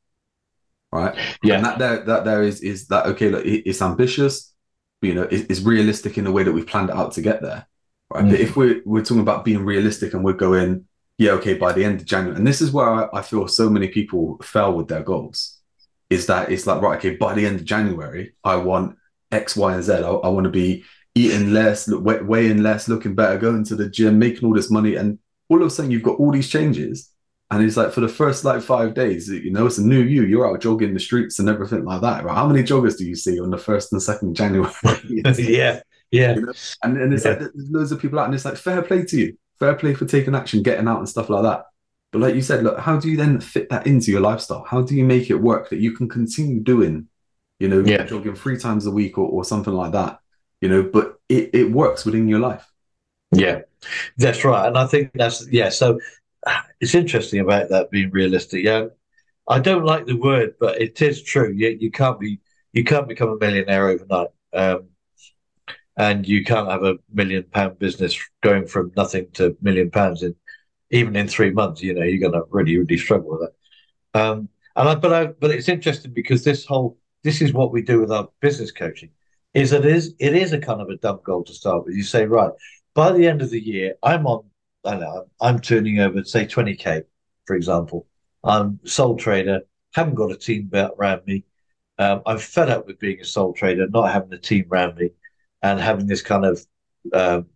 right? 0.90 1.16
Yeah, 1.44 1.54
and 1.54 1.64
that 1.64 1.78
there 1.78 2.04
that 2.06 2.24
there 2.24 2.42
is 2.42 2.60
is 2.62 2.88
that 2.88 3.06
okay? 3.06 3.28
Look, 3.28 3.44
it's 3.46 3.80
ambitious, 3.80 4.52
but, 5.00 5.06
you 5.06 5.14
know, 5.14 5.28
it's, 5.30 5.60
realistic 5.60 6.18
in 6.18 6.24
the 6.24 6.32
way 6.32 6.42
that 6.42 6.50
we've 6.50 6.66
planned 6.66 6.90
it 6.90 6.96
out 6.96 7.12
to 7.12 7.22
get 7.22 7.42
there, 7.42 7.68
right? 8.10 8.24
Mm. 8.24 8.30
But 8.30 8.40
if 8.40 8.56
we're 8.56 8.82
we're 8.84 9.04
talking 9.04 9.20
about 9.20 9.44
being 9.44 9.64
realistic 9.64 10.14
and 10.14 10.24
we're 10.24 10.32
going, 10.32 10.84
yeah, 11.22 11.32
okay, 11.32 11.54
by 11.54 11.72
the 11.72 11.84
end 11.84 12.00
of 12.00 12.06
January, 12.06 12.36
and 12.36 12.46
this 12.46 12.60
is 12.60 12.72
where 12.72 12.88
I, 12.88 13.08
I 13.18 13.22
feel 13.22 13.46
so 13.48 13.70
many 13.70 13.88
people 13.88 14.38
fail 14.42 14.72
with 14.72 14.88
their 14.88 15.02
goals, 15.02 15.58
is 16.10 16.26
that 16.26 16.50
it's 16.50 16.66
like 16.66 16.82
right, 16.82 16.98
okay, 16.98 17.16
by 17.16 17.34
the 17.34 17.46
end 17.46 17.60
of 17.60 17.64
January, 17.64 18.34
I 18.44 18.56
want 18.56 18.96
X, 19.30 19.56
Y, 19.56 19.74
and 19.74 19.82
Z. 19.82 19.92
I, 19.92 19.98
I 19.98 20.28
want 20.28 20.44
to 20.44 20.50
be 20.50 20.84
eating 21.14 21.52
less, 21.52 21.88
look, 21.88 22.04
weighing 22.04 22.62
less, 22.62 22.88
looking 22.88 23.14
better, 23.14 23.38
going 23.38 23.64
to 23.64 23.76
the 23.76 23.88
gym, 23.88 24.18
making 24.18 24.46
all 24.46 24.54
this 24.54 24.70
money, 24.70 24.96
and 24.96 25.18
all 25.48 25.60
of 25.60 25.66
a 25.66 25.70
sudden 25.70 25.90
you've 25.90 26.02
got 26.02 26.18
all 26.18 26.32
these 26.32 26.48
changes 26.48 27.12
and 27.52 27.62
it's 27.62 27.76
like 27.76 27.92
for 27.92 28.00
the 28.00 28.08
first 28.08 28.46
like 28.46 28.62
five 28.62 28.94
days, 28.94 29.28
you 29.28 29.52
know, 29.52 29.66
it's 29.66 29.76
a 29.76 29.86
new 29.86 30.00
you. 30.00 30.24
You're 30.24 30.50
out 30.50 30.62
jogging 30.62 30.94
the 30.94 31.00
streets 31.00 31.38
and 31.38 31.50
everything 31.50 31.84
like 31.84 32.00
that. 32.00 32.24
Right? 32.24 32.34
How 32.34 32.46
many 32.46 32.62
joggers 32.62 32.96
do 32.96 33.04
you 33.04 33.14
see 33.14 33.38
on 33.38 33.50
the 33.50 33.58
first 33.58 33.92
and 33.92 34.02
second 34.02 34.34
January? 34.34 34.72
yeah, 35.36 35.80
yeah. 36.10 36.34
You 36.34 36.46
know? 36.46 36.52
And 36.82 36.96
and 36.96 37.12
it's 37.12 37.26
yeah. 37.26 37.32
like 37.32 37.40
there's 37.40 37.70
loads 37.70 37.92
of 37.92 38.00
people 38.00 38.18
out, 38.18 38.24
and 38.24 38.34
it's 38.34 38.46
like 38.46 38.56
fair 38.56 38.80
play 38.80 39.04
to 39.04 39.18
you, 39.18 39.36
fair 39.62 39.74
play 39.76 39.94
for 39.94 40.06
taking 40.06 40.34
action, 40.34 40.62
getting 40.62 40.88
out 40.88 40.98
and 40.98 41.08
stuff 41.08 41.30
like 41.30 41.44
that. 41.44 41.66
But 42.10 42.20
like 42.20 42.34
you 42.34 42.42
said, 42.42 42.64
look, 42.64 42.78
how 42.78 42.98
do 42.98 43.08
you 43.08 43.16
then 43.16 43.40
fit 43.40 43.68
that 43.70 43.86
into 43.86 44.10
your 44.10 44.20
lifestyle? 44.20 44.64
How 44.68 44.82
do 44.82 44.94
you 44.96 45.04
make 45.04 45.30
it 45.30 45.36
work 45.36 45.70
that 45.70 45.78
you 45.78 45.92
can 45.92 46.08
continue 46.08 46.60
doing, 46.60 47.08
you 47.60 47.68
know, 47.68 47.80
Yeah. 47.84 48.04
jogging 48.04 48.34
three 48.34 48.58
times 48.58 48.86
a 48.86 48.90
week 48.90 49.18
or, 49.18 49.28
or 49.28 49.44
something 49.44 49.72
like 49.72 49.92
that, 49.92 50.18
you 50.60 50.68
know, 50.68 50.82
but 50.82 51.20
it, 51.28 51.50
it 51.54 51.70
works 51.70 52.04
within 52.04 52.26
your 52.26 52.40
life. 52.40 52.66
Yeah, 53.30 53.60
that's 54.18 54.44
right. 54.44 54.66
And 54.66 54.76
I 54.76 54.86
think 54.86 55.12
that's, 55.14 55.46
yeah. 55.50 55.68
So 55.70 56.00
it's 56.80 56.94
interesting 56.94 57.40
about 57.40 57.68
that 57.70 57.90
being 57.90 58.10
realistic. 58.10 58.64
Yeah. 58.64 58.86
I 59.48 59.58
don't 59.60 59.84
like 59.84 60.06
the 60.06 60.16
word, 60.16 60.54
but 60.60 60.80
it 60.80 61.00
is 61.00 61.22
true. 61.22 61.52
You, 61.52 61.76
you 61.80 61.90
can't 61.90 62.18
be, 62.18 62.40
you 62.72 62.84
can't 62.84 63.08
become 63.08 63.30
a 63.30 63.38
millionaire 63.38 63.88
overnight. 63.88 64.28
Um, 64.52 64.88
and 65.96 66.26
you 66.26 66.44
can't 66.44 66.70
have 66.70 66.84
a 66.84 66.96
million 67.12 67.44
pound 67.44 67.78
business 67.78 68.18
going 68.42 68.66
from 68.66 68.92
nothing 68.96 69.26
to 69.34 69.56
million 69.60 69.90
pounds 69.90 70.22
in, 70.22 70.34
even 70.90 71.16
in 71.16 71.28
three 71.28 71.50
months. 71.50 71.82
You 71.82 71.94
know, 71.94 72.02
you're 72.02 72.20
going 72.20 72.32
to 72.32 72.48
really, 72.50 72.78
really 72.78 72.98
struggle 72.98 73.30
with 73.30 73.50
that. 74.14 74.20
Um, 74.20 74.48
and 74.76 74.88
I, 74.88 74.94
but 74.94 75.12
I, 75.12 75.26
but 75.26 75.50
it's 75.50 75.68
interesting 75.68 76.12
because 76.12 76.44
this 76.44 76.64
whole, 76.64 76.98
this 77.24 77.42
is 77.42 77.52
what 77.52 77.72
we 77.72 77.82
do 77.82 78.00
with 78.00 78.10
our 78.10 78.28
business 78.40 78.72
coaching, 78.72 79.10
is 79.54 79.70
that 79.70 79.84
it 79.84 79.92
is, 79.94 80.14
it 80.18 80.34
is 80.34 80.52
a 80.52 80.58
kind 80.58 80.80
of 80.80 80.88
a 80.88 80.96
dumb 80.96 81.20
goal 81.24 81.44
to 81.44 81.52
start 81.52 81.84
with. 81.84 81.94
You 81.94 82.02
say, 82.02 82.24
right, 82.24 82.52
by 82.94 83.12
the 83.12 83.26
end 83.26 83.42
of 83.42 83.50
the 83.50 83.60
year, 83.60 83.94
I'm 84.02 84.26
on, 84.26 84.44
I 84.84 84.96
know, 84.96 85.26
I'm 85.40 85.60
turning 85.60 86.00
over, 86.00 86.24
say, 86.24 86.46
20K, 86.46 87.02
for 87.46 87.54
example. 87.56 88.06
I'm 88.44 88.80
sole 88.84 89.16
trader, 89.16 89.60
haven't 89.94 90.14
got 90.14 90.32
a 90.32 90.36
team 90.36 90.70
around 90.72 91.22
me. 91.26 91.44
Um, 91.98 92.22
I'm 92.26 92.38
fed 92.38 92.70
up 92.70 92.86
with 92.86 92.98
being 92.98 93.20
a 93.20 93.24
sole 93.24 93.52
trader, 93.52 93.86
not 93.88 94.10
having 94.10 94.32
a 94.32 94.38
team 94.38 94.66
around 94.70 94.96
me, 94.96 95.10
and 95.62 95.80
having 95.80 96.06
this 96.06 96.22
kind 96.22 96.44
of 96.44 96.66
um, 97.12 97.46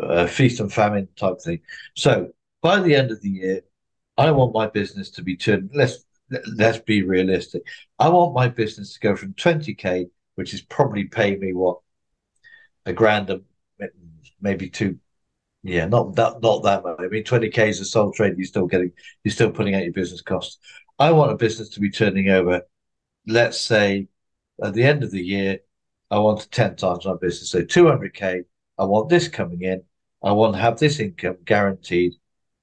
uh, 0.00 0.26
feast 0.26 0.60
and 0.60 0.72
famine 0.72 1.08
type 1.16 1.40
thing. 1.40 1.60
So 1.94 2.30
by 2.62 2.80
the 2.80 2.94
end 2.94 3.10
of 3.10 3.20
the 3.20 3.28
year, 3.28 3.60
I 4.16 4.30
want 4.30 4.54
my 4.54 4.66
business 4.66 5.10
to 5.12 5.22
be 5.22 5.36
turned. 5.36 5.70
Let's 5.74 6.04
let's 6.56 6.78
be 6.78 7.02
realistic. 7.02 7.62
I 7.98 8.08
want 8.08 8.34
my 8.34 8.48
business 8.48 8.94
to 8.94 9.00
go 9.00 9.14
from 9.14 9.34
20k, 9.34 10.10
which 10.34 10.54
is 10.54 10.62
probably 10.62 11.04
paying 11.04 11.38
me 11.40 11.52
what 11.52 11.78
a 12.84 12.92
grand, 12.92 13.30
maybe 14.40 14.70
two. 14.70 14.98
Yeah, 15.62 15.86
not 15.86 16.14
that 16.16 16.40
not 16.40 16.62
that 16.62 16.84
much. 16.84 16.96
I 17.00 17.08
mean, 17.08 17.24
20k 17.24 17.68
is 17.68 17.80
a 17.80 17.84
sole 17.84 18.12
trade. 18.12 18.34
You're 18.36 18.46
still 18.46 18.66
getting, 18.66 18.92
you're 19.24 19.32
still 19.32 19.50
putting 19.50 19.74
out 19.74 19.84
your 19.84 19.92
business 19.92 20.22
costs. 20.22 20.58
I 20.98 21.10
want 21.10 21.32
a 21.32 21.36
business 21.36 21.68
to 21.70 21.80
be 21.80 21.90
turning 21.90 22.30
over. 22.30 22.62
Let's 23.26 23.60
say 23.60 24.08
at 24.62 24.74
the 24.74 24.84
end 24.84 25.02
of 25.02 25.10
the 25.10 25.22
year, 25.22 25.58
I 26.10 26.18
want 26.18 26.50
10 26.50 26.76
times 26.76 27.04
my 27.06 27.14
business. 27.20 27.50
So 27.50 27.62
200k. 27.64 28.42
I 28.78 28.84
want 28.84 29.08
this 29.08 29.28
coming 29.28 29.62
in. 29.62 29.82
I 30.22 30.32
want 30.32 30.54
to 30.54 30.60
have 30.60 30.78
this 30.78 30.98
income 31.00 31.38
guaranteed. 31.44 32.14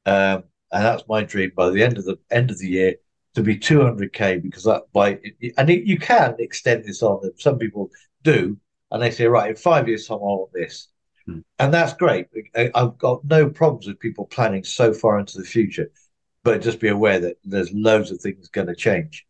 Um, 0.06 0.44
and 0.72 0.84
that's 0.86 1.04
my 1.08 1.24
dream 1.24 1.52
by 1.56 1.70
the 1.70 1.84
end 1.84 1.98
of 1.98 2.06
the 2.06 2.18
end 2.32 2.52
of 2.52 2.60
the 2.60 2.68
year 2.68 2.96
to 3.36 3.42
be 3.44 3.58
200k 3.58 4.38
because 4.38 4.64
that 4.64 4.84
by 4.94 5.20
and 5.58 5.70
it, 5.70 5.86
you 5.86 5.98
can 5.98 6.36
extend 6.40 6.86
this 6.86 7.02
on 7.04 7.22
them. 7.22 7.32
Some 7.38 7.58
people 7.58 7.90
do, 8.24 8.58
and 8.92 9.02
they 9.02 9.12
say, 9.12 9.26
right, 9.26 9.50
in 9.52 9.56
five 9.56 9.88
years' 9.88 10.08
time, 10.08 10.18
I 10.18 10.22
want 10.22 10.54
this, 10.54 10.90
Hmm. 11.26 11.40
and 11.60 11.74
that's 11.74 11.94
great. 11.94 12.28
I, 12.56 12.70
I've 12.76 12.98
got 12.98 13.24
no 13.26 13.50
problems 13.50 13.88
with 13.88 14.00
people 14.00 14.26
planning 14.26 14.64
so 14.64 14.94
far 14.94 15.20
into 15.20 15.38
the 15.38 15.46
future, 15.46 15.90
but 16.44 16.62
just 16.62 16.80
be 16.80 16.90
aware 16.90 17.20
that 17.20 17.38
there's 17.46 17.72
loads 17.72 18.12
of 18.12 18.20
things 18.20 18.50
going 18.50 18.68
to 18.68 18.76
change. 18.76 19.26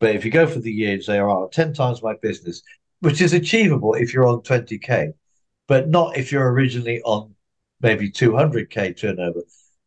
But 0.00 0.14
if 0.16 0.24
you 0.24 0.30
go 0.30 0.46
for 0.46 0.60
the 0.60 0.72
years, 0.72 1.06
they 1.06 1.18
are 1.18 1.48
10 1.48 1.74
times 1.74 2.02
my 2.02 2.14
business, 2.22 2.62
which 3.04 3.20
is 3.20 3.34
achievable 3.34 3.92
if 3.92 4.14
you're 4.14 4.26
on 4.26 4.40
20k, 4.40 5.12
but 5.68 5.90
not 5.90 6.16
if 6.16 6.32
you're 6.32 6.50
originally 6.50 7.02
on 7.02 7.34
maybe 7.82 8.10
200k 8.10 8.98
turnover 8.98 9.42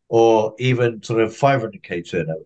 or 0.08 0.54
even 0.60 1.02
sort 1.02 1.20
of 1.20 1.36
500k 1.36 2.08
turnover. 2.08 2.44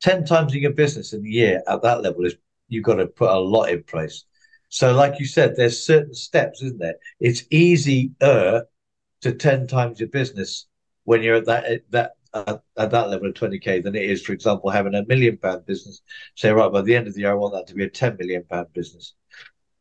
10 0.00 0.24
times 0.24 0.54
in 0.54 0.62
your 0.62 0.72
business 0.72 1.12
in 1.12 1.24
a 1.26 1.28
year 1.28 1.62
at 1.68 1.82
that 1.82 2.00
level 2.02 2.24
is 2.24 2.36
you've 2.68 2.84
got 2.84 2.94
to 2.94 3.06
put 3.06 3.30
a 3.30 3.38
lot 3.38 3.68
in 3.68 3.82
place. 3.82 4.24
So, 4.70 4.94
like 4.94 5.20
you 5.20 5.26
said, 5.26 5.56
there's 5.56 5.84
certain 5.84 6.14
steps, 6.14 6.62
isn't 6.62 6.80
there? 6.80 6.96
It's 7.20 7.44
easier 7.50 8.08
to 9.20 9.32
10 9.32 9.66
times 9.66 10.00
your 10.00 10.08
business 10.08 10.66
when 11.04 11.22
you're 11.22 11.36
at 11.36 11.46
that 11.46 11.82
that 11.90 12.12
uh, 12.32 12.56
at 12.78 12.90
that 12.90 13.10
level 13.10 13.28
of 13.28 13.34
20k 13.34 13.82
than 13.82 13.94
it 13.94 14.02
is, 14.02 14.22
for 14.22 14.32
example, 14.32 14.70
having 14.70 14.94
a 14.94 15.04
million 15.06 15.36
pound 15.36 15.66
business. 15.66 16.00
Say, 16.34 16.50
right, 16.50 16.72
by 16.72 16.80
the 16.80 16.96
end 16.96 17.08
of 17.08 17.14
the 17.14 17.20
year, 17.20 17.30
I 17.30 17.34
want 17.34 17.52
that 17.52 17.66
to 17.68 17.74
be 17.74 17.84
a 17.84 17.90
10 17.90 18.16
million 18.18 18.42
pound 18.44 18.72
business. 18.72 19.14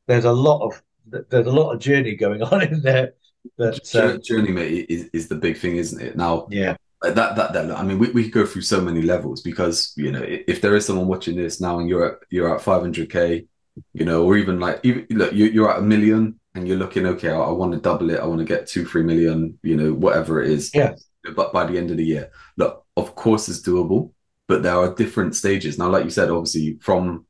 There's 0.07 0.25
a 0.25 0.31
lot 0.31 0.65
of 0.65 0.81
there's 1.05 1.47
a 1.47 1.51
lot 1.51 1.71
of 1.71 1.79
journey 1.79 2.15
going 2.15 2.41
on 2.41 2.61
in 2.61 2.81
there. 2.81 3.13
That 3.57 3.83
Jour- 3.83 4.13
um, 4.13 4.21
Journey, 4.23 4.51
mate, 4.51 4.85
is, 4.89 5.09
is 5.13 5.27
the 5.27 5.35
big 5.35 5.57
thing, 5.57 5.75
isn't 5.75 6.01
it? 6.01 6.15
Now, 6.15 6.47
yeah, 6.49 6.75
that 7.01 7.35
that 7.35 7.53
that 7.53 7.71
I 7.71 7.83
mean, 7.83 7.99
we, 7.99 8.09
we 8.11 8.23
could 8.23 8.31
go 8.31 8.45
through 8.45 8.61
so 8.61 8.79
many 8.79 9.01
levels 9.01 9.41
because 9.41 9.93
you 9.97 10.11
know, 10.11 10.23
if 10.23 10.61
there 10.61 10.75
is 10.75 10.85
someone 10.85 11.07
watching 11.07 11.35
this 11.35 11.59
now 11.59 11.79
and 11.79 11.89
you're 11.89 12.13
at 12.13 12.19
you're 12.29 12.55
at 12.55 12.61
500k, 12.61 13.45
you 13.93 14.05
know, 14.05 14.23
or 14.23 14.37
even 14.37 14.59
like 14.59 14.79
even 14.83 15.05
look, 15.09 15.33
you, 15.33 15.45
you're 15.45 15.71
at 15.71 15.79
a 15.79 15.81
million 15.81 16.39
and 16.55 16.67
you're 16.67 16.77
looking, 16.77 17.05
okay, 17.05 17.29
I, 17.29 17.39
I 17.39 17.51
want 17.51 17.73
to 17.73 17.79
double 17.79 18.09
it, 18.11 18.19
I 18.19 18.25
want 18.25 18.39
to 18.39 18.45
get 18.45 18.67
two, 18.67 18.85
three 18.85 19.03
million, 19.03 19.57
you 19.63 19.75
know, 19.75 19.93
whatever 19.93 20.41
it 20.41 20.49
is. 20.49 20.71
Yeah. 20.73 20.95
But 21.35 21.53
by 21.53 21.65
the 21.65 21.77
end 21.77 21.89
of 21.89 21.97
the 21.97 22.05
year, 22.05 22.31
look, 22.57 22.85
of 22.95 23.15
course, 23.15 23.49
it's 23.49 23.61
doable, 23.61 24.11
but 24.47 24.61
there 24.61 24.75
are 24.75 24.93
different 24.93 25.35
stages. 25.35 25.77
Now, 25.77 25.89
like 25.89 26.03
you 26.03 26.09
said, 26.09 26.29
obviously, 26.29 26.77
from 26.81 27.25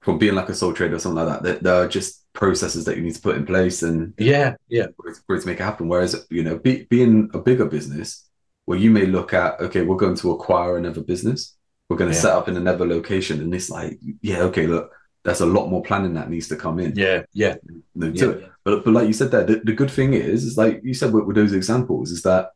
from 0.00 0.18
being 0.18 0.34
like 0.34 0.48
a 0.48 0.54
sole 0.54 0.72
trader 0.72 0.96
or 0.96 0.98
something 0.98 1.24
like 1.24 1.28
that, 1.28 1.42
there, 1.42 1.58
there 1.58 1.84
are 1.84 1.88
just 1.88 2.24
processes 2.32 2.84
that 2.84 2.96
you 2.96 3.02
need 3.02 3.14
to 3.14 3.20
put 3.20 3.36
in 3.36 3.44
place 3.44 3.82
and 3.82 4.14
yeah, 4.18 4.54
yeah, 4.68 4.86
for 4.96 5.08
it, 5.36 5.40
to 5.40 5.46
make 5.46 5.60
it 5.60 5.64
happen. 5.64 5.88
Whereas, 5.88 6.26
you 6.30 6.42
know, 6.42 6.58
be, 6.58 6.84
being 6.84 7.30
a 7.34 7.38
bigger 7.38 7.66
business, 7.66 8.28
where 8.64 8.78
you 8.78 8.90
may 8.90 9.04
look 9.06 9.34
at, 9.34 9.60
okay, 9.60 9.82
we're 9.82 9.96
going 9.96 10.16
to 10.16 10.30
acquire 10.30 10.76
another 10.76 11.02
business, 11.02 11.56
we're 11.88 11.96
going 11.96 12.10
to 12.10 12.16
Yeah. 12.16 12.22
set 12.22 12.32
up 12.32 12.48
in 12.48 12.56
another 12.56 12.86
location, 12.86 13.40
and 13.40 13.54
it's 13.54 13.68
like, 13.68 13.98
yeah, 14.22 14.40
okay, 14.42 14.66
look, 14.66 14.92
there's 15.24 15.40
a 15.40 15.46
lot 15.46 15.68
more 15.68 15.82
planning 15.82 16.14
that 16.14 16.30
needs 16.30 16.48
to 16.48 16.56
come 16.56 16.78
in. 16.78 16.94
yeah, 16.96 17.22
yeah, 17.32 17.54
to 17.54 18.12
yeah. 18.12 18.46
But 18.64 18.84
but 18.84 18.94
like 18.94 19.06
you 19.06 19.12
said 19.12 19.30
there, 19.30 19.44
the, 19.44 19.60
the 19.64 19.72
good 19.72 19.90
thing 19.90 20.14
is, 20.14 20.44
is 20.44 20.56
like 20.56 20.80
you 20.82 20.94
said 20.94 21.12
with, 21.12 21.24
with 21.24 21.36
those 21.36 21.52
examples, 21.52 22.10
is 22.10 22.22
that 22.22 22.50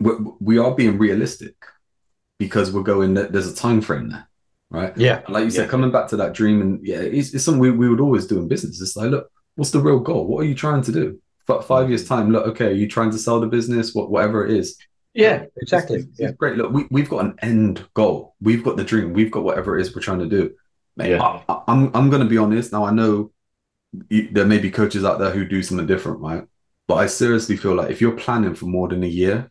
we 0.00 0.12
we 0.40 0.58
are 0.58 0.74
being 0.74 0.98
realistic 0.98 1.54
because 2.38 2.72
we're 2.72 2.82
going. 2.82 3.14
There's 3.14 3.46
a 3.50 3.54
time 3.54 3.80
frame 3.80 4.10
there, 4.10 4.28
right? 4.70 4.96
yeah. 4.96 5.22
And 5.24 5.34
like 5.34 5.44
you 5.44 5.50
said, 5.50 5.64
Yeah. 5.64 5.68
coming 5.70 5.90
back 5.90 6.08
to 6.08 6.16
that 6.16 6.34
dream, 6.34 6.60
and 6.60 6.86
yeah, 6.86 6.98
it's, 7.00 7.34
it's 7.34 7.44
something 7.44 7.60
we, 7.60 7.70
we 7.70 7.88
would 7.88 8.00
always 8.00 8.26
do 8.26 8.38
in 8.38 8.48
business. 8.48 8.80
It's 8.80 8.96
like, 8.96 9.10
look, 9.10 9.30
what's 9.56 9.70
the 9.70 9.80
real 9.80 10.00
goal? 10.00 10.26
What 10.26 10.40
are 10.44 10.48
you 10.48 10.54
trying 10.54 10.82
to 10.82 10.92
do? 10.92 11.20
F- 11.48 11.66
five 11.66 11.88
years 11.90 12.06
time, 12.08 12.30
look, 12.30 12.46
okay, 12.48 12.66
are 12.68 12.72
you 12.72 12.88
trying 12.88 13.10
to 13.10 13.18
sell 13.18 13.40
the 13.40 13.46
business? 13.46 13.94
What 13.94 14.10
whatever 14.10 14.46
it 14.46 14.52
is, 14.56 14.78
Yeah, 15.14 15.44
exactly. 15.60 15.98
It's, 15.98 16.06
it's 16.08 16.20
Yeah. 16.20 16.32
great. 16.32 16.56
Look, 16.56 16.72
we 16.72 16.86
we've 16.90 17.08
got 17.10 17.24
an 17.24 17.34
end 17.42 17.84
goal. 17.94 18.34
We've 18.40 18.64
got 18.64 18.76
the 18.76 18.84
dream. 18.84 19.12
We've 19.12 19.30
got 19.30 19.44
whatever 19.44 19.78
it 19.78 19.82
is 19.82 19.94
we're 19.94 20.02
trying 20.02 20.20
to 20.20 20.26
do. 20.26 20.54
Mate, 20.96 21.10
Yeah. 21.10 21.22
I, 21.22 21.42
I, 21.52 21.62
I'm 21.68 21.90
I'm 21.94 22.10
gonna 22.10 22.24
be 22.24 22.38
honest. 22.38 22.72
Now 22.72 22.84
I 22.84 22.90
know 22.92 23.30
you, 24.10 24.28
there 24.32 24.46
may 24.46 24.58
be 24.58 24.70
coaches 24.70 25.04
out 25.04 25.18
there 25.20 25.30
who 25.30 25.44
do 25.44 25.62
something 25.62 25.86
different, 25.86 26.20
right? 26.20 26.44
But 26.88 26.96
I 26.96 27.06
seriously 27.06 27.56
feel 27.56 27.74
like 27.74 27.90
if 27.90 28.00
you're 28.00 28.12
planning 28.16 28.54
for 28.54 28.66
more 28.66 28.88
than 28.88 29.04
a 29.04 29.06
year, 29.06 29.50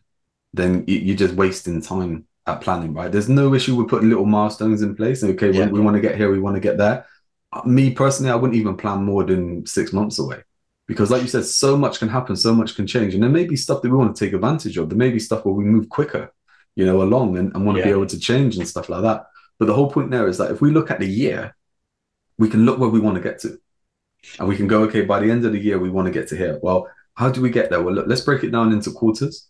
then 0.52 0.84
you're 0.86 1.16
just 1.16 1.34
wasting 1.34 1.80
time 1.80 2.26
at 2.46 2.60
planning, 2.60 2.92
right? 2.92 3.10
There's 3.10 3.28
no 3.28 3.54
issue 3.54 3.74
with 3.74 3.88
putting 3.88 4.08
little 4.08 4.26
milestones 4.26 4.82
in 4.82 4.94
place. 4.94 5.24
Okay, 5.24 5.50
Yeah. 5.50 5.66
we, 5.66 5.72
we 5.72 5.80
want 5.80 5.94
to 5.96 6.00
get 6.00 6.16
here, 6.16 6.30
we 6.30 6.40
want 6.40 6.56
to 6.56 6.60
get 6.60 6.76
there. 6.76 7.06
Uh, 7.52 7.62
Me 7.64 7.90
personally, 7.90 8.30
I 8.30 8.34
wouldn't 8.34 8.58
even 8.58 8.76
plan 8.76 9.02
more 9.02 9.24
than 9.24 9.64
six 9.66 9.92
months 9.92 10.18
away. 10.18 10.42
Because, 10.86 11.10
like 11.10 11.22
you 11.22 11.28
said, 11.28 11.46
so 11.46 11.78
much 11.78 11.98
can 11.98 12.10
happen, 12.10 12.36
so 12.36 12.54
much 12.54 12.76
can 12.76 12.86
change. 12.86 13.14
And 13.14 13.22
there 13.22 13.30
may 13.30 13.46
be 13.46 13.56
stuff 13.56 13.80
that 13.80 13.90
we 13.90 13.96
want 13.96 14.14
to 14.14 14.24
take 14.24 14.34
advantage 14.34 14.76
of. 14.76 14.90
There 14.90 14.98
may 14.98 15.10
be 15.10 15.18
stuff 15.18 15.44
where 15.46 15.54
we 15.54 15.64
move 15.64 15.88
quicker, 15.88 16.30
you 16.76 16.84
know, 16.84 17.00
along 17.00 17.38
and, 17.38 17.54
and 17.54 17.64
want 17.64 17.78
to 17.78 17.84
be 17.84 17.90
able 17.90 18.06
to 18.06 18.18
change 18.18 18.58
and 18.58 18.68
stuff 18.68 18.90
like 18.90 19.00
that. 19.00 19.26
But 19.58 19.66
the 19.66 19.74
whole 19.74 19.90
point 19.90 20.10
there 20.10 20.28
is 20.28 20.36
that 20.38 20.50
if 20.50 20.60
we 20.60 20.70
look 20.70 20.90
at 20.90 20.98
the 20.98 21.08
year, 21.08 21.56
we 22.36 22.50
can 22.50 22.66
look 22.66 22.78
where 22.78 22.90
we 22.90 23.00
want 23.00 23.16
to 23.16 23.22
get 23.22 23.38
to. 23.40 23.58
And 24.38 24.46
we 24.46 24.56
can 24.56 24.66
go, 24.66 24.82
okay, 24.82 25.02
by 25.02 25.20
the 25.20 25.30
end 25.30 25.46
of 25.46 25.52
the 25.52 25.58
year, 25.60 25.78
we 25.78 25.88
want 25.88 26.06
to 26.06 26.12
get 26.12 26.28
to 26.28 26.36
here. 26.36 26.58
Well, 26.62 26.88
how 27.14 27.30
do 27.30 27.40
we 27.40 27.48
get 27.48 27.70
there? 27.70 27.80
Well, 27.82 27.94
look, 27.94 28.06
let's 28.06 28.22
break 28.22 28.44
it 28.44 28.50
down 28.50 28.72
into 28.72 28.90
quarters. 28.90 29.48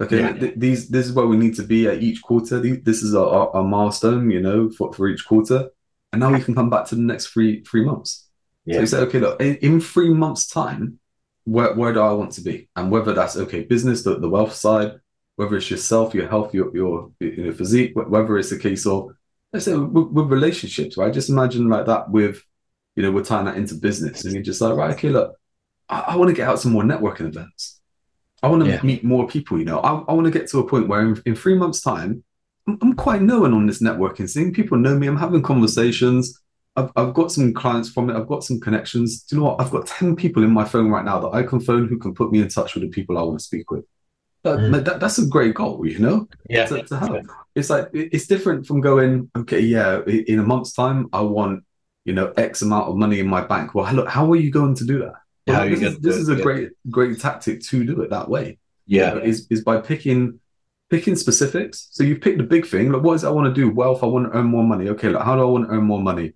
Okay, 0.00 0.18
Yeah. 0.20 0.32
th- 0.32 0.54
these 0.56 0.88
this 0.88 1.06
is 1.06 1.12
where 1.12 1.26
we 1.26 1.36
need 1.36 1.56
to 1.56 1.64
be 1.64 1.88
at 1.88 2.02
each 2.02 2.22
quarter. 2.22 2.60
This 2.60 3.02
is 3.02 3.14
our, 3.14 3.26
our, 3.28 3.56
our 3.56 3.64
milestone, 3.64 4.30
you 4.30 4.40
know, 4.40 4.70
for, 4.70 4.92
for 4.92 5.08
each 5.08 5.26
quarter. 5.26 5.70
And 6.12 6.20
now 6.20 6.32
we 6.32 6.40
can 6.40 6.54
come 6.54 6.70
back 6.70 6.86
to 6.86 6.94
the 6.94 7.02
next 7.02 7.26
three 7.28 7.62
three 7.64 7.84
months. 7.84 8.28
So 8.70 8.80
you 8.80 8.86
say, 8.86 8.98
okay, 8.98 9.18
look, 9.18 9.40
in, 9.40 9.56
in 9.56 9.80
three 9.80 10.12
months' 10.12 10.46
time, 10.46 10.98
where, 11.44 11.72
where 11.74 11.92
do 11.94 12.00
I 12.00 12.12
want 12.12 12.32
to 12.32 12.42
be? 12.42 12.68
And 12.76 12.90
whether 12.90 13.14
that's 13.14 13.36
okay, 13.36 13.62
business, 13.64 14.02
the, 14.04 14.18
the 14.18 14.28
wealth 14.28 14.52
side, 14.52 15.00
whether 15.36 15.56
it's 15.56 15.70
yourself, 15.70 16.14
your 16.14 16.28
health, 16.28 16.52
your 16.54 16.74
your 16.76 17.10
you 17.20 17.46
know, 17.46 17.52
physique, 17.52 17.92
whether 17.94 18.36
it's 18.38 18.52
a 18.52 18.58
case 18.58 18.86
of 18.86 19.10
let's 19.52 19.64
say 19.64 19.74
with, 19.76 20.08
with 20.08 20.26
relationships, 20.30 20.96
right? 20.98 21.12
Just 21.12 21.30
imagine 21.30 21.68
like 21.68 21.86
that 21.86 22.10
with, 22.10 22.42
you 22.94 23.02
know, 23.02 23.10
we're 23.10 23.24
tying 23.24 23.46
that 23.46 23.56
into 23.56 23.74
business, 23.74 24.24
and 24.24 24.34
you're 24.34 24.42
just 24.42 24.60
like, 24.60 24.74
right, 24.76 24.90
okay, 24.92 25.08
look, 25.08 25.34
I, 25.88 26.00
I 26.08 26.16
want 26.16 26.28
to 26.28 26.34
get 26.34 26.48
out 26.48 26.60
some 26.60 26.72
more 26.72 26.82
networking 26.82 27.28
events. 27.28 27.77
I 28.42 28.48
want 28.48 28.64
to 28.64 28.70
Yeah. 28.70 28.80
meet 28.82 29.04
more 29.04 29.26
people. 29.26 29.58
You 29.58 29.64
know, 29.64 29.78
I, 29.80 29.90
I 30.08 30.12
want 30.12 30.26
to 30.26 30.30
get 30.30 30.48
to 30.50 30.58
a 30.60 30.66
point 30.66 30.88
where 30.88 31.00
in, 31.02 31.20
in 31.26 31.34
three 31.34 31.54
months' 31.56 31.80
time, 31.80 32.22
I'm, 32.66 32.78
I'm 32.82 32.92
quite 32.94 33.22
known 33.22 33.52
on 33.54 33.66
this 33.66 33.82
networking 33.82 34.32
thing. 34.32 34.52
People 34.52 34.78
know 34.78 34.96
me. 34.98 35.06
I'm 35.06 35.16
having 35.16 35.42
conversations. 35.42 36.40
I've, 36.76 36.90
I've 36.96 37.14
got 37.14 37.32
some 37.32 37.52
clients 37.52 37.88
from 37.90 38.08
it. 38.10 38.16
I've 38.16 38.28
got 38.28 38.44
some 38.44 38.60
connections. 38.60 39.22
Do 39.24 39.34
you 39.36 39.40
know 39.42 39.48
what? 39.48 39.60
I've 39.60 39.70
got 39.72 39.86
10 39.86 40.14
people 40.14 40.44
in 40.44 40.50
my 40.50 40.64
phone 40.64 40.88
right 40.88 41.04
now 41.04 41.18
that 41.20 41.34
I 41.34 41.42
can 41.42 41.58
phone 41.60 41.88
who 41.88 41.98
can 41.98 42.14
put 42.14 42.30
me 42.30 42.40
in 42.40 42.48
touch 42.48 42.74
with 42.74 42.84
the 42.84 42.88
people 42.90 43.18
I 43.18 43.22
want 43.22 43.38
to 43.38 43.44
speak 43.44 43.70
with. 43.70 43.84
That, 44.44 44.58
Mm. 44.58 44.84
that, 44.84 45.00
that's 45.00 45.18
a 45.18 45.26
great 45.26 45.54
goal, 45.54 45.84
you 45.84 45.98
know? 45.98 46.28
Yeah. 46.48 46.66
to, 46.66 46.82
to 46.84 46.96
have. 46.96 47.26
It's 47.56 47.70
like 47.70 47.88
it's 47.92 48.28
different 48.28 48.66
from 48.66 48.80
going, 48.80 49.28
okay, 49.36 49.58
yeah, 49.58 50.00
in 50.06 50.38
a 50.38 50.44
month's 50.44 50.72
time, 50.72 51.08
I 51.12 51.22
want 51.22 51.64
you 52.04 52.14
know, 52.14 52.32
X 52.38 52.62
amount 52.62 52.88
of 52.88 52.96
money 52.96 53.18
in 53.18 53.26
my 53.26 53.42
bank. 53.42 53.74
Well, 53.74 53.92
look, 53.92 54.08
how 54.08 54.30
are 54.32 54.36
you 54.36 54.50
going 54.50 54.74
to 54.76 54.84
do 54.86 55.00
that? 55.00 55.12
Well, 55.48 55.56
How 55.56 55.62
are 55.62 55.68
you 55.68 55.76
this 55.76 55.92
is, 55.94 55.98
this 56.00 56.16
is 56.16 56.28
a 56.28 56.36
Yeah. 56.36 56.42
great, 56.42 56.70
great 56.90 57.20
tactic 57.20 57.60
to 57.62 57.84
do 57.84 58.00
it 58.02 58.10
that 58.10 58.28
way. 58.28 58.58
Yeah. 58.86 59.14
You 59.14 59.20
know, 59.20 59.26
is 59.26 59.46
is 59.50 59.62
by 59.62 59.80
picking 59.80 60.40
picking 60.90 61.16
specifics. 61.16 61.88
So 61.90 62.02
you've 62.04 62.20
picked 62.20 62.38
the 62.38 62.44
big 62.44 62.66
thing. 62.66 62.90
Like, 62.92 63.02
what 63.02 63.14
is 63.14 63.24
it 63.24 63.28
I 63.28 63.30
want 63.30 63.54
to 63.54 63.60
do? 63.60 63.70
Wealth. 63.70 64.02
I 64.02 64.06
want 64.06 64.30
to 64.32 64.38
earn 64.38 64.46
more 64.46 64.64
money. 64.64 64.88
Okay, 64.88 65.08
like, 65.10 65.24
how 65.24 65.36
do 65.36 65.42
I 65.42 65.44
want 65.44 65.66
to 65.66 65.72
earn 65.74 65.84
more 65.84 66.00
money? 66.00 66.32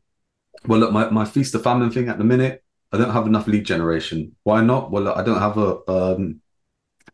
Well, 0.67 0.79
look, 0.81 0.93
my, 0.93 1.09
my 1.11 1.25
feast 1.25 1.55
of 1.55 1.63
famine 1.63 1.91
thing 1.91 2.09
at 2.09 2.19
the 2.19 2.25
minute, 2.25 2.63
I 2.93 2.99
don't 2.99 3.11
have 3.11 3.27
enough 3.27 3.47
lead 3.47 3.65
generation. 3.65 4.37
Why 4.43 4.63
not? 4.63 4.91
Well, 4.91 5.05
look, 5.05 5.17
I 5.17 5.23
don't 5.23 5.41
have 5.41 5.57
a 5.59 5.91
um, 5.91 6.41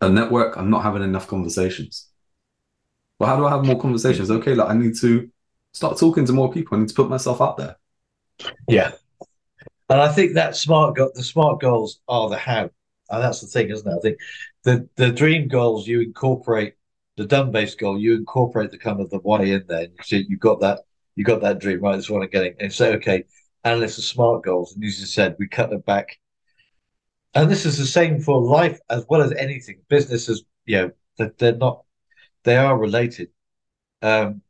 a 0.00 0.08
network. 0.08 0.56
I'm 0.56 0.70
not 0.70 0.82
having 0.82 1.02
enough 1.02 1.26
conversations. 1.28 2.08
Well, 3.18 3.28
how 3.28 3.36
do 3.36 3.46
I 3.46 3.50
have 3.50 3.64
more 3.64 3.80
conversations? 3.80 4.30
Okay, 4.30 4.54
like 4.54 4.68
I 4.68 4.74
need 4.74 4.96
to 5.00 5.30
start 5.72 5.98
talking 5.98 6.24
to 6.26 6.32
more 6.32 6.52
people. 6.52 6.76
I 6.76 6.80
need 6.80 6.88
to 6.88 6.94
put 6.94 7.08
myself 7.08 7.40
out 7.40 7.56
there. 7.56 7.76
Yeah. 8.68 8.92
And 9.88 10.00
I 10.00 10.08
think 10.08 10.34
that 10.34 10.56
smart 10.56 10.96
goal, 10.96 11.10
the 11.14 11.22
smart 11.22 11.60
goals 11.60 12.00
are 12.08 12.28
the 12.28 12.36
how. 12.36 12.70
And 13.10 13.22
that's 13.22 13.40
the 13.40 13.46
thing, 13.46 13.70
isn't 13.70 13.90
it? 13.90 13.96
I 13.96 14.00
think 14.00 14.18
the, 14.64 14.88
the 14.96 15.10
dream 15.10 15.48
goals, 15.48 15.86
you 15.86 16.02
incorporate 16.02 16.74
the 17.16 17.24
dumb 17.24 17.50
based 17.50 17.78
goal, 17.78 17.98
you 17.98 18.14
incorporate 18.14 18.70
the 18.70 18.78
kind 18.78 19.00
of 19.00 19.10
the 19.10 19.18
why 19.18 19.44
in 19.44 19.64
there. 19.66 19.84
And 19.84 19.92
you 19.96 20.04
see, 20.04 20.26
you've 20.28 20.40
got 20.40 20.60
that, 20.60 20.80
you 21.16 21.24
got 21.24 21.40
that 21.40 21.58
dream, 21.58 21.80
right? 21.80 21.96
That's 21.96 22.10
what 22.10 22.22
I'm 22.22 22.28
getting. 22.28 22.54
And 22.60 22.72
say, 22.72 22.94
okay, 22.96 23.24
it's 23.64 23.96
the 23.96 24.02
smart 24.02 24.44
goals. 24.44 24.74
And 24.74 24.82
you 24.82 24.90
said, 24.90 25.36
we 25.38 25.48
cut 25.48 25.70
them 25.70 25.80
back. 25.80 26.18
And 27.34 27.50
this 27.50 27.66
is 27.66 27.78
the 27.78 27.86
same 27.86 28.20
for 28.20 28.40
life 28.40 28.78
as 28.90 29.04
well 29.08 29.22
as 29.22 29.32
anything. 29.32 29.80
Businesses, 29.88 30.44
you 30.66 30.76
know, 30.76 30.90
that 31.18 31.38
they're 31.38 31.56
not, 31.56 31.84
they 32.44 32.56
are 32.56 32.78
related. 32.78 33.28
Um, 34.02 34.42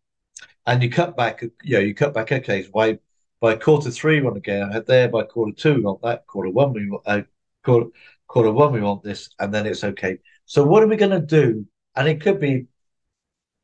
and 0.66 0.82
you 0.82 0.91
cut 0.91 1.16
back, 1.16 1.43
you 1.62 1.74
know, 1.74 1.80
you 1.80 1.95
cut 1.95 2.12
back, 2.12 2.30
okay, 2.30 2.66
why 2.72 2.99
by 3.41 3.57
quarter 3.57 3.91
three 3.91 4.16
we 4.16 4.22
want 4.22 4.36
to 4.36 4.41
get 4.41 4.62
ahead 4.62 4.86
there, 4.86 5.09
by 5.09 5.22
quarter 5.24 5.53
two 5.53 5.74
we 5.74 5.80
want 5.82 6.03
that, 6.03 6.26
quarter 6.26 6.51
one 6.51 6.72
we 6.72 6.89
want 6.89 7.03
uh, 7.07 7.22
quarter 7.64 7.91
quarter 8.26 8.53
one 8.53 8.72
we 8.72 8.80
want 8.80 9.03
this, 9.03 9.30
and 9.39 9.53
then 9.53 9.66
it's 9.66 9.84
okay. 9.84 10.18
So 10.45 10.64
what 10.64 10.82
are 10.82 10.89
we 10.89 10.97
going 10.97 11.18
to 11.18 11.20
do? 11.20 11.66
And 11.97 12.09
it 12.09 12.20
could 12.20 12.41
be 12.41 12.66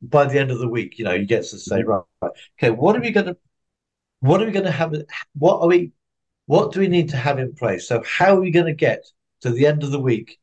by 0.01 0.25
the 0.25 0.39
end 0.39 0.51
of 0.51 0.59
the 0.59 0.67
week, 0.67 0.99
you 0.99 1.05
know, 1.05 1.13
you 1.13 1.25
get 1.25 1.43
to 1.45 1.57
say, 1.57 1.83
right, 1.83 2.03
right 2.21 2.31
okay, 2.59 2.69
what 2.69 2.95
are 2.95 3.01
we 3.01 3.11
going 3.11 3.27
to 3.27 3.37
what 4.19 4.41
are 4.41 4.45
we 4.45 4.51
going 4.51 4.65
to 4.65 4.71
have? 4.71 4.95
What 5.33 5.61
are 5.61 5.67
we 5.67 5.91
what 6.47 6.71
do 6.71 6.79
we 6.79 6.87
need 6.87 7.09
to 7.09 7.17
have 7.17 7.39
in 7.39 7.53
place? 7.53 7.87
So 7.87 8.03
how 8.03 8.35
are 8.37 8.41
we 8.41 8.51
going 8.51 8.65
to 8.67 8.73
get 8.73 9.05
to 9.41 9.49
the 9.51 9.65
end 9.65 9.83
of 9.83 9.91
the 9.91 9.99
week 9.99 10.39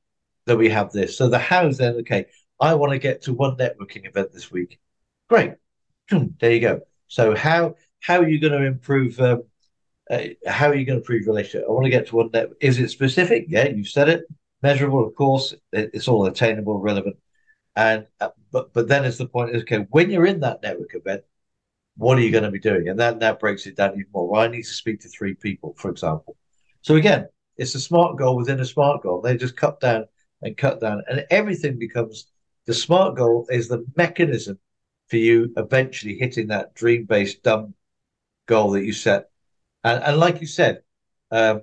that 0.47 0.57
we 0.57 0.69
have 0.71 0.93
this? 0.93 1.17
So 1.17 1.29
the 1.29 1.39
how's 1.39 1.79
then, 1.79 1.95
okay, 1.97 2.27
I 2.61 2.75
want 2.75 2.93
to 2.93 2.99
get 2.99 3.23
to 3.23 3.33
one 3.33 3.57
networking 3.57 4.07
event 4.07 4.33
this 4.33 4.51
week. 4.51 4.81
Great. 5.29 5.55
There 6.41 6.53
you 6.53 6.61
go. 6.61 6.81
So 7.09 7.35
how 7.35 7.77
how 8.03 8.19
are 8.19 8.29
you 8.29 8.41
going 8.41 8.53
to 8.53 8.67
improve? 8.67 9.19
Um, 9.21 9.45
uh, 10.11 10.25
how 10.47 10.69
are 10.69 10.75
you 10.75 10.85
going 10.85 10.99
to 10.99 11.03
improve 11.03 11.27
relationship? 11.27 11.67
I 11.69 11.73
want 11.73 11.85
to 11.85 11.91
get 11.91 12.09
to 12.09 12.17
one 12.17 12.31
net. 12.33 12.51
Is 12.61 12.79
it 12.79 12.91
specific? 12.91 13.47
Yeah, 13.49 13.69
you've 13.69 13.89
said 13.89 14.09
it. 14.09 14.25
Measurable, 14.63 15.07
of 15.07 15.15
course. 15.15 15.55
It, 15.73 15.91
it's 15.95 16.09
all 16.09 16.27
attainable, 16.27 16.79
relevant, 16.79 17.17
and 17.77 18.07
uh, 18.21 18.31
but 18.51 18.73
but 18.75 18.89
then 18.89 19.05
it's 19.05 19.19
the 19.19 19.27
point 19.27 19.55
is 19.55 19.63
okay. 19.63 19.87
When 19.91 20.11
you're 20.11 20.27
in 20.27 20.41
that 20.41 20.63
network 20.63 20.95
event, 20.95 21.23
what 21.97 22.19
are 22.19 22.23
you 22.23 22.33
going 22.33 22.45
to 22.45 22.51
be 22.51 22.59
doing? 22.59 22.89
And 22.89 22.99
that 22.99 23.21
that 23.21 23.41
breaks 23.41 23.67
it 23.67 23.77
down 23.77 23.93
even 23.93 24.07
more. 24.13 24.29
Well, 24.29 24.43
I 24.43 24.49
need 24.49 24.63
to 24.63 24.69
speak 24.69 25.01
to 25.01 25.09
three 25.09 25.35
people, 25.35 25.75
for 25.79 25.91
example. 25.91 26.37
So 26.83 26.97
again, 26.97 27.29
it's 27.57 27.77
a 27.77 27.81
smart 27.81 28.19
goal 28.19 28.37
within 28.37 28.61
a 28.61 28.65
smart 28.65 29.03
goal. 29.03 29.21
They 29.21 29.37
just 29.37 29.57
cut 29.57 29.81
down 29.81 30.07
and 30.43 30.57
cut 30.57 30.81
down, 30.81 31.05
and 31.09 31.25
everything 31.31 31.79
becomes 31.79 32.27
the 32.67 32.75
smart 32.75 33.17
goal 33.17 33.47
is 33.49 33.69
the 33.69 33.85
mechanism 33.97 34.59
for 35.09 35.17
you 35.17 35.53
eventually 35.57 36.17
hitting 36.17 36.49
that 36.49 36.75
dream 36.75 37.05
based 37.05 37.43
dumb 37.43 37.75
goal 38.47 38.73
that 38.73 38.85
you 38.85 38.93
set. 38.93 39.31
And, 39.85 40.03
and 40.03 40.17
like 40.19 40.41
you 40.41 40.47
said, 40.47 40.83
um, 41.31 41.63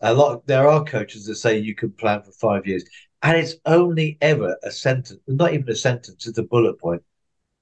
a 0.00 0.14
lot 0.14 0.46
there 0.46 0.68
are 0.68 0.84
coaches 0.84 1.26
that 1.26 1.36
say 1.36 1.58
you 1.58 1.74
can 1.74 1.92
plan 1.92 2.22
for 2.22 2.32
five 2.32 2.66
years, 2.66 2.84
and 3.22 3.36
it's 3.36 3.56
only 3.66 4.16
ever 4.20 4.56
a 4.62 4.70
sentence, 4.70 5.20
not 5.26 5.52
even 5.52 5.68
a 5.68 5.74
sentence, 5.74 6.26
it's 6.26 6.38
a 6.38 6.42
bullet 6.42 6.78
point, 6.80 7.02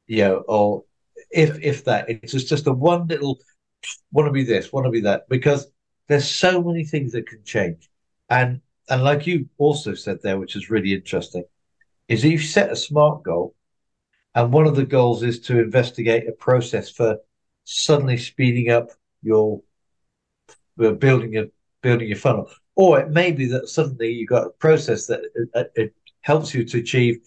you 0.07 0.19
know, 0.19 0.37
or 0.47 0.85
if 1.31 1.59
if 1.63 1.85
that, 1.85 2.09
it's 2.09 2.33
just 2.33 2.49
just 2.49 2.67
a 2.67 2.73
one 2.73 3.07
little 3.09 3.39
want 4.13 4.29
to 4.29 4.33
be 4.33 4.45
this, 4.45 4.73
want 4.73 4.87
to 4.87 4.91
be 4.91 5.01
that, 5.01 5.29
because 5.29 5.67
there's 6.07 6.29
so 6.29 6.63
many 6.63 6.85
things 6.85 7.13
that 7.13 7.27
can 7.27 7.43
change, 7.45 7.89
and 8.31 8.61
and 8.89 9.03
like 9.03 9.27
you 9.27 9.49
also 9.59 9.95
said 9.95 10.19
there, 10.23 10.39
which 10.39 10.55
is 10.55 10.71
really 10.71 10.93
interesting, 10.93 11.45
is 12.07 12.25
if 12.25 12.31
you 12.31 12.39
set 12.39 12.71
a 12.71 12.77
smart 12.77 13.23
goal, 13.25 13.55
and 14.35 14.53
one 14.53 14.67
of 14.67 14.77
the 14.77 14.87
goals 14.87 15.23
is 15.23 15.41
to 15.41 15.61
investigate 15.61 16.29
a 16.29 16.33
process 16.33 16.89
for 16.89 17.19
suddenly 17.71 18.17
speeding 18.17 18.71
up 18.71 18.89
your 19.23 19.61
uh, 20.83 20.93
building 20.93 21.37
a 21.37 21.45
building 21.83 22.09
your 22.09 22.17
funnel, 22.17 22.51
or 22.75 22.99
it 22.99 23.11
may 23.11 23.31
be 23.31 23.47
that 23.47 23.69
suddenly 23.69 24.11
you've 24.11 24.29
got 24.29 24.47
a 24.47 24.51
process 24.51 25.07
that 25.07 25.21
it, 25.55 25.73
it 25.75 25.95
helps 26.23 26.55
you 26.55 26.65
to 26.65 26.79
achieve 26.79 27.21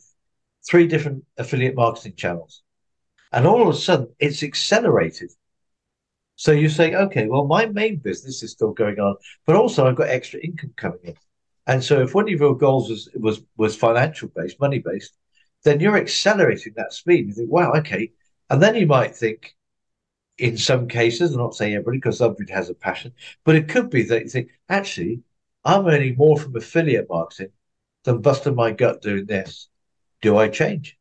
three 0.68 0.88
different 0.88 1.24
affiliate 1.38 1.76
marketing 1.76 2.16
channels, 2.16 2.64
and 3.32 3.46
all 3.46 3.62
of 3.62 3.68
a 3.68 3.78
sudden 3.78 4.08
it's 4.20 4.42
accelerated. 4.42 5.32
So 6.38 6.54
you 6.54 6.70
say, 6.70 6.96
okay, 6.96 7.28
well, 7.28 7.46
my 7.46 7.68
main 7.68 7.98
business 7.98 8.42
is 8.42 8.52
still 8.52 8.72
going 8.72 9.00
on, 9.00 9.16
but 9.46 9.56
also 9.56 9.86
I've 9.86 9.96
got 9.96 10.10
extra 10.10 10.40
income 10.40 10.74
coming 10.76 11.00
in. 11.04 11.16
And 11.68 11.84
so 11.84 12.02
if 12.02 12.16
one 12.16 12.24
of 12.24 12.40
your 12.40 12.58
goals 12.58 12.90
was 12.90 13.10
was 13.14 13.42
was 13.58 13.76
financial 13.76 14.30
based, 14.36 14.60
money 14.60 14.80
based, 14.80 15.14
then 15.64 15.80
you're 15.80 15.98
accelerating 15.98 16.74
that 16.78 16.94
speed. 16.94 17.28
You 17.28 17.34
think, 17.34 17.52
wow, 17.52 17.74
okay. 17.74 18.12
And 18.50 18.60
then 18.60 18.76
you 18.76 18.88
might 18.88 19.16
think, 19.16 19.56
in 20.38 20.58
some 20.58 20.88
cases, 20.88 21.34
I'm 21.34 21.40
not 21.40 21.56
saying 21.56 21.74
everybody 21.74 21.98
because 21.98 22.22
everybody 22.22 22.52
has 22.54 22.70
a 22.70 22.74
passion, 22.74 23.14
but 23.44 23.56
it 23.56 23.70
could 23.70 23.90
be 23.90 24.04
that 24.04 24.24
you 24.24 24.30
think, 24.30 24.50
actually, 24.70 25.22
I'm 25.64 25.88
earning 25.88 26.16
more 26.18 26.38
from 26.38 26.56
affiliate 26.56 27.10
marketing 27.10 27.52
than 28.04 28.22
busting 28.22 28.56
my 28.56 28.72
gut 28.72 29.02
doing 29.02 29.26
this. 29.26 29.70
Do 30.22 30.38
I 30.38 30.50
change? 30.50 30.98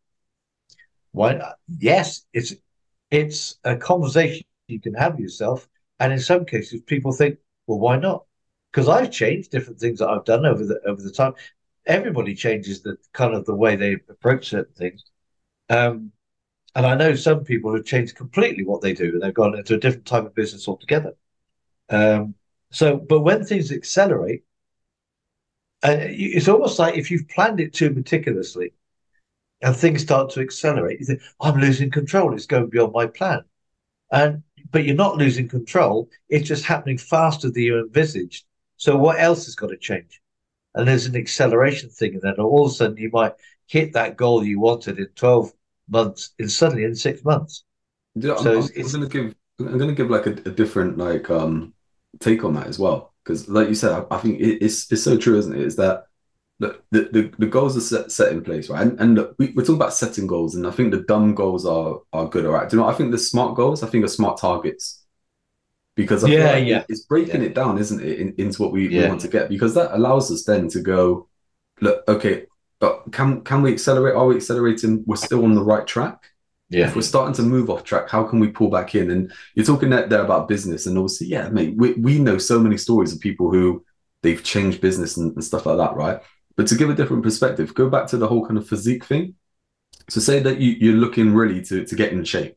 Why 1.12 1.34
not? 1.34 1.56
Yes, 1.78 2.26
it's 2.32 2.54
it's 3.10 3.56
a 3.64 3.76
conversation 3.76 4.44
you 4.68 4.80
can 4.80 4.94
have 4.94 5.18
yourself. 5.18 5.68
And 5.98 6.12
in 6.12 6.20
some 6.20 6.44
cases, 6.44 6.80
people 6.82 7.12
think, 7.12 7.38
well, 7.66 7.78
why 7.78 7.96
not? 7.96 8.24
Because 8.70 8.88
I've 8.88 9.10
changed 9.10 9.50
different 9.50 9.80
things 9.80 9.98
that 9.98 10.08
I've 10.08 10.24
done 10.24 10.46
over 10.46 10.64
the 10.64 10.80
over 10.86 11.02
the 11.02 11.10
time. 11.10 11.34
Everybody 11.86 12.34
changes 12.34 12.82
the 12.82 12.96
kind 13.12 13.34
of 13.34 13.44
the 13.46 13.54
way 13.54 13.76
they 13.76 13.94
approach 14.08 14.50
certain 14.50 14.74
things. 14.74 15.04
Um, 15.68 16.12
and 16.74 16.86
I 16.86 16.94
know 16.94 17.14
some 17.14 17.44
people 17.44 17.74
have 17.74 17.84
changed 17.84 18.16
completely 18.16 18.64
what 18.64 18.80
they 18.80 18.92
do 18.92 19.10
and 19.12 19.22
they've 19.22 19.34
gone 19.34 19.56
into 19.58 19.74
a 19.74 19.78
different 19.78 20.06
type 20.06 20.24
of 20.24 20.34
business 20.34 20.68
altogether. 20.68 21.14
Um, 21.88 22.34
so, 22.70 22.96
but 22.96 23.20
when 23.20 23.44
things 23.44 23.72
accelerate, 23.72 24.44
uh, 25.82 25.96
it's 25.98 26.48
almost 26.48 26.78
like 26.78 26.96
if 26.96 27.10
you've 27.10 27.28
planned 27.28 27.58
it 27.58 27.72
too 27.72 27.90
meticulously 27.90 28.72
and 29.62 29.74
things 29.74 30.02
start 30.02 30.30
to 30.30 30.40
accelerate, 30.40 31.00
you 31.00 31.06
think, 31.06 31.22
I'm 31.40 31.58
losing 31.58 31.90
control. 31.90 32.34
It's 32.34 32.46
going 32.46 32.70
beyond 32.70 32.92
my 32.92 33.06
plan. 33.06 33.42
And, 34.12 34.42
but 34.70 34.84
you're 34.84 34.94
not 34.94 35.16
losing 35.16 35.48
control. 35.48 36.08
It's 36.28 36.46
just 36.48 36.64
happening 36.64 36.98
faster 36.98 37.50
than 37.50 37.62
you 37.62 37.80
envisaged. 37.80 38.44
So 38.76 38.96
what 38.96 39.18
else 39.18 39.46
has 39.46 39.54
got 39.54 39.68
to 39.68 39.76
change? 39.76 40.20
And 40.74 40.86
there's 40.86 41.06
an 41.06 41.16
acceleration 41.16 41.90
thing. 41.90 42.14
And 42.14 42.22
then 42.22 42.34
all 42.34 42.66
of 42.66 42.72
a 42.72 42.74
sudden 42.74 42.96
you 42.96 43.10
might 43.12 43.32
hit 43.66 43.92
that 43.94 44.16
goal 44.16 44.44
you 44.44 44.60
wanted 44.60 44.98
in 44.98 45.08
12 45.16 45.52
months 45.90 46.32
in 46.38 46.48
suddenly 46.48 46.84
in 46.84 46.94
six 46.94 47.24
months. 47.24 47.64
Yeah, 48.14 48.36
I'm, 48.38 48.46
So 48.46 48.56
I'm, 48.56 48.70
I'm 48.82 48.90
gonna 48.92 49.08
give 49.08 49.34
I'm 49.60 49.78
gonna 49.78 49.94
give 49.94 50.10
like 50.10 50.26
a, 50.26 50.30
a 50.30 50.50
different 50.50 50.98
like 50.98 51.30
um 51.30 51.74
take 52.20 52.44
on 52.44 52.54
that 52.54 52.66
as 52.66 52.78
well. 52.78 53.14
Because 53.24 53.48
like 53.48 53.68
you 53.68 53.74
said 53.74 53.92
I, 53.92 54.04
I 54.16 54.18
think 54.18 54.40
it, 54.40 54.62
it's 54.64 54.90
it's 54.90 55.02
so 55.02 55.16
true 55.16 55.38
isn't 55.38 55.54
it? 55.54 55.60
Is 55.62 55.76
that 55.76 56.04
the 56.60 56.80
the, 56.92 57.02
the, 57.12 57.34
the 57.38 57.46
goals 57.46 57.76
are 57.76 57.80
set, 57.80 58.12
set 58.12 58.32
in 58.32 58.42
place 58.42 58.70
right? 58.70 58.82
And, 58.82 59.00
and 59.00 59.14
look, 59.16 59.36
we, 59.38 59.48
we're 59.56 59.62
talking 59.64 59.76
about 59.76 59.94
setting 59.94 60.26
goals 60.26 60.56
and 60.56 60.66
I 60.66 60.70
think 60.72 60.92
the 60.92 61.02
dumb 61.02 61.34
goals 61.34 61.66
are 61.66 62.00
are 62.12 62.28
good 62.28 62.46
all 62.46 62.52
right? 62.52 62.68
Do 62.68 62.76
you 62.76 62.80
know 62.82 62.86
what 62.86 62.94
I 62.94 62.98
think 62.98 63.12
the 63.12 63.18
smart 63.18 63.56
goals? 63.56 63.82
I 63.82 63.88
think 63.88 64.04
are 64.04 64.08
smart 64.08 64.38
targets. 64.40 65.04
Because 65.96 66.24
I 66.24 66.28
Yeah, 66.28 66.36
like 66.38 66.64
yeah. 66.66 66.84
it's 66.88 67.04
breaking 67.06 67.42
Yeah. 67.42 67.46
it 67.48 67.54
down 67.54 67.78
isn't 67.78 68.00
it 68.00 68.20
in, 68.20 68.34
into 68.38 68.62
what 68.62 68.72
we, 68.72 68.90
we 68.90 69.02
want 69.04 69.20
to 69.22 69.28
get? 69.28 69.48
Because 69.48 69.74
that 69.74 69.94
allows 69.94 70.30
us 70.32 70.44
then 70.44 70.68
to 70.70 70.80
go 70.80 71.28
look 71.80 72.04
okay 72.08 72.46
but 72.80 73.12
can 73.12 73.42
can 73.42 73.62
we 73.62 73.72
accelerate 73.72 74.14
are 74.14 74.26
we 74.26 74.36
accelerating 74.36 75.04
we're 75.06 75.16
still 75.16 75.44
on 75.44 75.54
the 75.54 75.62
right 75.62 75.86
track 75.86 76.30
Yeah. 76.70 76.88
if 76.88 76.94
we're 76.96 77.02
starting 77.02 77.34
to 77.34 77.42
move 77.42 77.68
off 77.70 77.84
track, 77.84 78.08
how 78.08 78.24
can 78.24 78.38
we 78.40 78.48
pull 78.48 78.70
back 78.70 78.94
in? 78.94 79.10
And 79.10 79.32
you're 79.54 79.66
talking 79.66 79.90
there, 79.90 80.24
about 80.24 80.48
business, 80.48 80.86
and 80.86 80.96
obviously, 80.96 81.26
yeah, 81.28 81.48
mate, 81.48 81.74
we, 81.76 81.94
we 81.94 82.18
know 82.18 82.38
so 82.38 82.58
many 82.60 82.76
stories 82.76 83.12
of 83.12 83.20
people 83.20 83.50
who 83.50 83.84
they've 84.22 84.42
changed 84.42 84.80
business 84.80 85.16
and, 85.16 85.34
and 85.34 85.44
stuff 85.44 85.66
like 85.66 85.78
that, 85.78 85.96
right? 85.96 86.20
But 86.56 86.68
to 86.68 86.76
give 86.76 86.90
a 86.90 86.94
different 86.94 87.22
perspective, 87.24 87.74
go 87.74 87.90
back 87.90 88.06
to 88.08 88.18
the 88.18 88.28
whole 88.28 88.46
kind 88.46 88.58
of 88.58 88.68
physique 88.68 89.04
thing. 89.04 89.34
So 90.08 90.20
say 90.20 90.40
that 90.40 90.58
you, 90.60 90.72
you're 90.80 90.96
looking 91.04 91.34
really 91.34 91.62
to, 91.62 91.84
to 91.84 91.94
get 91.96 92.12
in 92.12 92.24
shape, 92.24 92.56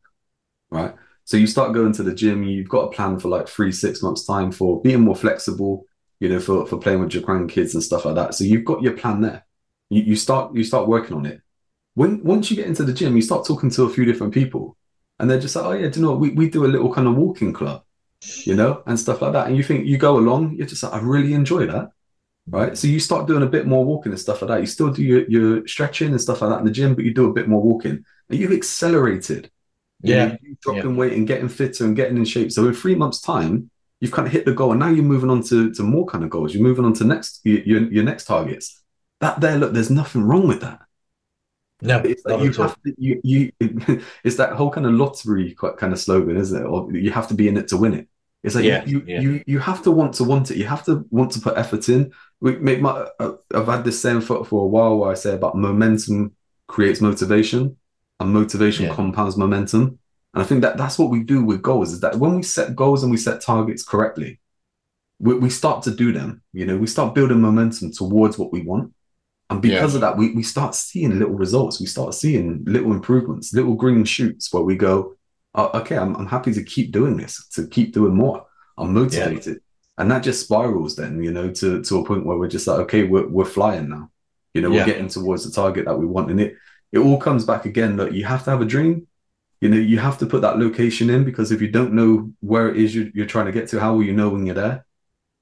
right? 0.72 0.94
So 1.26 1.38
you 1.38 1.48
start 1.48 1.74
going 1.74 1.94
to 1.94 2.04
the 2.04 2.14
gym, 2.14 2.44
you've 2.44 2.70
got 2.70 2.86
a 2.88 2.92
plan 2.92 3.20
for 3.20 3.30
like 3.30 3.48
three, 3.48 3.72
six 3.72 4.04
months 4.04 4.26
time 4.26 4.52
for 4.52 4.82
being 4.82 5.02
more 5.02 5.16
flexible, 5.16 5.86
you 6.20 6.30
know, 6.30 6.40
for, 6.40 6.66
for 6.68 6.78
playing 6.78 7.00
with 7.00 7.14
your 7.14 7.24
grandkids 7.24 7.74
and 7.74 7.84
stuff 7.84 8.06
like 8.06 8.16
that. 8.16 8.36
So 8.36 8.44
you've 8.44 8.66
got 8.66 8.84
your 8.84 8.94
plan 8.94 9.22
there. 9.22 9.46
You, 9.94 10.04
you 10.04 10.16
start 10.16 10.56
you 10.56 10.64
start 10.64 10.88
working 10.88 11.16
on 11.16 11.26
it 11.26 11.42
when 11.96 12.24
once 12.24 12.50
you 12.50 12.58
get 12.58 12.68
into 12.68 12.84
the 12.84 12.94
gym, 12.94 13.16
you 13.16 13.22
start 13.22 13.46
talking 13.46 13.70
to 13.72 13.84
a 13.84 13.90
few 13.90 14.06
different 14.06 14.34
people, 14.34 14.76
and 15.20 15.30
they're 15.30 15.40
just 15.40 15.56
like, 15.56 15.66
"Oh 15.66 15.72
yeah, 15.74 15.88
do 15.90 16.00
you 16.00 16.06
know 16.06 16.12
what? 16.12 16.20
We 16.20 16.30
we 16.32 16.50
do 16.50 16.66
a 16.66 16.68
little 16.68 16.94
kind 16.94 17.08
of 17.08 17.16
walking 17.16 17.54
club." 17.54 17.84
you 18.46 18.56
know, 18.56 18.84
and 18.86 19.00
stuff 19.00 19.22
like 19.22 19.34
that. 19.34 19.48
And 19.48 19.58
you 19.58 19.64
think 19.64 19.86
you 19.86 19.98
go 19.98 20.18
along, 20.18 20.56
you're 20.56 20.68
just 20.68 20.84
like, 20.84 20.94
I 20.94 21.00
really 21.00 21.34
enjoy 21.34 21.68
that. 21.68 21.90
Right. 22.46 22.78
So 22.78 22.88
you 22.88 23.00
start 23.00 23.28
doing 23.28 23.44
a 23.44 23.48
bit 23.48 23.68
more 23.68 23.86
walking 23.86 24.12
and 24.12 24.20
stuff 24.20 24.42
like 24.42 24.50
that. 24.50 24.60
You 24.60 24.66
still 24.66 24.92
do 24.92 25.02
your, 25.02 25.26
your 25.30 25.68
stretching 25.68 26.10
and 26.10 26.20
stuff 26.20 26.42
like 26.42 26.52
that 26.52 26.60
in 26.60 26.66
the 26.66 26.72
gym, 26.72 26.94
but 26.94 27.06
you 27.06 27.14
do 27.14 27.30
a 27.30 27.34
bit 27.34 27.48
more 27.48 27.62
walking 27.62 28.04
and 28.30 28.40
you've 28.40 28.52
accelerated. 28.52 29.50
Yeah. 30.02 30.36
you're 30.42 30.58
dropping 30.62 30.92
yeah. 30.92 30.98
weight 30.98 31.14
and 31.14 31.28
getting 31.28 31.48
fitter 31.48 31.86
and 31.86 31.96
getting 31.96 32.18
in 32.18 32.26
shape. 32.26 32.52
So 32.52 32.68
in 32.68 32.74
three 32.74 32.96
months' 32.96 33.22
time, 33.22 33.70
you've 34.02 34.12
kind 34.12 34.28
of 34.28 34.34
hit 34.34 34.44
the 34.44 34.52
goal. 34.52 34.72
And 34.72 34.80
now 34.82 34.90
you're 34.90 35.06
moving 35.06 35.30
on 35.30 35.42
to, 35.44 35.74
to 35.74 35.84
more 35.84 36.06
kind 36.06 36.26
of 36.26 36.30
goals. 36.30 36.54
You're 36.54 36.64
moving 36.64 36.84
on 36.84 36.94
to 36.96 37.06
next 37.06 37.40
your, 37.46 37.90
your 37.90 38.04
next 38.04 38.26
targets. 38.26 38.83
That 39.20 39.40
there, 39.40 39.58
look, 39.58 39.74
there's 39.74 39.90
nothing 39.90 40.24
wrong 40.24 40.48
with 40.48 40.62
that. 40.62 40.80
No, 41.82 42.00
it's 42.00 42.24
like 42.26 42.42
you 42.42 42.54
have 42.54 42.82
to, 42.84 42.94
you, 42.98 43.22
you 43.24 43.52
it's 44.24 44.38
that 44.38 44.54
whole 44.54 44.72
kind 44.72 44.86
of 44.86 44.94
lottery 44.94 45.56
kind 45.78 45.92
of 45.92 46.00
slogan, 46.00 46.38
isn't 46.38 46.62
it? 46.62 46.66
Or 46.66 46.92
you 46.94 47.12
have 47.12 47.28
to 47.28 47.34
be 47.34 47.48
in 47.48 47.58
it 47.58 47.68
to 47.70 47.78
win 47.78 47.94
it. 47.94 48.08
It's 48.44 48.56
like 48.56 48.66
yeah, 48.66 48.84
you, 48.86 49.04
yeah. 49.08 49.22
you 49.22 49.44
you 49.48 49.60
have 49.60 49.84
to 49.84 49.92
want 49.92 50.14
to 50.16 50.24
want 50.26 50.52
it. 50.52 50.58
You 50.58 50.66
have 50.66 50.84
to 50.86 51.06
want 51.10 51.32
to 51.32 51.40
put 51.40 51.58
effort 51.58 51.88
in. 51.88 52.12
We 52.42 52.58
make 52.58 52.82
my 52.82 53.08
uh, 53.20 53.34
I've 53.54 53.68
had 53.68 53.86
this 53.86 54.02
same 54.02 54.20
for 54.20 54.44
for 54.44 54.64
a 54.64 54.68
while 54.68 54.98
where 54.98 55.12
I 55.12 55.14
say 55.14 55.34
about 55.34 55.58
momentum 55.58 56.36
creates 56.68 57.00
motivation, 57.00 57.78
and 58.20 58.34
motivation 58.34 58.86
yeah. 58.86 58.94
compounds 58.94 59.38
momentum. 59.38 60.00
And 60.34 60.44
I 60.44 60.46
think 60.46 60.62
that 60.62 60.78
that's 60.78 60.98
what 60.98 61.10
we 61.10 61.24
do 61.24 61.44
with 61.44 61.62
goals. 61.62 61.94
Is 61.94 62.02
that 62.02 62.16
when 62.16 62.36
we 62.36 62.44
set 62.44 62.76
goals 62.76 63.04
and 63.04 63.12
we 63.12 63.18
set 63.18 63.42
targets 63.42 63.84
correctly, 63.84 64.40
we, 65.20 65.36
we 65.36 65.50
start 65.50 65.84
to 65.84 65.92
do 65.92 66.12
them. 66.12 66.42
You 66.52 66.66
know, 66.66 66.78
we 66.78 66.88
start 66.88 67.16
building 67.16 67.40
momentum 67.40 67.92
towards 67.92 68.38
what 68.38 68.52
we 68.52 68.62
want. 68.62 68.94
And 69.54 69.62
because 69.62 69.94
yeah. 69.94 69.98
of 69.98 70.02
that, 70.02 70.18
we, 70.18 70.32
we 70.34 70.44
start 70.44 70.76
seeing 70.76 71.20
little 71.20 71.36
results. 71.36 71.80
We 71.80 71.86
start 71.86 72.14
seeing 72.14 72.64
little 72.66 72.92
improvements, 72.92 73.54
little 73.54 73.76
green 73.76 74.04
shoots 74.04 74.52
where 74.52 74.64
we 74.64 74.76
go, 74.76 75.16
oh, 75.54 75.80
okay, 75.80 75.98
I'm, 75.98 76.16
I'm 76.16 76.28
happy 76.28 76.52
to 76.54 76.64
keep 76.64 76.92
doing 76.92 77.18
this, 77.18 77.48
to 77.50 77.68
keep 77.68 77.94
doing 77.94 78.16
more. 78.16 78.46
I'm 78.78 78.94
motivated. 78.94 79.54
Yeah. 79.54 80.00
And 80.00 80.10
that 80.10 80.24
just 80.24 80.42
spirals 80.42 80.96
then, 80.96 81.22
you 81.22 81.32
know, 81.32 81.52
to, 81.52 81.84
to 81.84 82.00
a 82.00 82.06
point 82.06 82.26
where 82.26 82.38
we're 82.38 82.48
just 82.48 82.66
like, 82.66 82.80
okay, 82.80 83.04
we're, 83.04 83.28
we're 83.28 83.46
flying 83.46 83.90
now. 83.90 84.10
You 84.56 84.62
know, 84.62 84.72
yeah. 84.72 84.80
we're 84.80 84.86
getting 84.88 85.08
towards 85.08 85.46
the 85.46 85.52
target 85.52 85.86
that 85.86 85.98
we 85.98 86.08
want. 86.08 86.32
And 86.32 86.42
it, 86.42 86.56
it 86.92 87.00
all 87.00 87.18
comes 87.18 87.46
back 87.46 87.66
again 87.66 87.98
that 87.98 88.14
you 88.14 88.26
have 88.26 88.44
to 88.46 88.50
have 88.50 88.62
a 88.62 88.66
dream. 88.66 89.08
You 89.62 89.70
know, 89.70 89.78
you 89.78 90.00
have 90.00 90.18
to 90.18 90.26
put 90.26 90.42
that 90.42 90.58
location 90.58 91.10
in 91.12 91.24
because 91.24 91.52
if 91.52 91.62
you 91.62 91.70
don't 91.70 91.94
know 91.94 92.34
where 92.40 92.70
it 92.70 92.78
is 92.78 92.96
you're, 92.96 93.10
you're 93.14 93.28
trying 93.28 93.46
to 93.46 93.52
get 93.52 93.70
to, 93.70 93.80
how 93.80 93.94
will 93.94 94.04
you 94.04 94.14
know 94.14 94.30
when 94.30 94.46
you're 94.48 94.56
there? 94.56 94.86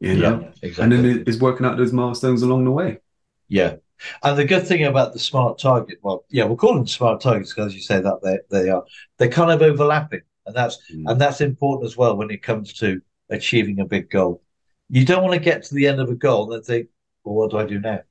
You 0.01 0.17
know? 0.17 0.41
Yeah, 0.41 0.47
exactly. 0.61 0.83
And 0.83 0.91
then 0.91 1.23
it's 1.25 1.39
working 1.39 1.65
out 1.65 1.77
those 1.77 1.93
milestones 1.93 2.41
along 2.41 2.65
the 2.65 2.71
way. 2.71 2.99
Yeah, 3.47 3.75
and 4.23 4.37
the 4.37 4.45
good 4.45 4.67
thing 4.67 4.83
about 4.83 5.13
the 5.13 5.19
smart 5.19 5.59
target, 5.59 5.99
well, 6.01 6.25
yeah, 6.29 6.43
we'll 6.45 6.57
call 6.57 6.75
them 6.75 6.87
smart 6.87 7.21
targets 7.21 7.53
because 7.53 7.73
you 7.73 7.81
say 7.81 7.99
that 7.99 8.21
they 8.23 8.39
they 8.49 8.69
are 8.69 8.83
they're 9.17 9.29
kind 9.29 9.51
of 9.51 9.61
overlapping, 9.61 10.21
and 10.45 10.55
that's 10.55 10.77
mm. 10.93 11.03
and 11.09 11.19
that's 11.19 11.41
important 11.41 11.89
as 11.89 11.97
well 11.97 12.15
when 12.15 12.31
it 12.31 12.43
comes 12.43 12.73
to 12.73 13.01
achieving 13.29 13.79
a 13.79 13.85
big 13.85 14.09
goal. 14.09 14.41
You 14.89 15.05
don't 15.05 15.23
want 15.23 15.33
to 15.33 15.39
get 15.39 15.63
to 15.63 15.75
the 15.75 15.87
end 15.87 16.01
of 16.01 16.09
a 16.09 16.15
goal 16.15 16.53
and 16.53 16.63
think, 16.63 16.87
well, 17.23 17.35
what 17.35 17.51
do 17.51 17.57
I 17.57 17.65
do 17.65 17.79
now? 17.79 18.01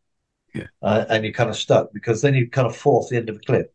Yeah. 0.55 0.67
Uh, 0.83 1.05
and 1.09 1.25
you're 1.25 1.33
kind 1.33 1.51
of 1.51 1.57
stuck 1.57 1.93
because 1.93 2.23
then 2.23 2.35
you 2.35 2.49
kind 2.49 2.67
of 2.67 2.87
off 2.87 3.09
the 3.09 3.17
end 3.17 3.29
of 3.29 3.37
a 3.37 3.41
cliff. 3.41 3.67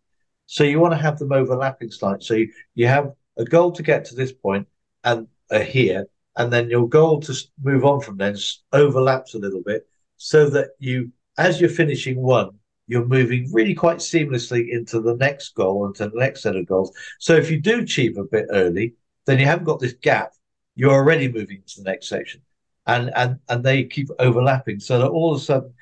So 0.47 0.63
you 0.63 0.79
want 0.79 0.93
to 0.93 0.99
have 0.99 1.17
them 1.19 1.31
overlapping 1.31 1.91
slightly. 1.91 2.25
So 2.25 2.33
you, 2.35 2.51
you 2.75 2.87
have 2.87 3.13
a 3.37 3.45
goal 3.45 3.71
to 3.73 3.83
get 3.83 4.05
to 4.05 4.15
this 4.15 4.31
point 4.31 4.67
and 5.03 5.27
uh, 5.51 5.59
here, 5.59 6.05
and 6.37 6.51
then 6.51 6.69
your 6.69 6.89
goal 6.89 7.21
to 7.21 7.33
move 7.61 7.85
on 7.85 8.01
from 8.01 8.17
then 8.17 8.35
overlaps 8.73 9.35
a 9.35 9.39
little 9.39 9.61
bit 9.63 9.87
so 10.17 10.49
that 10.49 10.69
you 10.79 11.11
as 11.37 11.59
you're 11.59 11.69
finishing 11.69 12.21
one, 12.21 12.51
you're 12.87 13.05
moving 13.05 13.51
really 13.51 13.73
quite 13.73 13.97
seamlessly 13.97 14.69
into 14.69 15.01
the 15.01 15.15
next 15.15 15.55
goal 15.55 15.85
and 15.85 15.95
to 15.95 16.09
the 16.09 16.19
next 16.19 16.43
set 16.43 16.55
of 16.55 16.67
goals. 16.67 16.95
So 17.19 17.35
if 17.35 17.49
you 17.49 17.59
do 17.59 17.79
achieve 17.79 18.17
a 18.17 18.23
bit 18.23 18.45
early, 18.51 18.93
then 19.25 19.39
you 19.39 19.45
haven't 19.45 19.65
got 19.65 19.79
this 19.79 19.93
gap. 19.93 20.33
You're 20.75 20.93
already 20.93 21.31
moving 21.31 21.63
to 21.65 21.81
the 21.81 21.89
next 21.89 22.09
section, 22.09 22.41
and 22.85 23.11
and 23.15 23.39
and 23.49 23.63
they 23.63 23.85
keep 23.85 24.09
overlapping. 24.19 24.79
So 24.79 24.99
that 24.99 25.07
all 25.07 25.33
of 25.33 25.41
a 25.41 25.43
sudden, 25.43 25.73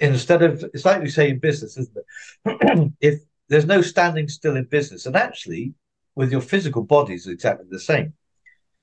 instead 0.00 0.42
of 0.42 0.64
it's 0.74 0.84
like 0.84 1.02
we 1.02 1.08
say 1.08 1.30
in 1.30 1.38
business, 1.38 1.76
isn't 1.76 1.96
it? 1.96 2.92
if 3.00 3.20
there's 3.48 3.66
no 3.66 3.80
standing 3.80 4.28
still 4.28 4.56
in 4.56 4.64
business, 4.64 5.06
and 5.06 5.16
actually, 5.16 5.74
with 6.14 6.30
your 6.30 6.40
physical 6.40 6.82
body 6.82 7.14
is 7.14 7.26
exactly 7.26 7.66
the 7.70 7.80
same. 7.80 8.12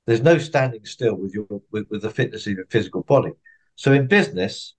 There's 0.06 0.22
no 0.22 0.38
standing 0.38 0.84
still 0.86 1.16
with 1.16 1.34
your 1.34 1.48
with, 1.72 1.88
with 1.90 2.02
the 2.02 2.10
fitness 2.10 2.48
of 2.48 2.54
your 2.54 2.66
physical 2.66 3.04
body. 3.04 3.32
So 3.76 3.94
in 3.94 4.08
business, 4.08 4.74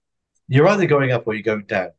you're 0.47 0.67
either 0.67 0.85
going 0.85 1.11
up 1.11 1.27
or 1.27 1.33
you're 1.33 1.43
going 1.43 1.65
down. 1.65 1.89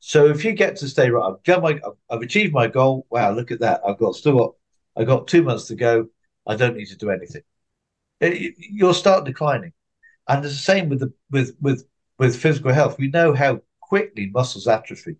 So 0.00 0.26
if 0.26 0.44
you 0.44 0.52
get 0.52 0.76
to 0.76 0.88
stay 0.88 1.10
right, 1.10 1.28
I've 1.28 1.42
done 1.42 1.62
my, 1.62 1.80
I've 2.08 2.22
achieved 2.22 2.52
my 2.52 2.68
goal. 2.68 3.06
Wow, 3.10 3.32
look 3.32 3.50
at 3.50 3.60
that! 3.60 3.80
I've 3.86 3.98
got 3.98 4.14
still 4.14 4.38
got, 4.38 4.54
I've 4.96 5.06
got 5.06 5.26
two 5.26 5.42
months 5.42 5.66
to 5.66 5.74
go. 5.74 6.08
I 6.46 6.56
don't 6.56 6.76
need 6.76 6.86
to 6.86 6.96
do 6.96 7.10
anything. 7.10 7.42
It, 8.20 8.54
you'll 8.58 8.94
start 8.94 9.24
declining, 9.24 9.72
and 10.28 10.44
it's 10.44 10.54
the 10.54 10.60
same 10.60 10.88
with 10.88 11.00
the 11.00 11.12
with 11.30 11.56
with 11.60 11.84
with 12.18 12.36
physical 12.36 12.72
health. 12.72 12.98
We 12.98 13.10
know 13.10 13.34
how 13.34 13.60
quickly 13.80 14.30
muscles 14.30 14.68
atrophy, 14.68 15.16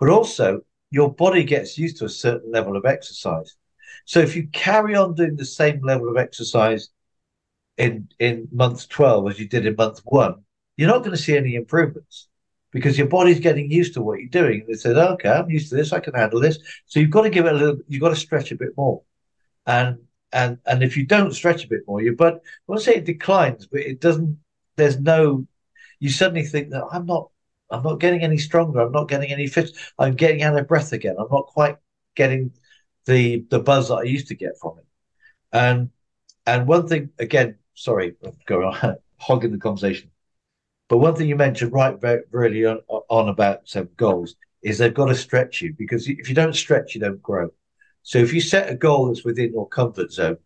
but 0.00 0.08
also 0.08 0.62
your 0.90 1.12
body 1.12 1.44
gets 1.44 1.78
used 1.78 1.98
to 1.98 2.04
a 2.04 2.08
certain 2.08 2.50
level 2.50 2.76
of 2.76 2.84
exercise. 2.84 3.56
So 4.06 4.20
if 4.20 4.34
you 4.34 4.48
carry 4.48 4.94
on 4.96 5.14
doing 5.14 5.36
the 5.36 5.44
same 5.44 5.80
level 5.82 6.08
of 6.08 6.16
exercise 6.16 6.88
in 7.76 8.08
in 8.18 8.48
month 8.50 8.88
twelve 8.88 9.30
as 9.30 9.38
you 9.38 9.48
did 9.48 9.66
in 9.66 9.76
month 9.76 10.00
one, 10.04 10.44
you're 10.76 10.88
not 10.88 10.98
going 10.98 11.16
to 11.16 11.22
see 11.22 11.36
any 11.36 11.54
improvements 11.54 12.28
because 12.70 12.98
your 12.98 13.06
body's 13.08 13.40
getting 13.40 13.70
used 13.70 13.94
to 13.94 14.02
what 14.02 14.20
you're 14.20 14.28
doing. 14.28 14.60
And 14.60 14.70
it 14.70 14.80
says, 14.80 14.96
okay, 14.96 15.30
I'm 15.30 15.50
used 15.50 15.70
to 15.70 15.76
this, 15.76 15.92
I 15.92 16.00
can 16.00 16.14
handle 16.14 16.40
this. 16.40 16.58
So 16.86 17.00
you've 17.00 17.10
got 17.10 17.22
to 17.22 17.30
give 17.30 17.46
it 17.46 17.54
a 17.54 17.56
little, 17.56 17.78
you've 17.88 18.02
got 18.02 18.10
to 18.10 18.16
stretch 18.16 18.52
a 18.52 18.56
bit 18.56 18.76
more. 18.76 19.02
And 19.66 19.98
and 20.32 20.58
and 20.66 20.82
if 20.82 20.96
you 20.96 21.06
don't 21.06 21.32
stretch 21.32 21.64
a 21.64 21.68
bit 21.68 21.80
more, 21.86 22.02
your 22.02 22.14
but 22.14 22.34
I 22.34 22.38
won't 22.66 22.82
say 22.82 22.96
it 22.96 23.04
declines, 23.04 23.66
but 23.66 23.80
it 23.80 24.00
doesn't, 24.00 24.38
there's 24.76 24.98
no, 25.00 25.46
you 26.00 26.10
suddenly 26.10 26.44
think 26.44 26.70
that 26.70 26.84
I'm 26.92 27.06
not, 27.06 27.30
I'm 27.70 27.82
not 27.82 28.00
getting 28.00 28.22
any 28.22 28.38
stronger, 28.38 28.80
I'm 28.80 28.92
not 28.92 29.08
getting 29.08 29.32
any 29.32 29.46
fit, 29.46 29.70
I'm 29.98 30.14
getting 30.14 30.42
out 30.42 30.58
of 30.58 30.68
breath 30.68 30.92
again. 30.92 31.16
I'm 31.18 31.28
not 31.30 31.46
quite 31.46 31.76
getting 32.14 32.52
the 33.06 33.46
the 33.50 33.60
buzz 33.60 33.88
that 33.88 33.96
I 33.96 34.02
used 34.02 34.28
to 34.28 34.34
get 34.34 34.58
from 34.60 34.78
it. 34.78 34.86
And 35.52 35.90
and 36.46 36.68
one 36.68 36.86
thing 36.88 37.10
again, 37.18 37.58
sorry, 37.74 38.16
I'm 38.24 38.36
going 38.46 38.66
on 38.66 38.96
hogging 39.18 39.52
the 39.52 39.58
conversation. 39.58 40.10
But 40.88 40.98
one 40.98 41.16
thing 41.16 41.28
you 41.28 41.36
mentioned 41.36 41.72
right 41.72 42.00
very, 42.00 42.22
early 42.32 42.64
on, 42.64 42.78
on 42.88 43.28
about 43.28 43.68
some 43.68 43.88
goals 43.96 44.36
is 44.62 44.78
they've 44.78 44.94
got 44.94 45.06
to 45.06 45.14
stretch 45.14 45.60
you 45.62 45.74
because 45.76 46.08
if 46.08 46.28
you 46.28 46.34
don't 46.34 46.54
stretch, 46.54 46.94
you 46.94 47.00
don't 47.00 47.22
grow. 47.22 47.50
So 48.02 48.18
if 48.18 48.32
you 48.32 48.40
set 48.40 48.70
a 48.70 48.76
goal 48.76 49.06
that's 49.06 49.24
within 49.24 49.52
your 49.52 49.68
comfort 49.68 50.12
zone, 50.12 50.38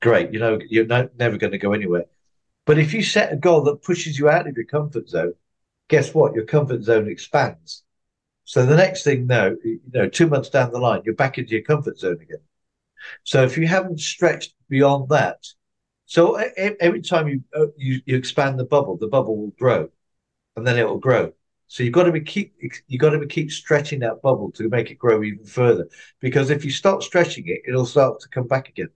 great. 0.00 0.32
You 0.32 0.38
know 0.38 0.58
you're 0.68 0.86
no, 0.86 1.08
never 1.18 1.36
going 1.36 1.52
to 1.52 1.58
go 1.58 1.72
anywhere. 1.72 2.06
But 2.64 2.78
if 2.78 2.94
you 2.94 3.02
set 3.02 3.32
a 3.32 3.36
goal 3.36 3.62
that 3.64 3.82
pushes 3.82 4.18
you 4.18 4.28
out 4.28 4.48
of 4.48 4.56
your 4.56 4.66
comfort 4.66 5.08
zone, 5.08 5.34
guess 5.88 6.14
what? 6.14 6.34
Your 6.34 6.44
comfort 6.44 6.82
zone 6.82 7.08
expands. 7.08 7.84
So 8.44 8.64
the 8.64 8.76
next 8.76 9.02
thing, 9.02 9.26
no, 9.26 9.56
you 9.64 9.80
know, 9.92 10.08
two 10.08 10.28
months 10.28 10.48
down 10.48 10.72
the 10.72 10.78
line, 10.78 11.02
you're 11.04 11.14
back 11.14 11.36
into 11.36 11.52
your 11.52 11.62
comfort 11.62 11.98
zone 11.98 12.20
again. 12.22 12.42
So 13.24 13.44
if 13.44 13.58
you 13.58 13.66
haven't 13.66 14.00
stretched 14.00 14.54
beyond 14.68 15.08
that, 15.10 15.46
so 16.06 16.34
every 16.34 17.02
time 17.02 17.28
you, 17.28 17.42
uh, 17.54 17.66
you 17.76 18.00
you 18.06 18.16
expand 18.16 18.58
the 18.58 18.64
bubble, 18.64 18.96
the 18.96 19.08
bubble 19.08 19.36
will 19.36 19.54
grow, 19.58 19.88
and 20.56 20.66
then 20.66 20.78
it 20.78 20.88
will 20.88 20.98
grow. 20.98 21.32
So 21.68 21.82
you've 21.82 21.92
got 21.92 22.04
to 22.04 22.12
be 22.12 22.20
keep 22.20 22.54
you 22.86 22.98
got 22.98 23.10
to 23.10 23.18
be 23.18 23.26
keep 23.26 23.50
stretching 23.50 24.00
that 24.00 24.22
bubble 24.22 24.52
to 24.52 24.68
make 24.68 24.90
it 24.90 24.98
grow 24.98 25.22
even 25.22 25.44
further. 25.44 25.88
Because 26.20 26.50
if 26.50 26.64
you 26.64 26.70
stop 26.70 27.02
stretching 27.02 27.48
it, 27.48 27.62
it'll 27.66 27.86
start 27.86 28.20
to 28.20 28.28
come 28.28 28.46
back 28.46 28.68
again. 28.68 28.88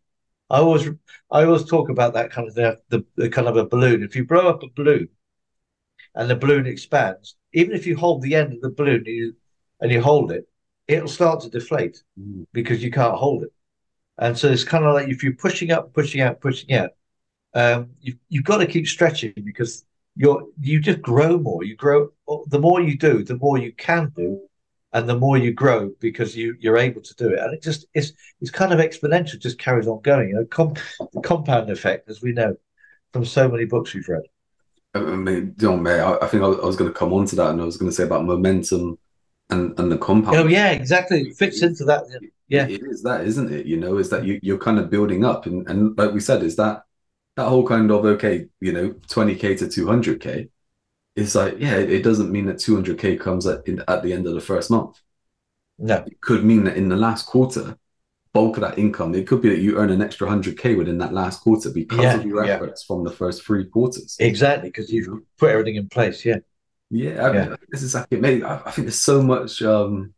I 0.50 0.58
always 0.58 0.88
I 1.30 1.44
always 1.44 1.64
talk 1.64 1.88
about 1.90 2.14
that 2.14 2.30
kind 2.30 2.48
of 2.48 2.54
the, 2.54 2.78
the, 2.88 3.04
the 3.16 3.28
kind 3.28 3.48
of 3.48 3.56
a 3.56 3.66
balloon. 3.66 4.02
If 4.02 4.14
you 4.14 4.24
blow 4.24 4.48
up 4.48 4.62
a 4.62 4.68
balloon, 4.68 5.08
and 6.14 6.30
the 6.30 6.36
balloon 6.36 6.66
expands, 6.66 7.36
even 7.52 7.74
if 7.74 7.86
you 7.86 7.96
hold 7.96 8.22
the 8.22 8.34
end 8.34 8.52
of 8.52 8.60
the 8.60 8.70
balloon 8.70 9.04
and 9.06 9.06
you, 9.06 9.36
and 9.80 9.92
you 9.92 10.00
hold 10.00 10.32
it, 10.32 10.48
it'll 10.88 11.08
start 11.08 11.40
to 11.40 11.50
deflate 11.50 12.02
mm. 12.18 12.46
because 12.52 12.82
you 12.82 12.90
can't 12.90 13.16
hold 13.16 13.44
it. 13.44 13.52
And 14.18 14.36
so 14.36 14.48
it's 14.48 14.64
kind 14.64 14.84
of 14.84 14.94
like 14.94 15.08
if 15.08 15.22
you're 15.22 15.32
pushing 15.32 15.70
up, 15.72 15.92
pushing 15.94 16.20
out, 16.20 16.40
pushing 16.40 16.74
out, 16.74 16.90
um, 17.54 17.90
you, 18.00 18.14
you've 18.28 18.44
got 18.44 18.58
to 18.58 18.66
keep 18.66 18.86
stretching 18.86 19.32
because 19.44 19.84
you're 20.16 20.44
you 20.60 20.80
just 20.80 21.02
grow 21.02 21.38
more. 21.38 21.64
You 21.64 21.76
grow 21.76 22.10
the 22.46 22.58
more 22.58 22.80
you 22.80 22.96
do, 22.96 23.24
the 23.24 23.36
more 23.36 23.58
you 23.58 23.72
can 23.72 24.12
do, 24.16 24.40
and 24.92 25.08
the 25.08 25.18
more 25.18 25.38
you 25.38 25.52
grow 25.52 25.90
because 26.00 26.36
you 26.36 26.56
you're 26.60 26.78
able 26.78 27.00
to 27.00 27.14
do 27.14 27.28
it. 27.30 27.38
And 27.38 27.54
it 27.54 27.62
just 27.62 27.86
it's 27.94 28.12
it's 28.40 28.50
kind 28.50 28.72
of 28.72 28.80
exponential. 28.80 29.38
Just 29.38 29.58
carries 29.58 29.88
on 29.88 30.00
going. 30.02 30.30
You 30.30 30.34
know, 30.36 30.44
com- 30.46 30.74
the 31.12 31.20
compound 31.22 31.70
effect, 31.70 32.08
as 32.08 32.22
we 32.22 32.32
know 32.32 32.56
from 33.12 33.24
so 33.24 33.48
many 33.48 33.64
books 33.64 33.94
we've 33.94 34.08
read. 34.08 34.22
I 34.94 35.00
mean, 35.00 35.54
you 35.58 35.68
know, 35.68 35.76
mate, 35.76 36.00
I, 36.00 36.16
I 36.22 36.26
think 36.26 36.42
I 36.42 36.48
was 36.48 36.76
going 36.76 36.92
to 36.92 36.98
come 36.98 37.12
on 37.12 37.26
to 37.26 37.36
that, 37.36 37.50
and 37.50 37.60
I 37.60 37.64
was 37.64 37.76
going 37.76 37.90
to 37.90 37.94
say 37.94 38.04
about 38.04 38.24
momentum 38.24 38.98
and 39.50 39.78
and 39.78 39.90
the 39.90 39.98
compound. 39.98 40.36
Oh 40.36 40.46
yeah, 40.46 40.70
exactly. 40.70 41.22
It 41.22 41.36
fits 41.36 41.62
into 41.62 41.84
that. 41.84 42.04
Yeah, 42.48 42.66
it 42.66 42.82
is 42.82 43.02
that, 43.04 43.24
isn't 43.24 43.52
it? 43.52 43.66
You 43.66 43.76
know, 43.76 43.98
is 43.98 44.10
that 44.10 44.24
you 44.24 44.40
you're 44.42 44.58
kind 44.58 44.78
of 44.78 44.90
building 44.90 45.24
up, 45.24 45.46
and 45.46 45.68
and 45.68 45.96
like 45.96 46.12
we 46.12 46.20
said, 46.20 46.42
is 46.42 46.56
that 46.56 46.84
that 47.40 47.48
whole 47.48 47.66
kind 47.66 47.90
of 47.90 48.04
okay, 48.04 48.46
you 48.60 48.72
know, 48.72 48.90
20k 49.08 49.58
to 49.58 49.66
200k, 49.66 50.50
it's 51.16 51.34
like 51.34 51.56
yeah, 51.58 51.76
it 51.76 52.02
doesn't 52.02 52.30
mean 52.30 52.46
that 52.46 52.56
200k 52.56 53.18
comes 53.18 53.46
at 53.46 53.66
in, 53.66 53.82
at 53.88 54.02
the 54.02 54.12
end 54.12 54.26
of 54.26 54.34
the 54.34 54.40
first 54.40 54.70
month. 54.70 55.00
No, 55.78 55.96
it 56.06 56.20
could 56.20 56.44
mean 56.44 56.64
that 56.64 56.76
in 56.76 56.90
the 56.90 56.96
last 56.96 57.24
quarter, 57.24 57.78
bulk 58.34 58.58
of 58.58 58.60
that 58.60 58.78
income. 58.78 59.14
It 59.14 59.26
could 59.26 59.40
be 59.40 59.48
that 59.48 59.60
you 59.60 59.78
earn 59.78 59.90
an 59.90 60.02
extra 60.02 60.28
100K 60.28 60.76
within 60.76 60.98
that 60.98 61.14
last 61.14 61.40
quarter 61.40 61.70
because 61.70 62.00
yeah, 62.00 62.16
of 62.16 62.26
your 62.26 62.44
efforts 62.44 62.84
yeah. 62.84 62.94
from 62.94 63.04
the 63.04 63.10
first 63.10 63.42
three 63.42 63.64
quarters. 63.64 64.16
Exactly, 64.20 64.68
because 64.68 64.92
you've 64.92 65.22
put 65.38 65.50
everything 65.50 65.76
in 65.76 65.88
place. 65.88 66.24
Yeah. 66.24 66.38
Yeah, 66.90 67.26
I 67.26 67.32
mean, 67.32 67.56
this 67.70 67.82
is 67.82 67.94
exactly 67.94 68.18
it. 68.18 68.42
I, 68.42 68.62
I 68.66 68.70
think 68.72 68.86
there's 68.86 69.00
so 69.00 69.22
much, 69.22 69.62
um, 69.62 70.12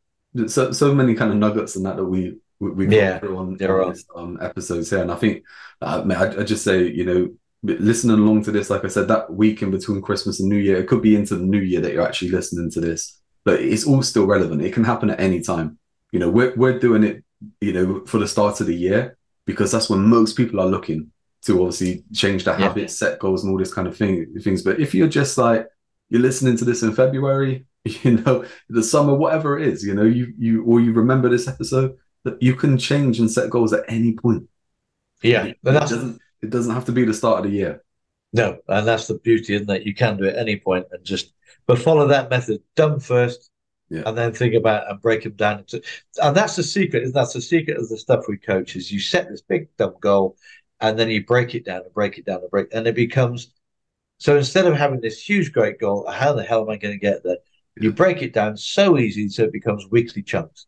so 0.47 0.73
so 0.73 0.95
many 0.95 1.15
kind 1.15 1.31
of 1.31 1.37
nuggets 1.37 1.77
in 1.77 1.83
that 1.83 1.97
that 1.97 2.05
we 2.05 2.39
we, 2.71 2.87
we 2.87 2.97
yeah, 2.97 3.19
through 3.19 3.37
on, 3.37 3.63
on 3.63 3.93
this, 3.93 4.05
um, 4.15 4.39
episodes 4.41 4.91
here, 4.91 5.03
and 5.03 5.13
I 5.13 5.17
think, 5.17 5.45
uh, 5.81 6.03
man, 6.03 6.19
I, 6.19 6.41
I 6.41 6.45
just 6.45 6.65
say, 6.65 6.87
you 6.89 7.05
know, 7.05 7.31
listening 7.63 8.19
along 8.19 8.45
to 8.45 8.53
this, 8.53 8.71
like 8.71 8.85
I 8.85 8.89
said, 8.89 9.09
that 9.09 9.33
week 9.33 9.63
in 9.63 9.71
between 9.71 10.03
Christmas 10.03 10.41
and 10.41 10.49
New 10.49 10.57
Year, 10.57 10.77
it 10.77 10.89
could 10.89 11.03
be 11.03 11.17
into 11.17 11.37
the 11.37 11.45
New 11.45 11.61
Year 11.61 11.81
that 11.81 11.93
you're 11.93 12.07
actually 12.07 12.31
listening 12.31 12.71
to 12.73 12.81
this, 12.81 13.21
but 13.45 13.61
it's 13.61 13.87
all 13.87 14.03
still 14.03 14.27
relevant. 14.27 14.63
It 14.63 14.73
can 14.73 14.85
happen 14.85 15.11
at 15.11 15.21
any 15.21 15.41
time. 15.41 15.79
You 16.11 16.19
know, 16.19 16.31
we're 16.31 16.55
we're 16.57 16.79
doing 16.79 17.05
it 17.05 17.25
you 17.61 17.73
know, 17.73 18.05
for 18.07 18.19
the 18.19 18.29
start 18.29 18.61
of 18.61 18.67
the 18.67 18.75
year, 18.75 19.17
because 19.47 19.73
that's 19.73 19.91
when 19.91 20.01
most 20.01 20.37
people 20.37 20.61
are 20.61 20.67
looking 20.67 21.11
to 21.43 21.61
obviously 21.61 22.05
change 22.13 22.45
their 22.45 22.59
yeah. 22.59 22.69
habits, 22.69 22.99
set 22.99 23.19
goals, 23.19 23.43
and 23.43 23.53
all 23.53 23.59
this 23.59 23.75
kind 23.75 23.89
of 23.89 23.97
thing 23.97 24.33
things. 24.41 24.63
But 24.63 24.81
if 24.81 24.95
you're 24.95 25.09
just 25.09 25.37
like 25.39 25.67
you're 26.09 26.21
listening 26.21 26.57
to 26.59 26.65
this 26.65 26.83
in 26.83 26.93
February, 26.93 27.67
you 27.85 28.19
know, 28.19 28.45
the 28.69 28.83
summer, 28.83 29.15
whatever 29.15 29.59
it 29.59 29.67
is, 29.67 29.85
you 29.85 29.95
know, 29.95 30.05
you 30.05 30.33
you 30.39 30.65
or 30.65 30.81
you 30.81 30.93
remember 30.93 31.29
this 31.29 31.49
episode, 31.49 31.97
that 32.25 32.43
you 32.43 32.55
can 32.55 32.79
change 32.79 33.19
and 33.21 33.31
set 33.31 33.51
goals 33.51 33.73
at 33.73 33.85
any 33.89 34.15
point. 34.15 34.49
Yeah, 35.23 35.53
but 35.63 35.73
that 35.73 35.89
doesn't 35.89 36.21
it 36.43 36.51
doesn't 36.51 36.75
have 36.75 36.87
to 36.87 36.93
be 36.93 37.05
the 37.05 37.15
start 37.15 37.45
of 37.45 37.51
the 37.51 37.57
year. 37.57 37.83
No, 38.33 38.59
and 38.69 38.87
that's 38.87 39.07
the 39.07 39.19
beauty, 39.19 39.55
isn't 39.55 39.71
it? 39.71 39.87
You 39.87 39.95
can 39.95 40.17
do 40.17 40.25
it 40.25 40.35
at 40.35 40.41
any 40.41 40.57
point 40.57 40.87
and 40.91 41.05
just 41.05 41.33
but 41.67 41.79
follow 41.79 42.09
that 42.09 42.31
method. 42.31 42.63
Dumb 42.75 42.99
first, 42.99 43.51
yeah. 43.93 44.03
and 44.07 44.17
then 44.17 44.33
think 44.33 44.55
about 44.55 44.91
and 44.91 45.01
break 45.01 45.23
them 45.23 45.35
down 45.35 45.59
into 45.61 45.83
and 46.23 46.35
that's 46.35 46.57
the 46.57 46.63
secret 46.63 47.03
Is 47.03 47.13
that's 47.13 47.35
the 47.35 47.43
secret 47.43 47.77
of 47.77 47.89
the 47.89 47.99
stuff 47.99 48.25
we 48.27 48.39
coach 48.39 48.75
is 48.75 48.91
you 48.91 48.99
set 48.99 49.29
this 49.29 49.43
big 49.43 49.69
dumb 49.77 49.95
goal 50.01 50.37
and 50.81 50.99
then 50.99 51.11
you 51.11 51.25
break 51.25 51.55
it 51.55 51.67
down 51.67 51.83
and 51.83 51.93
break 51.93 52.17
it 52.17 52.25
down 52.25 52.41
and 52.41 52.51
break 52.51 52.69
and 52.73 52.87
it 52.87 52.95
becomes 52.95 53.53
so 54.19 54.37
instead 54.37 54.67
of 54.67 54.75
having 54.75 55.01
this 55.01 55.21
huge 55.21 55.53
great 55.53 55.79
goal 55.79 56.09
how 56.11 56.33
the 56.33 56.43
hell 56.43 56.63
am 56.63 56.71
i 56.71 56.77
going 56.77 56.95
to 56.95 56.99
get 56.99 57.23
there 57.23 57.37
you 57.77 57.93
break 57.93 58.23
it 58.23 58.33
down 58.33 58.57
so 58.57 58.99
easy 58.99 59.29
so 59.29 59.45
it 59.45 59.53
becomes 59.53 59.87
weekly 59.91 60.23
chunks 60.23 60.67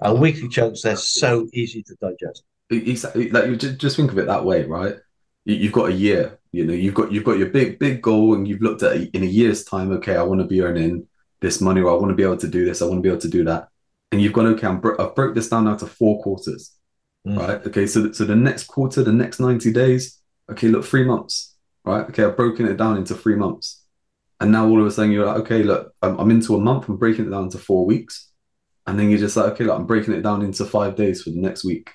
and 0.00 0.20
weekly 0.20 0.48
chunks 0.48 0.82
they're 0.82 0.96
so 0.96 1.48
easy 1.52 1.82
to 1.82 1.94
digest 2.00 2.42
exactly 2.70 3.30
like 3.30 3.46
you 3.46 3.56
just 3.56 3.96
think 3.96 4.10
of 4.10 4.18
it 4.18 4.26
that 4.26 4.44
way 4.44 4.64
right 4.64 4.96
you've 5.44 5.72
got 5.72 5.90
a 5.90 5.92
year 5.92 6.38
you 6.52 6.64
know 6.64 6.72
you've 6.72 6.94
got 6.94 7.12
you've 7.12 7.24
got 7.24 7.38
your 7.38 7.48
big 7.48 7.78
big 7.78 8.02
goal 8.02 8.34
and 8.34 8.48
you've 8.48 8.62
looked 8.62 8.82
at 8.82 8.96
in 8.96 9.22
a 9.22 9.26
year's 9.26 9.64
time 9.64 9.92
okay 9.92 10.16
i 10.16 10.22
want 10.22 10.40
to 10.40 10.46
be 10.46 10.60
earning 10.60 11.06
this 11.40 11.60
money 11.60 11.80
or 11.80 11.90
I 11.90 11.94
want 11.94 12.10
to 12.10 12.14
be 12.14 12.22
able 12.22 12.36
to 12.38 12.48
do 12.48 12.64
this, 12.64 12.82
I 12.82 12.86
want 12.86 12.98
to 12.98 13.02
be 13.02 13.08
able 13.08 13.20
to 13.20 13.28
do 13.28 13.44
that. 13.44 13.68
And 14.12 14.20
you've 14.20 14.32
gone, 14.32 14.46
okay, 14.46 14.66
I'm 14.66 14.80
bro- 14.80 14.96
I've 14.98 15.14
broke 15.14 15.34
this 15.34 15.48
down 15.48 15.64
now 15.64 15.76
to 15.76 15.86
four 15.86 16.22
quarters, 16.22 16.72
mm. 17.26 17.38
right? 17.38 17.64
Okay, 17.66 17.86
so, 17.86 18.12
so 18.12 18.24
the 18.24 18.36
next 18.36 18.64
quarter, 18.64 19.02
the 19.02 19.12
next 19.12 19.40
90 19.40 19.72
days, 19.72 20.20
okay, 20.50 20.68
look, 20.68 20.84
three 20.84 21.04
months, 21.04 21.54
right? 21.84 22.08
Okay, 22.08 22.24
I've 22.24 22.36
broken 22.36 22.66
it 22.66 22.76
down 22.76 22.96
into 22.96 23.14
three 23.14 23.36
months. 23.36 23.82
And 24.40 24.52
now 24.52 24.68
all 24.68 24.80
of 24.80 24.86
a 24.86 24.90
sudden 24.90 25.12
you're 25.12 25.26
like, 25.26 25.38
okay, 25.38 25.62
look, 25.62 25.92
I'm, 26.02 26.18
I'm 26.18 26.30
into 26.30 26.54
a 26.54 26.60
month, 26.60 26.88
I'm 26.88 26.96
breaking 26.96 27.26
it 27.26 27.30
down 27.30 27.50
to 27.50 27.58
four 27.58 27.86
weeks. 27.86 28.30
And 28.86 28.98
then 28.98 29.10
you're 29.10 29.18
just 29.18 29.36
like, 29.36 29.52
okay, 29.52 29.64
look, 29.64 29.78
I'm 29.78 29.86
breaking 29.86 30.14
it 30.14 30.22
down 30.22 30.42
into 30.42 30.64
five 30.64 30.94
days 30.96 31.22
for 31.22 31.30
the 31.30 31.40
next 31.40 31.64
week. 31.64 31.90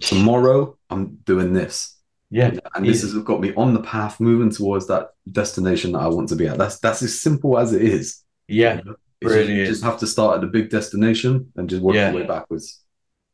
Tomorrow, 0.00 0.76
I'm 0.90 1.16
doing 1.24 1.52
this. 1.52 1.96
Yeah. 2.30 2.52
And 2.74 2.86
this 2.86 3.02
has 3.02 3.14
got 3.14 3.40
me 3.40 3.54
on 3.54 3.74
the 3.74 3.82
path 3.82 4.20
moving 4.20 4.50
towards 4.50 4.86
that 4.88 5.10
destination 5.32 5.92
that 5.92 6.00
I 6.00 6.08
want 6.08 6.28
to 6.28 6.36
be 6.36 6.46
at. 6.46 6.58
That's 6.58 6.78
that's 6.78 7.02
as 7.02 7.20
simple 7.20 7.58
as 7.58 7.72
it 7.72 7.82
is. 7.82 8.22
Yeah, 8.46 8.80
really 9.22 9.54
you 9.54 9.66
just 9.66 9.82
have 9.82 9.98
to 9.98 10.06
start 10.06 10.36
at 10.36 10.40
the 10.42 10.46
big 10.46 10.70
destination 10.70 11.50
and 11.56 11.68
just 11.68 11.82
work 11.82 11.96
yeah. 11.96 12.10
your 12.10 12.20
way 12.20 12.26
backwards. 12.26 12.82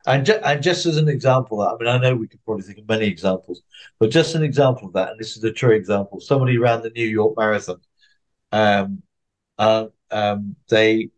And, 0.07 0.25
ju- 0.25 0.39
and 0.43 0.61
just 0.61 0.85
as 0.85 0.97
an 0.97 1.09
example 1.09 1.59
that, 1.59 1.69
I 1.69 1.77
mean, 1.77 1.87
I 1.87 1.97
know 1.97 2.15
we 2.15 2.27
could 2.27 2.43
probably 2.45 2.63
think 2.63 2.77
of 2.77 2.87
many 2.87 3.07
examples, 3.07 3.63
but 3.99 4.11
just 4.11 4.35
an 4.35 4.43
example 4.43 4.87
of 4.87 4.93
that, 4.93 5.09
and 5.09 5.19
this 5.19 5.35
is 5.35 5.43
a 5.43 5.51
true 5.51 5.71
example. 5.71 6.19
Somebody 6.19 6.57
ran 6.57 6.83
the 6.83 6.91
New 6.91 7.07
York 7.07 7.35
Marathon. 7.35 7.81
Um, 8.51 9.01
uh, 9.57 9.87
um, 10.11 10.55
they 10.69 11.09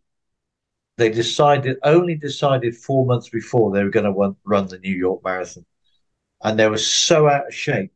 they 0.98 1.08
decided 1.08 1.78
only 1.84 2.16
decided 2.16 2.76
four 2.76 3.06
months 3.06 3.28
before 3.28 3.70
they 3.70 3.84
were 3.84 3.90
going 3.90 4.12
to 4.12 4.36
run 4.44 4.66
the 4.66 4.78
New 4.78 4.94
York 4.94 5.22
Marathon, 5.24 5.64
and 6.42 6.58
they 6.58 6.68
were 6.68 6.76
so 6.76 7.28
out 7.28 7.46
of 7.46 7.54
shape 7.54 7.92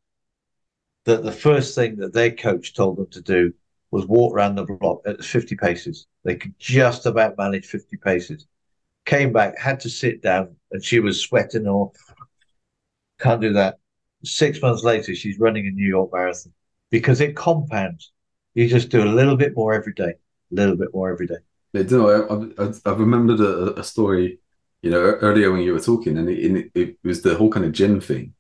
that 1.04 1.24
the 1.24 1.32
first 1.32 1.74
thing 1.74 1.96
that 1.96 2.12
their 2.12 2.30
coach 2.30 2.74
told 2.74 2.96
them 2.96 3.08
to 3.08 3.20
do 3.20 3.52
was 3.90 4.06
walk 4.06 4.32
around 4.32 4.54
the 4.54 4.64
block 4.64 5.02
at 5.04 5.24
50 5.24 5.56
paces. 5.56 6.06
They 6.22 6.36
could 6.36 6.56
just 6.60 7.04
about 7.04 7.36
manage 7.36 7.66
50 7.66 7.96
paces. 7.96 8.46
Came 9.04 9.32
back, 9.32 9.58
had 9.58 9.80
to 9.80 9.90
sit 9.90 10.22
down, 10.22 10.54
and 10.70 10.82
she 10.82 11.00
was 11.00 11.20
sweating 11.20 11.66
or 11.66 11.90
can't 13.18 13.40
do 13.40 13.52
that. 13.54 13.80
Six 14.22 14.62
months 14.62 14.84
later, 14.84 15.16
she's 15.16 15.40
running 15.40 15.66
a 15.66 15.70
New 15.70 15.88
York 15.88 16.10
Marathon 16.12 16.52
because 16.88 17.20
it 17.20 17.34
compounds. 17.34 18.12
You 18.54 18.68
just 18.68 18.90
do 18.90 19.02
a 19.02 19.10
little 19.10 19.36
bit 19.36 19.56
more 19.56 19.74
every 19.74 19.92
day, 19.92 20.12
a 20.52 20.54
little 20.54 20.76
bit 20.76 20.94
more 20.94 21.10
every 21.10 21.26
day. 21.26 21.38
You 21.72 21.84
know, 21.84 22.54
I, 22.58 22.64
I, 22.64 22.72
I 22.84 22.94
remembered 22.94 23.40
a, 23.40 23.80
a, 23.80 23.84
story, 23.84 24.40
you 24.82 24.90
know, 24.90 24.98
earlier 25.00 25.50
when 25.50 25.62
you 25.62 25.72
were 25.72 25.80
talking, 25.80 26.18
and 26.18 26.28
it, 26.28 26.70
it, 26.74 26.98
was 27.02 27.22
the 27.22 27.34
whole 27.34 27.50
kind 27.50 27.64
of 27.64 27.72
gym 27.72 28.00
thing. 28.00 28.34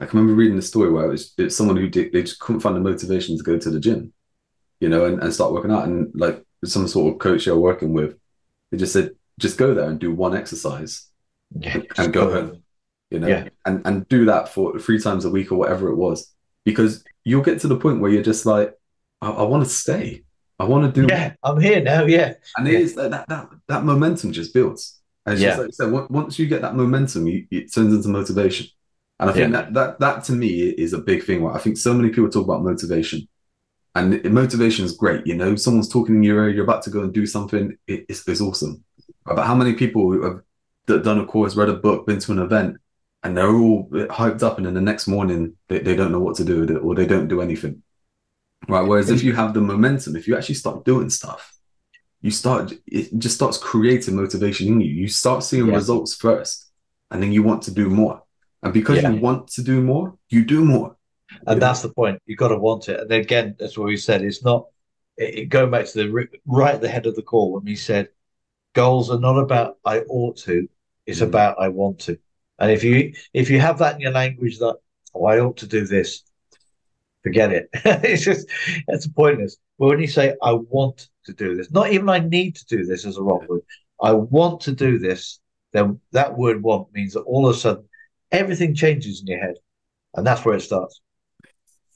I 0.00 0.06
can 0.06 0.18
remember 0.18 0.40
reading 0.40 0.56
the 0.56 0.62
story 0.62 0.90
where 0.90 1.04
it 1.04 1.10
was, 1.10 1.32
it 1.38 1.44
was 1.44 1.56
someone 1.56 1.76
who 1.76 1.88
did, 1.88 2.12
they 2.12 2.22
just 2.22 2.40
couldn't 2.40 2.60
find 2.60 2.74
the 2.74 2.80
motivation 2.80 3.36
to 3.36 3.44
go 3.44 3.56
to 3.56 3.70
the 3.70 3.78
gym 3.78 4.12
you 4.82 4.88
know, 4.88 5.04
and, 5.04 5.22
and 5.22 5.32
start 5.32 5.52
working 5.52 5.70
out. 5.70 5.84
And 5.84 6.10
like 6.12 6.44
some 6.64 6.88
sort 6.88 7.14
of 7.14 7.20
coach 7.20 7.46
you're 7.46 7.56
working 7.56 7.92
with, 7.92 8.18
they 8.70 8.78
just 8.78 8.92
said, 8.92 9.12
just 9.38 9.56
go 9.56 9.74
there 9.74 9.88
and 9.88 10.00
do 10.00 10.12
one 10.12 10.36
exercise 10.36 11.08
yeah, 11.56 11.74
and, 11.74 11.86
and 11.98 12.12
go 12.12 12.32
home, 12.32 12.62
you 13.08 13.20
know, 13.20 13.28
yeah. 13.28 13.48
and, 13.64 13.80
and 13.86 14.08
do 14.08 14.24
that 14.24 14.48
for 14.48 14.76
three 14.80 14.98
times 14.98 15.24
a 15.24 15.30
week 15.30 15.52
or 15.52 15.54
whatever 15.54 15.88
it 15.88 15.94
was. 15.94 16.34
Because 16.64 17.04
you'll 17.22 17.42
get 17.42 17.60
to 17.60 17.68
the 17.68 17.76
point 17.76 18.00
where 18.00 18.10
you're 18.10 18.24
just 18.24 18.44
like, 18.44 18.74
I, 19.20 19.30
I 19.30 19.42
want 19.44 19.62
to 19.62 19.70
stay. 19.70 20.24
I 20.62 20.64
want 20.64 20.94
to 20.94 21.00
do. 21.00 21.12
Yeah, 21.12 21.34
I'm 21.42 21.60
here 21.60 21.82
now. 21.82 22.04
Yeah, 22.04 22.34
and 22.56 22.68
it 22.68 22.74
is 22.74 22.94
that 22.94 23.10
that 23.10 23.28
that, 23.28 23.48
that 23.66 23.84
momentum 23.84 24.30
just 24.30 24.54
builds. 24.54 25.00
And 25.26 25.36
yeah. 25.36 25.56
Like 25.56 25.72
said, 25.72 25.90
once 25.90 26.38
you 26.38 26.46
get 26.46 26.62
that 26.62 26.76
momentum, 26.76 27.26
you, 27.26 27.46
it 27.50 27.72
turns 27.72 27.92
into 27.92 28.08
motivation. 28.08 28.68
And 29.18 29.28
I 29.28 29.32
think 29.32 29.52
yeah. 29.52 29.62
that 29.62 29.74
that 29.74 30.00
that 30.00 30.24
to 30.24 30.32
me 30.32 30.48
is 30.70 30.92
a 30.92 30.98
big 30.98 31.24
thing. 31.24 31.44
I 31.44 31.58
think 31.58 31.78
so 31.78 31.92
many 31.92 32.10
people 32.10 32.30
talk 32.30 32.44
about 32.44 32.62
motivation, 32.62 33.26
and 33.96 34.22
motivation 34.32 34.84
is 34.84 34.96
great. 34.96 35.26
You 35.26 35.34
know, 35.34 35.56
someone's 35.56 35.88
talking 35.88 36.14
in 36.14 36.22
your 36.22 36.44
ear, 36.44 36.50
you're 36.50 36.64
about 36.64 36.82
to 36.82 36.90
go 36.90 37.02
and 37.02 37.12
do 37.12 37.26
something. 37.26 37.76
It, 37.88 38.06
it's, 38.08 38.26
it's 38.28 38.40
awesome. 38.40 38.84
But 39.26 39.44
how 39.44 39.56
many 39.56 39.72
people 39.72 40.12
have 40.22 41.02
done 41.02 41.18
a 41.18 41.26
course, 41.26 41.56
read 41.56 41.70
a 41.70 41.74
book, 41.74 42.06
been 42.06 42.20
to 42.20 42.32
an 42.32 42.38
event, 42.38 42.76
and 43.24 43.36
they're 43.36 43.52
all 43.52 43.88
hyped 43.90 44.44
up, 44.44 44.58
and 44.58 44.66
then 44.66 44.74
the 44.74 44.80
next 44.80 45.08
morning 45.08 45.56
they, 45.66 45.80
they 45.80 45.96
don't 45.96 46.12
know 46.12 46.20
what 46.20 46.36
to 46.36 46.44
do 46.44 46.60
with 46.60 46.70
it, 46.70 46.78
or 46.78 46.94
they 46.94 47.06
don't 47.06 47.26
do 47.26 47.40
anything. 47.40 47.82
Right. 48.68 48.86
Whereas 48.86 49.10
if 49.10 49.22
you 49.24 49.32
have 49.34 49.54
the 49.54 49.60
momentum, 49.60 50.16
if 50.16 50.28
you 50.28 50.36
actually 50.36 50.54
start 50.54 50.84
doing 50.84 51.10
stuff, 51.10 51.52
you 52.20 52.30
start 52.30 52.72
it 52.86 53.18
just 53.18 53.34
starts 53.34 53.58
creating 53.58 54.16
motivation 54.16 54.68
in 54.68 54.80
you. 54.80 54.90
You 54.90 55.08
start 55.08 55.42
seeing 55.42 55.66
yeah. 55.66 55.74
results 55.74 56.14
first, 56.14 56.70
and 57.10 57.22
then 57.22 57.32
you 57.32 57.42
want 57.42 57.62
to 57.62 57.72
do 57.72 57.90
more. 57.90 58.22
And 58.62 58.72
because 58.72 59.02
yeah. 59.02 59.10
you 59.10 59.20
want 59.20 59.48
to 59.48 59.62
do 59.62 59.82
more, 59.82 60.16
you 60.28 60.44
do 60.44 60.64
more 60.64 60.96
and 61.46 61.60
yeah. 61.60 61.66
that's 61.66 61.82
the 61.82 61.90
point. 61.90 62.20
You've 62.26 62.38
got 62.38 62.48
to 62.48 62.58
want 62.58 62.88
it. 62.88 63.00
And 63.00 63.10
again, 63.10 63.56
that's 63.58 63.76
what 63.76 63.86
we 63.86 63.96
said. 63.96 64.22
It's 64.22 64.44
not 64.44 64.66
it, 65.16 65.48
going 65.48 65.70
back 65.70 65.86
to 65.86 65.98
the 65.98 66.28
right 66.46 66.74
at 66.74 66.80
the 66.80 66.88
head 66.88 67.06
of 67.06 67.16
the 67.16 67.22
call 67.22 67.52
when 67.52 67.64
we 67.64 67.76
said 67.76 68.08
goals 68.74 69.10
are 69.10 69.20
not 69.20 69.38
about 69.38 69.78
I 69.84 70.00
ought 70.00 70.36
to. 70.38 70.68
It's 71.06 71.20
mm. 71.20 71.26
about 71.26 71.60
I 71.60 71.68
want 71.68 72.00
to. 72.00 72.18
And 72.58 72.70
if 72.70 72.84
you 72.84 73.12
if 73.32 73.50
you 73.50 73.60
have 73.60 73.78
that 73.78 73.94
in 73.94 74.00
your 74.00 74.12
language 74.12 74.58
that 74.58 74.76
oh 75.14 75.24
I 75.24 75.40
ought 75.40 75.58
to 75.58 75.66
do 75.66 75.86
this, 75.86 76.22
forget 77.22 77.52
it. 77.52 77.68
it's 77.74 78.24
just 78.24 78.48
it's 78.88 79.06
pointless. 79.06 79.56
But 79.78 79.88
when 79.88 80.00
you 80.00 80.06
say 80.06 80.34
I 80.42 80.52
want 80.52 81.08
to 81.24 81.32
do 81.32 81.54
this, 81.54 81.70
not 81.70 81.92
even 81.92 82.08
I 82.08 82.18
need 82.18 82.56
to 82.56 82.66
do 82.66 82.84
this 82.84 83.04
as 83.04 83.16
a 83.16 83.22
wrong 83.22 83.46
word. 83.48 83.62
I 84.00 84.12
want 84.12 84.60
to 84.62 84.72
do 84.72 84.98
this, 84.98 85.40
then 85.72 86.00
that 86.12 86.36
word 86.36 86.62
want 86.62 86.92
means 86.92 87.14
that 87.14 87.20
all 87.20 87.48
of 87.48 87.54
a 87.54 87.58
sudden 87.58 87.84
everything 88.30 88.74
changes 88.74 89.20
in 89.20 89.26
your 89.28 89.38
head. 89.38 89.54
And 90.14 90.26
that's 90.26 90.44
where 90.44 90.56
it 90.56 90.60
starts. 90.60 91.00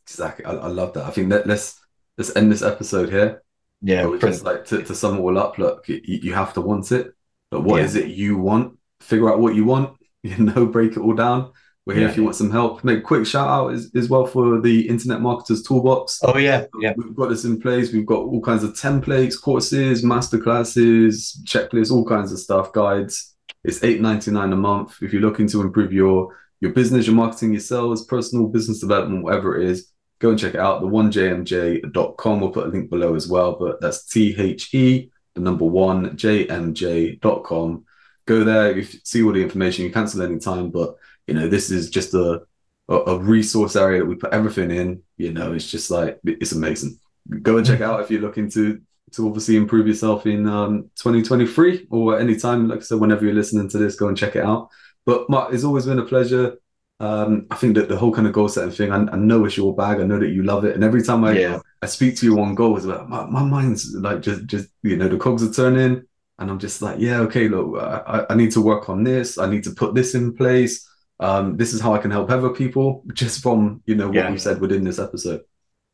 Exactly. 0.04 0.44
I, 0.44 0.52
I 0.52 0.68
love 0.68 0.94
that. 0.94 1.04
I 1.04 1.10
think 1.10 1.30
that 1.30 1.46
let's 1.46 1.80
let's 2.16 2.34
end 2.36 2.50
this 2.50 2.62
episode 2.62 3.10
here. 3.10 3.42
Yeah. 3.82 4.16
Just 4.20 4.44
like 4.44 4.64
to, 4.66 4.82
to 4.82 4.94
sum 4.94 5.16
it 5.16 5.20
all 5.20 5.38
up, 5.38 5.58
look, 5.58 5.88
you, 5.88 6.00
you 6.04 6.32
have 6.32 6.54
to 6.54 6.60
want 6.60 6.92
it. 6.92 7.12
But 7.50 7.62
what 7.62 7.78
yeah. 7.78 7.84
is 7.84 7.96
it 7.96 8.08
you 8.08 8.38
want? 8.38 8.78
Figure 9.00 9.30
out 9.30 9.40
what 9.40 9.54
you 9.54 9.64
want, 9.64 9.96
you 10.22 10.38
know, 10.38 10.66
break 10.66 10.92
it 10.92 10.98
all 10.98 11.14
down. 11.14 11.52
We're 11.86 11.94
here 11.94 12.04
yeah. 12.04 12.10
if 12.10 12.16
you 12.16 12.24
want 12.24 12.34
some 12.34 12.50
help. 12.50 12.82
Make 12.82 12.98
a 12.98 13.02
quick 13.02 13.24
shout 13.26 13.48
out 13.48 13.72
as, 13.72 13.92
as 13.94 14.08
well 14.08 14.26
for 14.26 14.60
the 14.60 14.88
Internet 14.88 15.20
Marketers 15.20 15.62
Toolbox. 15.62 16.18
Oh, 16.24 16.36
yeah. 16.36 16.66
Yeah. 16.80 16.94
We've 16.96 17.14
got 17.14 17.28
this 17.28 17.44
in 17.44 17.60
place. 17.60 17.92
We've 17.92 18.04
got 18.04 18.24
all 18.24 18.40
kinds 18.40 18.64
of 18.64 18.72
templates, 18.72 19.40
courses, 19.40 20.04
masterclasses, 20.04 21.40
checklists, 21.44 21.92
all 21.92 22.04
kinds 22.04 22.32
of 22.32 22.40
stuff, 22.40 22.72
guides. 22.72 23.36
It's 23.62 23.82
eight 23.84 24.00
ninety 24.00 24.32
nine 24.32 24.52
a 24.52 24.56
month. 24.56 24.96
If 25.00 25.12
you're 25.12 25.22
looking 25.22 25.46
to 25.48 25.60
improve 25.60 25.92
your 25.92 26.36
your 26.60 26.72
business, 26.72 27.06
your 27.06 27.14
marketing, 27.16 27.52
your 27.52 27.60
sales, 27.60 28.04
personal 28.06 28.48
business 28.48 28.80
development, 28.80 29.22
whatever 29.22 29.60
it 29.60 29.68
is, 29.68 29.92
go 30.18 30.30
and 30.30 30.38
check 30.38 30.54
it 30.54 30.60
out. 30.60 30.80
The 30.80 30.88
onejmj.com. 30.88 32.40
We'll 32.40 32.50
put 32.50 32.66
a 32.66 32.70
link 32.70 32.90
below 32.90 33.14
as 33.14 33.28
well, 33.28 33.56
but 33.58 33.80
that's 33.80 34.06
T 34.06 34.34
H 34.38 34.74
E, 34.74 35.10
the 35.34 35.40
number 35.40 35.64
one, 35.64 36.16
jmj.com. 36.16 37.84
go 38.26 38.44
there, 38.44 38.76
you 38.76 38.84
see 39.04 39.22
all 39.22 39.32
the 39.32 39.42
information, 39.42 39.84
you 39.84 39.92
cancel 39.92 40.22
any 40.22 40.38
time. 40.38 40.70
But 40.70 40.96
you 41.26 41.34
know, 41.34 41.48
this 41.48 41.70
is 41.70 41.90
just 41.90 42.14
a, 42.14 42.42
a, 42.88 43.18
resource 43.18 43.76
area 43.76 44.00
that 44.00 44.06
we 44.06 44.14
put 44.14 44.32
everything 44.32 44.70
in. 44.70 45.02
You 45.16 45.32
know, 45.32 45.52
it's 45.52 45.70
just 45.70 45.90
like 45.90 46.20
it's 46.24 46.52
amazing. 46.52 46.98
Go 47.42 47.56
and 47.58 47.66
check 47.66 47.80
out 47.80 48.00
if 48.00 48.10
you're 48.10 48.20
looking 48.20 48.50
to 48.52 48.80
to 49.12 49.26
obviously 49.26 49.56
improve 49.56 49.86
yourself 49.86 50.26
in 50.26 50.48
um, 50.48 50.90
2023 50.96 51.88
or 51.90 52.18
any 52.18 52.36
time. 52.36 52.68
Like 52.68 52.78
I 52.78 52.82
said, 52.82 53.00
whenever 53.00 53.24
you're 53.24 53.34
listening 53.34 53.68
to 53.70 53.78
this, 53.78 53.96
go 53.96 54.08
and 54.08 54.16
check 54.16 54.36
it 54.36 54.44
out. 54.44 54.68
But 55.04 55.28
Mark, 55.30 55.52
it's 55.52 55.64
always 55.64 55.86
been 55.86 55.98
a 55.98 56.04
pleasure. 56.04 56.58
Um, 56.98 57.46
I 57.50 57.56
think 57.56 57.74
that 57.76 57.88
the 57.88 57.96
whole 57.96 58.12
kind 58.12 58.26
of 58.26 58.32
goal 58.32 58.48
setting 58.48 58.70
thing, 58.70 58.90
I, 58.90 58.96
I, 58.96 59.16
know 59.16 59.44
it's 59.44 59.56
your 59.56 59.76
bag. 59.76 60.00
I 60.00 60.04
know 60.04 60.18
that 60.18 60.30
you 60.30 60.44
love 60.44 60.64
it, 60.64 60.74
and 60.74 60.82
every 60.82 61.02
time 61.02 61.24
I 61.24 61.38
yeah. 61.38 61.58
I 61.82 61.86
speak 61.86 62.16
to 62.16 62.26
you 62.26 62.40
on 62.40 62.54
goals, 62.54 62.86
like 62.86 63.06
my, 63.06 63.26
my 63.26 63.42
mind's 63.42 63.94
like 63.94 64.22
just 64.22 64.46
just 64.46 64.68
you 64.82 64.96
know 64.96 65.06
the 65.06 65.18
cogs 65.18 65.42
are 65.42 65.52
turning, 65.52 66.04
and 66.38 66.50
I'm 66.50 66.58
just 66.58 66.80
like, 66.80 66.98
yeah, 66.98 67.20
okay, 67.20 67.48
look, 67.48 67.78
I, 67.80 68.24
I 68.30 68.34
need 68.34 68.50
to 68.52 68.62
work 68.62 68.88
on 68.88 69.04
this. 69.04 69.36
I 69.36 69.46
need 69.46 69.64
to 69.64 69.72
put 69.72 69.94
this 69.94 70.14
in 70.14 70.34
place. 70.34 70.88
Um, 71.18 71.56
this 71.56 71.72
is 71.72 71.80
how 71.80 71.94
I 71.94 71.98
can 71.98 72.10
help 72.10 72.30
other 72.30 72.50
people, 72.50 73.02
just 73.14 73.42
from 73.42 73.82
you 73.86 73.94
know 73.94 74.08
what 74.08 74.16
yeah. 74.16 74.30
you 74.30 74.38
said 74.38 74.60
within 74.60 74.84
this 74.84 74.98
episode. 74.98 75.42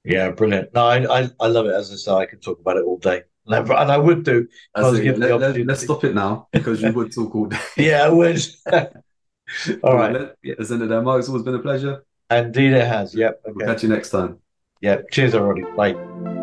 Yeah, 0.05 0.31
brilliant. 0.31 0.75
No, 0.75 0.85
I, 0.85 1.21
I, 1.21 1.31
I 1.39 1.47
love 1.47 1.67
it. 1.67 1.75
As 1.75 1.93
I 1.93 1.95
say, 1.95 2.13
I 2.13 2.27
can 2.27 2.41
talk 2.41 2.59
about 2.59 2.77
it 2.77 2.85
all 2.85 2.99
day, 2.99 3.23
and 3.47 3.71
I 3.71 3.99
would 3.99 4.25
do. 4.25 4.49
I 4.75 4.83
was 4.83 4.99
let, 5.01 5.67
let's 5.67 5.83
stop 5.83 6.05
it 6.05 6.15
now 6.15 6.49
because 6.51 6.83
you 6.83 6.93
would 6.93 7.13
talk 7.13 7.35
all 7.35 7.47
day. 7.47 7.59
yeah, 7.77 8.05
I 8.05 8.09
would. 8.09 8.41
All 9.83 9.97
right. 9.97 10.13
Let, 10.13 10.37
yeah. 10.43 10.55
As 10.59 10.73
end 10.73 10.83
that, 10.83 11.03
Mark, 11.03 11.19
it's 11.19 11.29
always 11.29 11.43
been 11.43 11.55
a 11.55 11.59
pleasure. 11.59 12.05
Indeed, 12.31 12.73
it 12.73 12.87
has. 12.87 13.15
Yep. 13.15 13.43
Okay. 13.45 13.53
We'll 13.55 13.67
catch 13.67 13.83
you 13.83 13.89
next 13.89 14.11
time. 14.11 14.39
Yep. 14.81 15.11
Cheers, 15.11 15.35
everybody. 15.35 15.63
Bye. 15.77 16.42